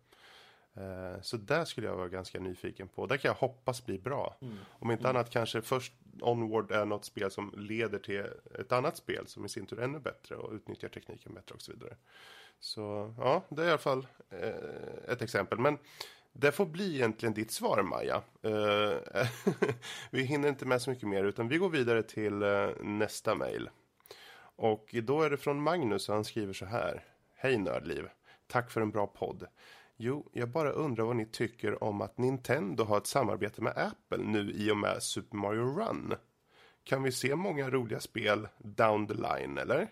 [0.77, 3.05] Eh, Så där skulle jag vara ganska nyfiken på.
[3.05, 4.37] Där kan jag hoppas bli bra.
[4.69, 8.25] Om inte annat kanske först Onward är något spel som leder till
[8.59, 11.61] ett annat spel som i sin tur är ännu bättre och utnyttjar tekniken bättre och
[11.61, 11.95] så vidare.
[12.59, 15.59] Så ja, det är i alla fall eh, ett exempel.
[15.59, 15.77] Men
[16.33, 18.21] det får bli egentligen ditt svar Maja.
[18.41, 19.27] Eh,
[20.11, 23.69] vi hinner inte med så mycket mer utan vi går vidare till eh, nästa mejl.
[24.55, 27.03] Och då är det från Magnus och han skriver så här.
[27.35, 28.09] Hej Nördliv.
[28.47, 29.47] Tack för en bra podd.
[29.97, 34.17] Jo, jag bara undrar vad ni tycker om att Nintendo har ett samarbete med Apple
[34.23, 36.13] nu i och med Super Mario Run.
[36.83, 39.87] Kan vi se många roliga spel down the line, eller?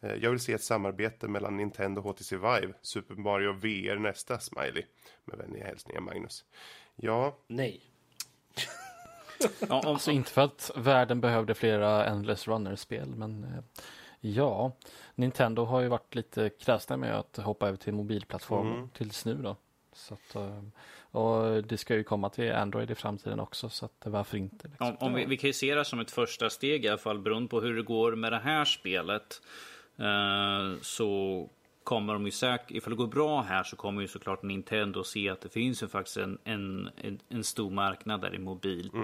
[0.00, 4.38] Eh, Jag vill se ett samarbete mellan Nintendo och HTC Vive, Super Mario VR nästa,
[4.38, 4.84] smiley.
[5.24, 6.44] Med vänliga hälsningar, Magnus.
[6.96, 7.82] Ja, Nej.
[9.68, 13.64] Ja, Alltså inte för att världen behövde flera Endless Runner-spel, men eh,
[14.24, 14.72] ja,
[15.14, 18.88] Nintendo har ju varit lite kräsna med att hoppa över till mobilplattformar Mm.
[18.88, 19.56] tills nu då.
[19.92, 20.62] Så att, eh,
[21.10, 24.68] och det ska ju komma till Android i framtiden också, så att varför inte?
[24.68, 24.86] Liksom.
[24.86, 27.18] Om, om vi, vi kan ju se det som ett första steg i alla fall
[27.18, 29.42] beroende på hur det går med det här spelet.
[29.98, 31.48] Eh, så
[31.84, 35.30] kommer de ju säkert, ifall det går bra här så kommer ju såklart Nintendo se
[35.30, 38.94] att det finns ju faktiskt en, en, en, en stor marknad där i mobilt.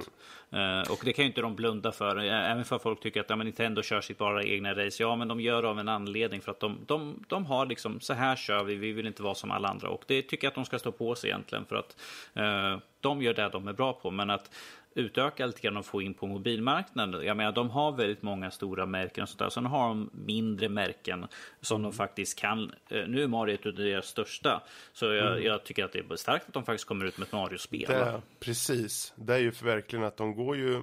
[0.51, 2.16] Eh, och det kan ju inte de blunda för.
[2.16, 5.02] Även för folk tycker att ja, men Nintendo kör sitt bara egna race.
[5.02, 8.01] Ja, men de gör det av en anledning för att de, de, de har liksom
[8.01, 8.74] så här kör vi.
[8.74, 10.93] Vi vill inte vara som alla andra och det tycker jag att de ska stå
[10.93, 11.97] på sig egentligen för att
[12.35, 14.11] eh, de gör det de är bra på.
[14.11, 14.51] Men att
[14.94, 17.26] utöka lite grann och få in på mobilmarknaden.
[17.26, 19.50] Jag menar, de har väldigt många stora märken och sånt där.
[19.50, 21.26] Sen har de mindre märken
[21.60, 22.72] som de faktiskt kan.
[22.88, 24.62] eh, Nu är Mario ett av deras största.
[24.92, 27.32] Så jag, jag tycker att det är starkt att de faktiskt kommer ut med ett
[27.32, 27.86] Mario-spel.
[27.88, 29.12] det, precis.
[29.16, 30.82] Det är ju verkligen att de går ju...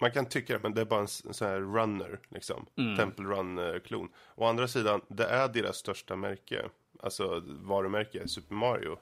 [0.00, 2.66] Man kan tycka men det är bara en sån här runner, liksom.
[2.96, 4.08] Temple Run-klon.
[4.34, 6.62] Å andra sidan, det är deras största märke.
[7.02, 8.96] Alltså varumärke, Super Mario.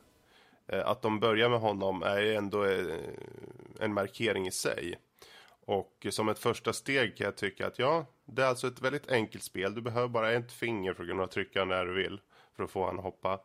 [0.67, 2.97] Eh, att de börjar med honom är ju ändå eh,
[3.81, 4.99] en markering i sig.
[5.65, 9.09] Och som ett första steg kan jag tycka att ja, det är alltså ett väldigt
[9.09, 9.75] enkelt spel.
[9.75, 12.21] Du behöver bara ett finger för att kunna trycka när du vill
[12.57, 13.33] för att få han att hoppa.
[13.33, 13.39] Eh,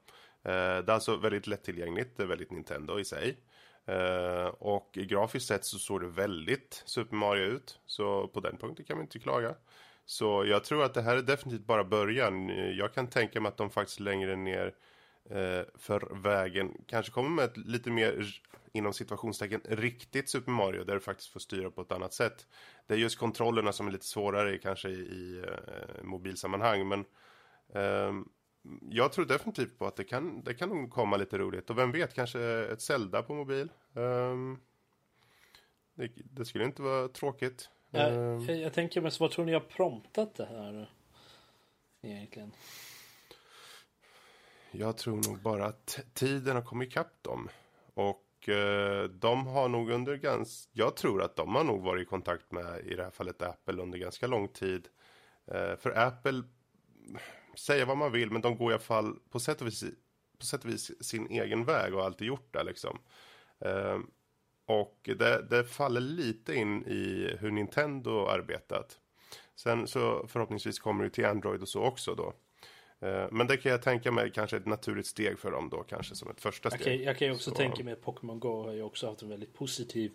[0.44, 0.52] det
[0.88, 3.38] är alltså väldigt lättillgängligt, det är väldigt Nintendo i sig.
[4.58, 7.80] Och grafiskt sett så såg det väldigt Super Mario ut.
[7.86, 9.56] Så på den punkten kan vi inte klaga.
[10.06, 12.50] Så jag tror att det här är definitivt bara början.
[12.78, 14.74] Jag kan tänka mig att de faktiskt längre ner
[15.76, 18.26] för vägen kanske kommer med ett lite mer
[18.72, 22.48] inom situationstecken riktigt Super Mario där du faktiskt får styra på ett annat sätt.
[22.88, 27.06] Det är just kontrollerna som är lite svårare kanske i, i eh, mobilsammanhang men
[27.74, 28.30] ehm,
[28.90, 31.92] jag tror definitivt på att det kan, det kan nog komma lite roligt och vem
[31.92, 33.72] vet kanske ett Zelda på mobil.
[33.96, 34.60] Ehm,
[35.94, 37.70] det, det skulle inte vara tråkigt.
[37.90, 40.92] Jag, Ehm, jag, jag tänker mest, vad tror ni har promptat det här?
[42.02, 42.52] Egentligen.
[44.72, 47.50] Jag tror nog bara att tiden har kommit ikapp dem.
[47.94, 50.70] Och eh, de har nog under ganska...
[50.74, 53.82] Jag tror att de har nog varit i kontakt med, i det här fallet Apple,
[53.82, 54.88] under ganska lång tid.
[55.46, 56.44] Eh, för Apple,
[57.56, 59.84] säga vad man vill, men de går i alla fall på sätt och vis,
[60.40, 63.00] på sätt och vis sin egen väg och har alltid gjort det liksom.
[63.60, 64.00] Eh,
[64.66, 69.00] och det, det faller lite in i hur Nintendo arbetat.
[69.56, 72.34] Sen så förhoppningsvis kommer det till Android och så också då.
[73.00, 76.16] Eh, Men det kan jag tänka mig kanske ett naturligt steg för dem då, kanske
[76.16, 76.84] som ett första steg.
[76.84, 79.22] kan, jag kan ju också Så- tänka mig att Pokémon Go har ju också haft
[79.22, 80.12] en väldigt positiv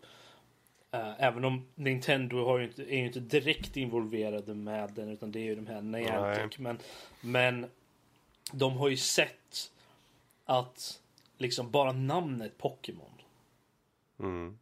[0.91, 5.33] eh, även om Nintendo har ju inte, är ju inte direkt involverade med den utan
[5.33, 6.59] det är ju de här Niantic.
[6.59, 6.79] Men,
[7.21, 7.67] men
[8.53, 9.73] de har ju sett
[10.45, 11.01] att
[11.39, 13.09] liksom bara namnet Pokémon
[14.19, 14.59] Mm.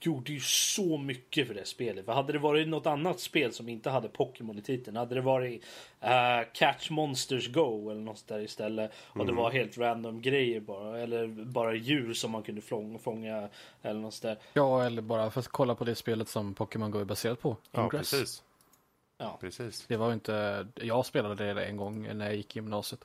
[0.00, 2.04] Gjorde ju så mycket för det spelet.
[2.04, 5.20] För hade det varit något annat spel som inte hade Pokémon i titeln, hade det
[5.20, 5.64] varit
[6.04, 10.98] uh, Catch Monsters Go eller något där istället och det var helt random grejer bara
[10.98, 13.48] eller bara djur som man kunde fånga, fånga
[13.82, 14.38] eller något där.
[14.52, 17.56] Ja, eller bara för att kolla på det spelet som Pokémon Go är baserat på.
[17.72, 18.10] Ja, Ingress.
[18.10, 18.42] precis.
[19.18, 19.38] Ja.
[19.40, 19.86] precis.
[19.86, 23.04] Det var inte, jag spelade det en gång när jag gick i gymnasiet.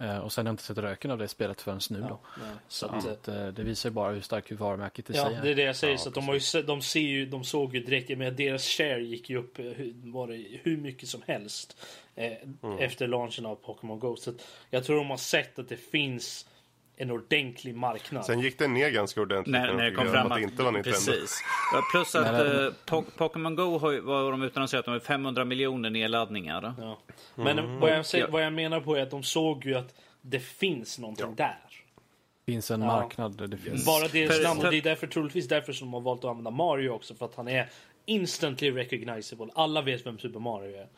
[0.00, 2.20] Eh, och sen har jag inte sett röken av det spelet förrän nu då.
[2.38, 5.34] nej, Så att, att, eh, det visar ju bara hur starkt varumärket i Ja, sig
[5.34, 5.42] är.
[5.42, 5.94] det är det jag säger.
[5.94, 8.64] Ja, så att de, har ju, de, ser ju, de såg ju direkt, med deras
[8.64, 9.64] share gick ju upp eh,
[10.04, 11.76] var det, hur mycket som helst
[12.14, 12.32] eh,
[12.78, 14.16] efter launchen av Pokémon Go.
[14.16, 14.32] Så
[14.70, 16.46] jag tror de har sett att det finns
[17.02, 18.24] en ordentlig marknad.
[18.24, 20.40] Sen gick det ner ganska ordentligt När, när det kom fram på att...
[20.40, 20.96] det inte var Nintendo.
[20.96, 21.44] Precis.
[21.72, 24.90] Ja, Plus att eh, Po- Pokémon Go har var de utan att säga att de
[24.90, 26.74] har 500 miljoner nedladdningar.
[26.78, 26.98] Ja.
[27.34, 30.40] Men vad, jag, säger, vad jag menar på är att de såg ju att det
[30.40, 31.58] finns någonting där.
[32.46, 32.86] Det finns en Ja.
[32.86, 33.86] marknad där det finns.
[33.86, 34.60] Bara deras För- namn.
[34.64, 37.14] Och det är därför, troligtvis därför som de har valt att använda Mario också.
[37.14, 37.68] För att han är
[38.06, 39.46] instantly recognizable.
[39.54, 40.88] Alla vet vem Super Mario är.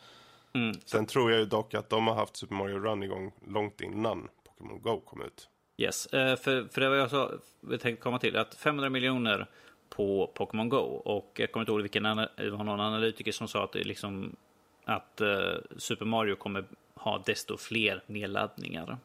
[0.85, 4.29] Sen tror jag ju dock att de har haft Super Mario Run igång långt innan
[4.47, 5.49] Pokémon Go kom ut.
[5.77, 7.32] Yes, eh, för, för det var jag så,
[7.70, 9.47] jag tänkte komma till, att 500 miljoner
[9.89, 10.77] på Pokémon Go.
[11.05, 12.03] Och jag kommer inte ihåg vilken,
[12.36, 14.36] det var någon analytiker som sa att det liksom
[14.85, 18.99] att eh, Super Mario kommer ha desto fler nedladdningar.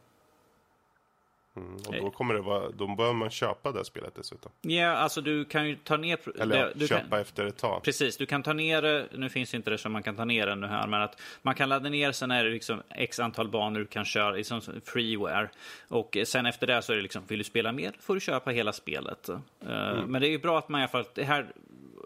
[1.58, 4.52] Mm, och då kommer det vara, då bör man köpa det spelet dessutom.
[4.62, 6.20] Ja, alltså du kan ju ta ner...
[6.40, 7.84] Eller det- du köpa kan, efter ett tag.
[7.84, 9.08] Precis, du kan ta ner det.
[9.12, 11.70] Nu finns inte det som man kan ta ner ännu här, men att man kan
[11.70, 12.12] ladda ner.
[12.12, 15.50] Sen är det liksom x antal banor du kan köra, liksom freeware.
[15.88, 18.52] Och sen efter det så är det liksom, vill du spela mer får du köpa
[18.52, 19.30] hela spelet.
[19.30, 19.38] Eh,
[20.08, 21.48] Men det är ju bra att man i alla fall, det här,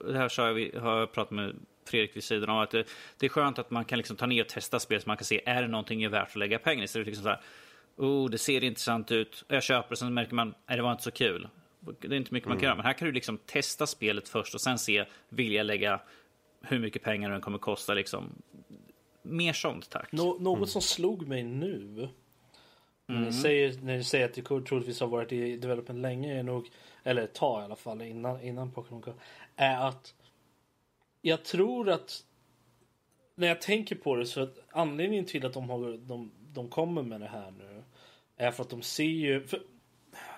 [0.07, 1.55] det här sa jag, vi- har jag pratat med
[1.85, 2.83] Fredrik vid sidan av, att det,
[3.17, 5.25] det är skönt att man kan liksom ta ner och testa spel så man kan
[5.25, 6.87] se, är det någonting värt att lägga pengar i?
[6.87, 7.39] Så det är liksom så här,
[8.01, 11.11] oh, det ser intressant ut, jag köper sen märker man, nej det var inte så
[11.11, 11.49] kul.
[11.99, 14.55] Det är inte mycket man kan göra, men här kan du liksom testa spelet först
[14.55, 16.01] och sen se, vill jag lägga
[16.61, 18.41] hur mycket pengar den kommer kosta liksom.
[19.21, 20.11] Mer sånt tack.
[20.11, 22.09] Nå- något som slog mig nu.
[23.05, 26.43] När, ni säger, när ni säger att det troligtvis har varit i development länge, är
[26.43, 26.69] nog,
[27.03, 29.13] eller ett tag i alla fall innan, innan Pokémon Go.
[29.55, 30.13] Är att
[31.21, 32.23] jag tror att
[33.35, 37.01] när jag tänker på det så att anledningen till att de, har, de, de kommer
[37.01, 37.83] med det här nu
[38.41, 39.47] är för att de ser ju...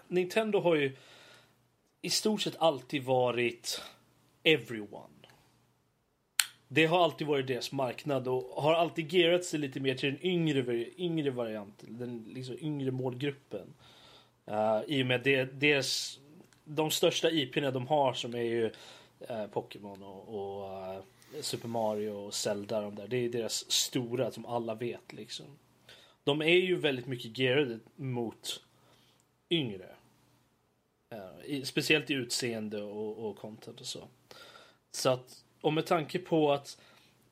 [0.07, 0.95] Nintendo har ju
[2.01, 3.81] i stort sett alltid varit
[4.43, 5.09] everyone.
[6.67, 10.25] Det har alltid varit deras marknad och har alltid gearat sig lite mer till den
[10.25, 13.73] yngre, yngre varianten, den liksom yngre målgruppen.
[14.51, 16.19] Uh, I och med det, deras,
[16.63, 18.65] de största IP'na de har som är ju
[19.29, 21.01] uh, Pokémon och, och uh,
[21.41, 22.81] Super Mario och Zelda.
[22.81, 23.07] De där.
[23.07, 25.45] Det är deras stora som alla vet liksom.
[26.23, 28.63] De är ju väldigt mycket gearade mot
[29.49, 29.89] yngre.
[31.13, 34.07] Uh, i, speciellt i utseende och, och content och så.
[34.91, 36.81] Så att, och med tanke på att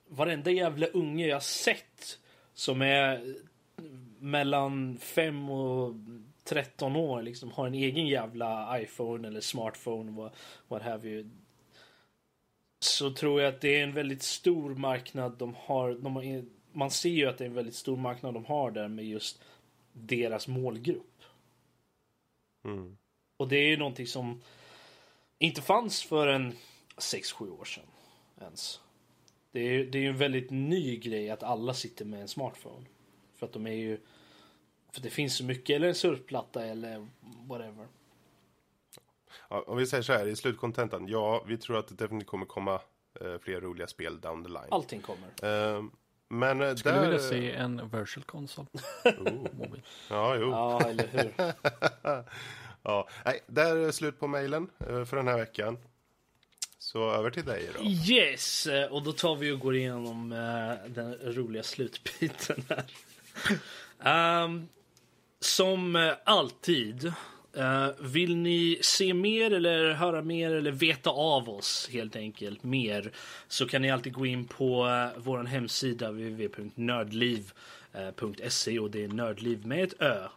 [0.08, 2.20] varenda jävla unge jag sett
[2.54, 3.36] som är
[4.20, 5.96] mellan 5 och
[6.44, 10.36] 13 år liksom har en egen jävla iPhone eller smartphone what,
[10.68, 11.30] what have you.
[12.80, 15.94] Så tror jag att det är en väldigt stor marknad de har.
[15.94, 16.24] De har
[16.72, 19.42] man ser ju att det är en väldigt stor marknad de har där med just
[19.94, 21.24] deras målgrupp.
[22.64, 22.98] Mm.
[23.38, 24.42] Och det är ju någonting som
[25.38, 26.56] inte fanns för en
[26.98, 27.84] 6-7 år sedan
[28.42, 28.82] ens.
[29.52, 32.28] Det är ju det är ju en väldigt ny grej att alla sitter med en
[32.28, 32.86] smartphone.
[33.36, 34.00] För att de är ju...
[34.92, 37.08] För det finns så mycket, eller en surfplatta eller
[37.48, 37.88] whatever.
[39.50, 41.08] Ja, om vi säger så här, i slutkontentan.
[41.08, 42.82] Ja, vi tror att det definitivt kommer komma
[43.22, 44.68] eh, fler roliga spel down the line.
[44.72, 45.28] Allting kommer.
[45.76, 45.84] Eh,
[46.32, 47.02] men eh, Skulle där...
[47.02, 48.68] vilja se en virtual console.
[49.04, 49.34] Oh.
[49.54, 49.82] Mobil.
[50.10, 50.50] Ja, jo.
[50.52, 51.54] Ja, eller hur?
[52.84, 55.78] Ja, nej, där är slut på mejlen eh, för den här veckan.
[56.80, 57.84] Så över till dig då.
[57.84, 60.30] Yes, eh, och då tar vi och går igenom
[60.88, 62.86] den roliga slutbiten här.
[64.44, 64.68] Ehm,
[65.40, 67.14] som alltid,
[67.54, 73.12] Eh, vill ni se mer eller höra mer eller veta av oss helt enkelt mer
[73.48, 79.08] så kan ni alltid gå in på uh, vår hemsida www.nördliv.se eh, och det är
[79.08, 80.28] nördliv med ett ö.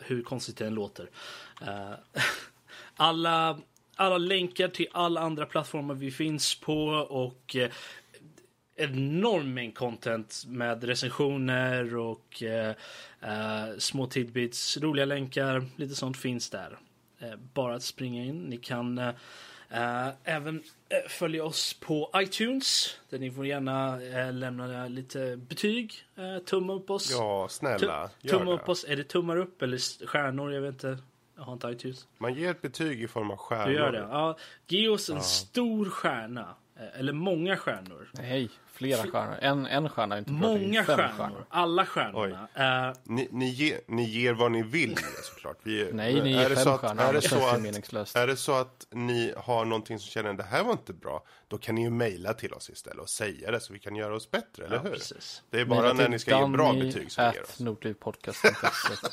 [0.00, 1.10] Hur konstigt det än låter.
[2.96, 3.58] Alla,
[3.96, 7.56] alla länkar till alla andra plattformar vi finns på och
[8.76, 12.74] enorm mängd content med recensioner och eh,
[13.20, 16.78] eh, små tidbits, roliga länkar, lite sånt finns där.
[17.18, 18.42] Eh, bara att springa in.
[18.42, 19.08] Ni kan eh,
[19.70, 23.96] eh, även eh, följa oss på iTunes där ni får gärna
[24.30, 25.92] lämna lite betyg,
[26.46, 27.10] tumma upp oss.
[27.12, 28.10] Ja, snälla.
[28.22, 28.84] Tu- Tumma upp oss.
[28.88, 30.52] Är det tummar upp eller stjärnor?
[30.52, 30.98] Jag vet inte.
[31.36, 32.06] Jag har inte iTunes.
[32.18, 33.66] Man ger ett betyg i form av stjärnor.
[33.66, 33.98] Du gör det?
[33.98, 34.36] Ja.
[34.66, 36.54] Ge oss en stor stjärna.
[36.94, 38.08] Eller många stjärnor.
[38.12, 39.36] Nej, flera stjärnor.
[39.40, 41.46] En, en stjärna är inte bra, Många fem stjärnor.
[41.48, 42.48] Alla stjärnorna.
[42.88, 45.56] Eh, Ni, ni, ge, ni ger vad ni vill såklart.
[45.62, 48.16] Vi, Nej, ni ger är det fem så att, stjärnor, är det, så att, meningslöst.
[48.16, 51.58] är det så att ni har någonting som känner det här var inte bra, då
[51.58, 54.30] kan ni ju mejla till oss istället och säga det så vi kan göra oss
[54.30, 54.90] bättre, eller ja, hur?
[54.90, 55.42] precis.
[55.50, 57.60] Det är bara när ni ska ge bra Danny betyg som ni ger oss.
[57.60, 59.08] nordlivpodcast.se.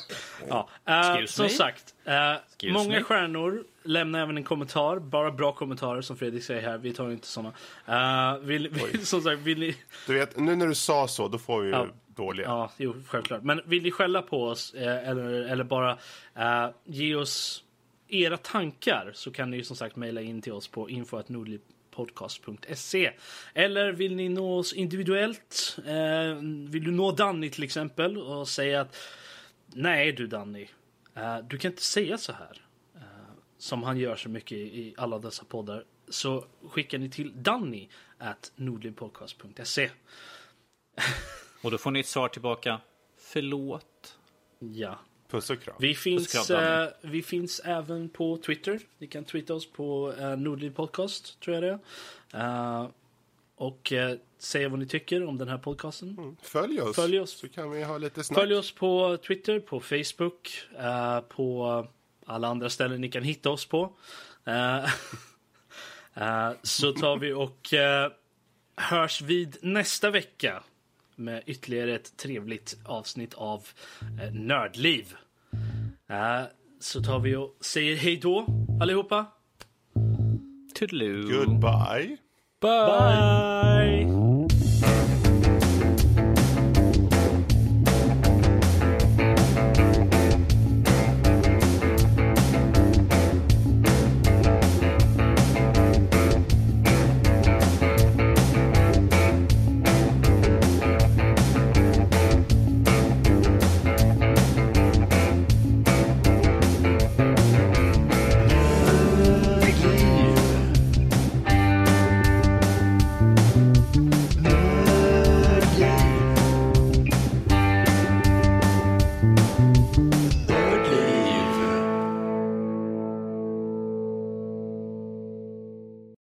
[0.48, 0.68] Ja.
[0.86, 3.02] Excuse som sagt, Excuse många me?
[3.02, 3.64] stjärnor.
[3.84, 4.98] Lämna även en kommentar.
[4.98, 6.78] Bara bra kommentarer som Fredrik säger här.
[6.78, 7.52] Vi tar inte såna.
[7.88, 9.76] Uh, vill, vill, som sagt, vill ni...
[10.06, 11.86] Du vet, nu när du sa så, då får vi ju Ja.
[12.06, 12.46] dåliga.
[12.46, 13.42] Ja, jo, självklart.
[13.42, 15.98] Men vill ni skälla på oss eh, eller, eller bara
[16.34, 17.64] eh, ge oss
[18.08, 23.12] era tankar så kan ni ju som sagt mejla in till oss på info.nordlivpodcast.se
[23.54, 25.76] Eller vill ni nå oss individuellt?
[25.86, 26.34] Eh,
[26.68, 28.96] vill du nå Danny till exempel och säga att
[29.66, 30.68] nej du Danny,
[31.14, 32.58] eh, du kan inte säga så här.
[33.62, 35.84] Som han gör så mycket i, alla dessa poddar.
[36.08, 39.90] Så skickar ni till Danny at nordlivpodcast.se
[41.62, 42.80] Och då får ni ett svar tillbaka.
[43.16, 44.18] Förlåt.
[44.58, 44.98] Ja,
[45.28, 45.76] Puss och kram.
[45.78, 48.80] Vi finns, Puss, kram, eh, vi finns även på Twitter.
[48.98, 51.78] Ni kan twittra oss på eh, Nordliv Podcast, tror jag det
[52.38, 52.80] är.
[52.82, 52.88] Eh,
[53.54, 56.36] och eh, säga vad ni tycker om den här podcasten.
[56.42, 57.30] Följ oss, Följ oss.
[57.30, 58.38] så kan vi ha lite snack.
[58.38, 61.86] Följ oss på Twitter, på Facebook, eh, på
[62.26, 63.92] alla andra ställen ni kan hitta oss på.
[64.44, 64.84] Eh,
[66.14, 68.12] eh, så tar vi och eh,
[68.76, 70.62] hörs vid nästa vecka
[71.16, 73.68] med ytterligare ett trevligt avsnitt av
[74.32, 75.14] Nördliv.
[76.80, 78.46] Så tar vi och säger hej då
[78.80, 79.26] allihopa.
[80.74, 81.22] Toodaloo.
[81.22, 82.16] Goodbye.
[82.60, 84.31] Bye!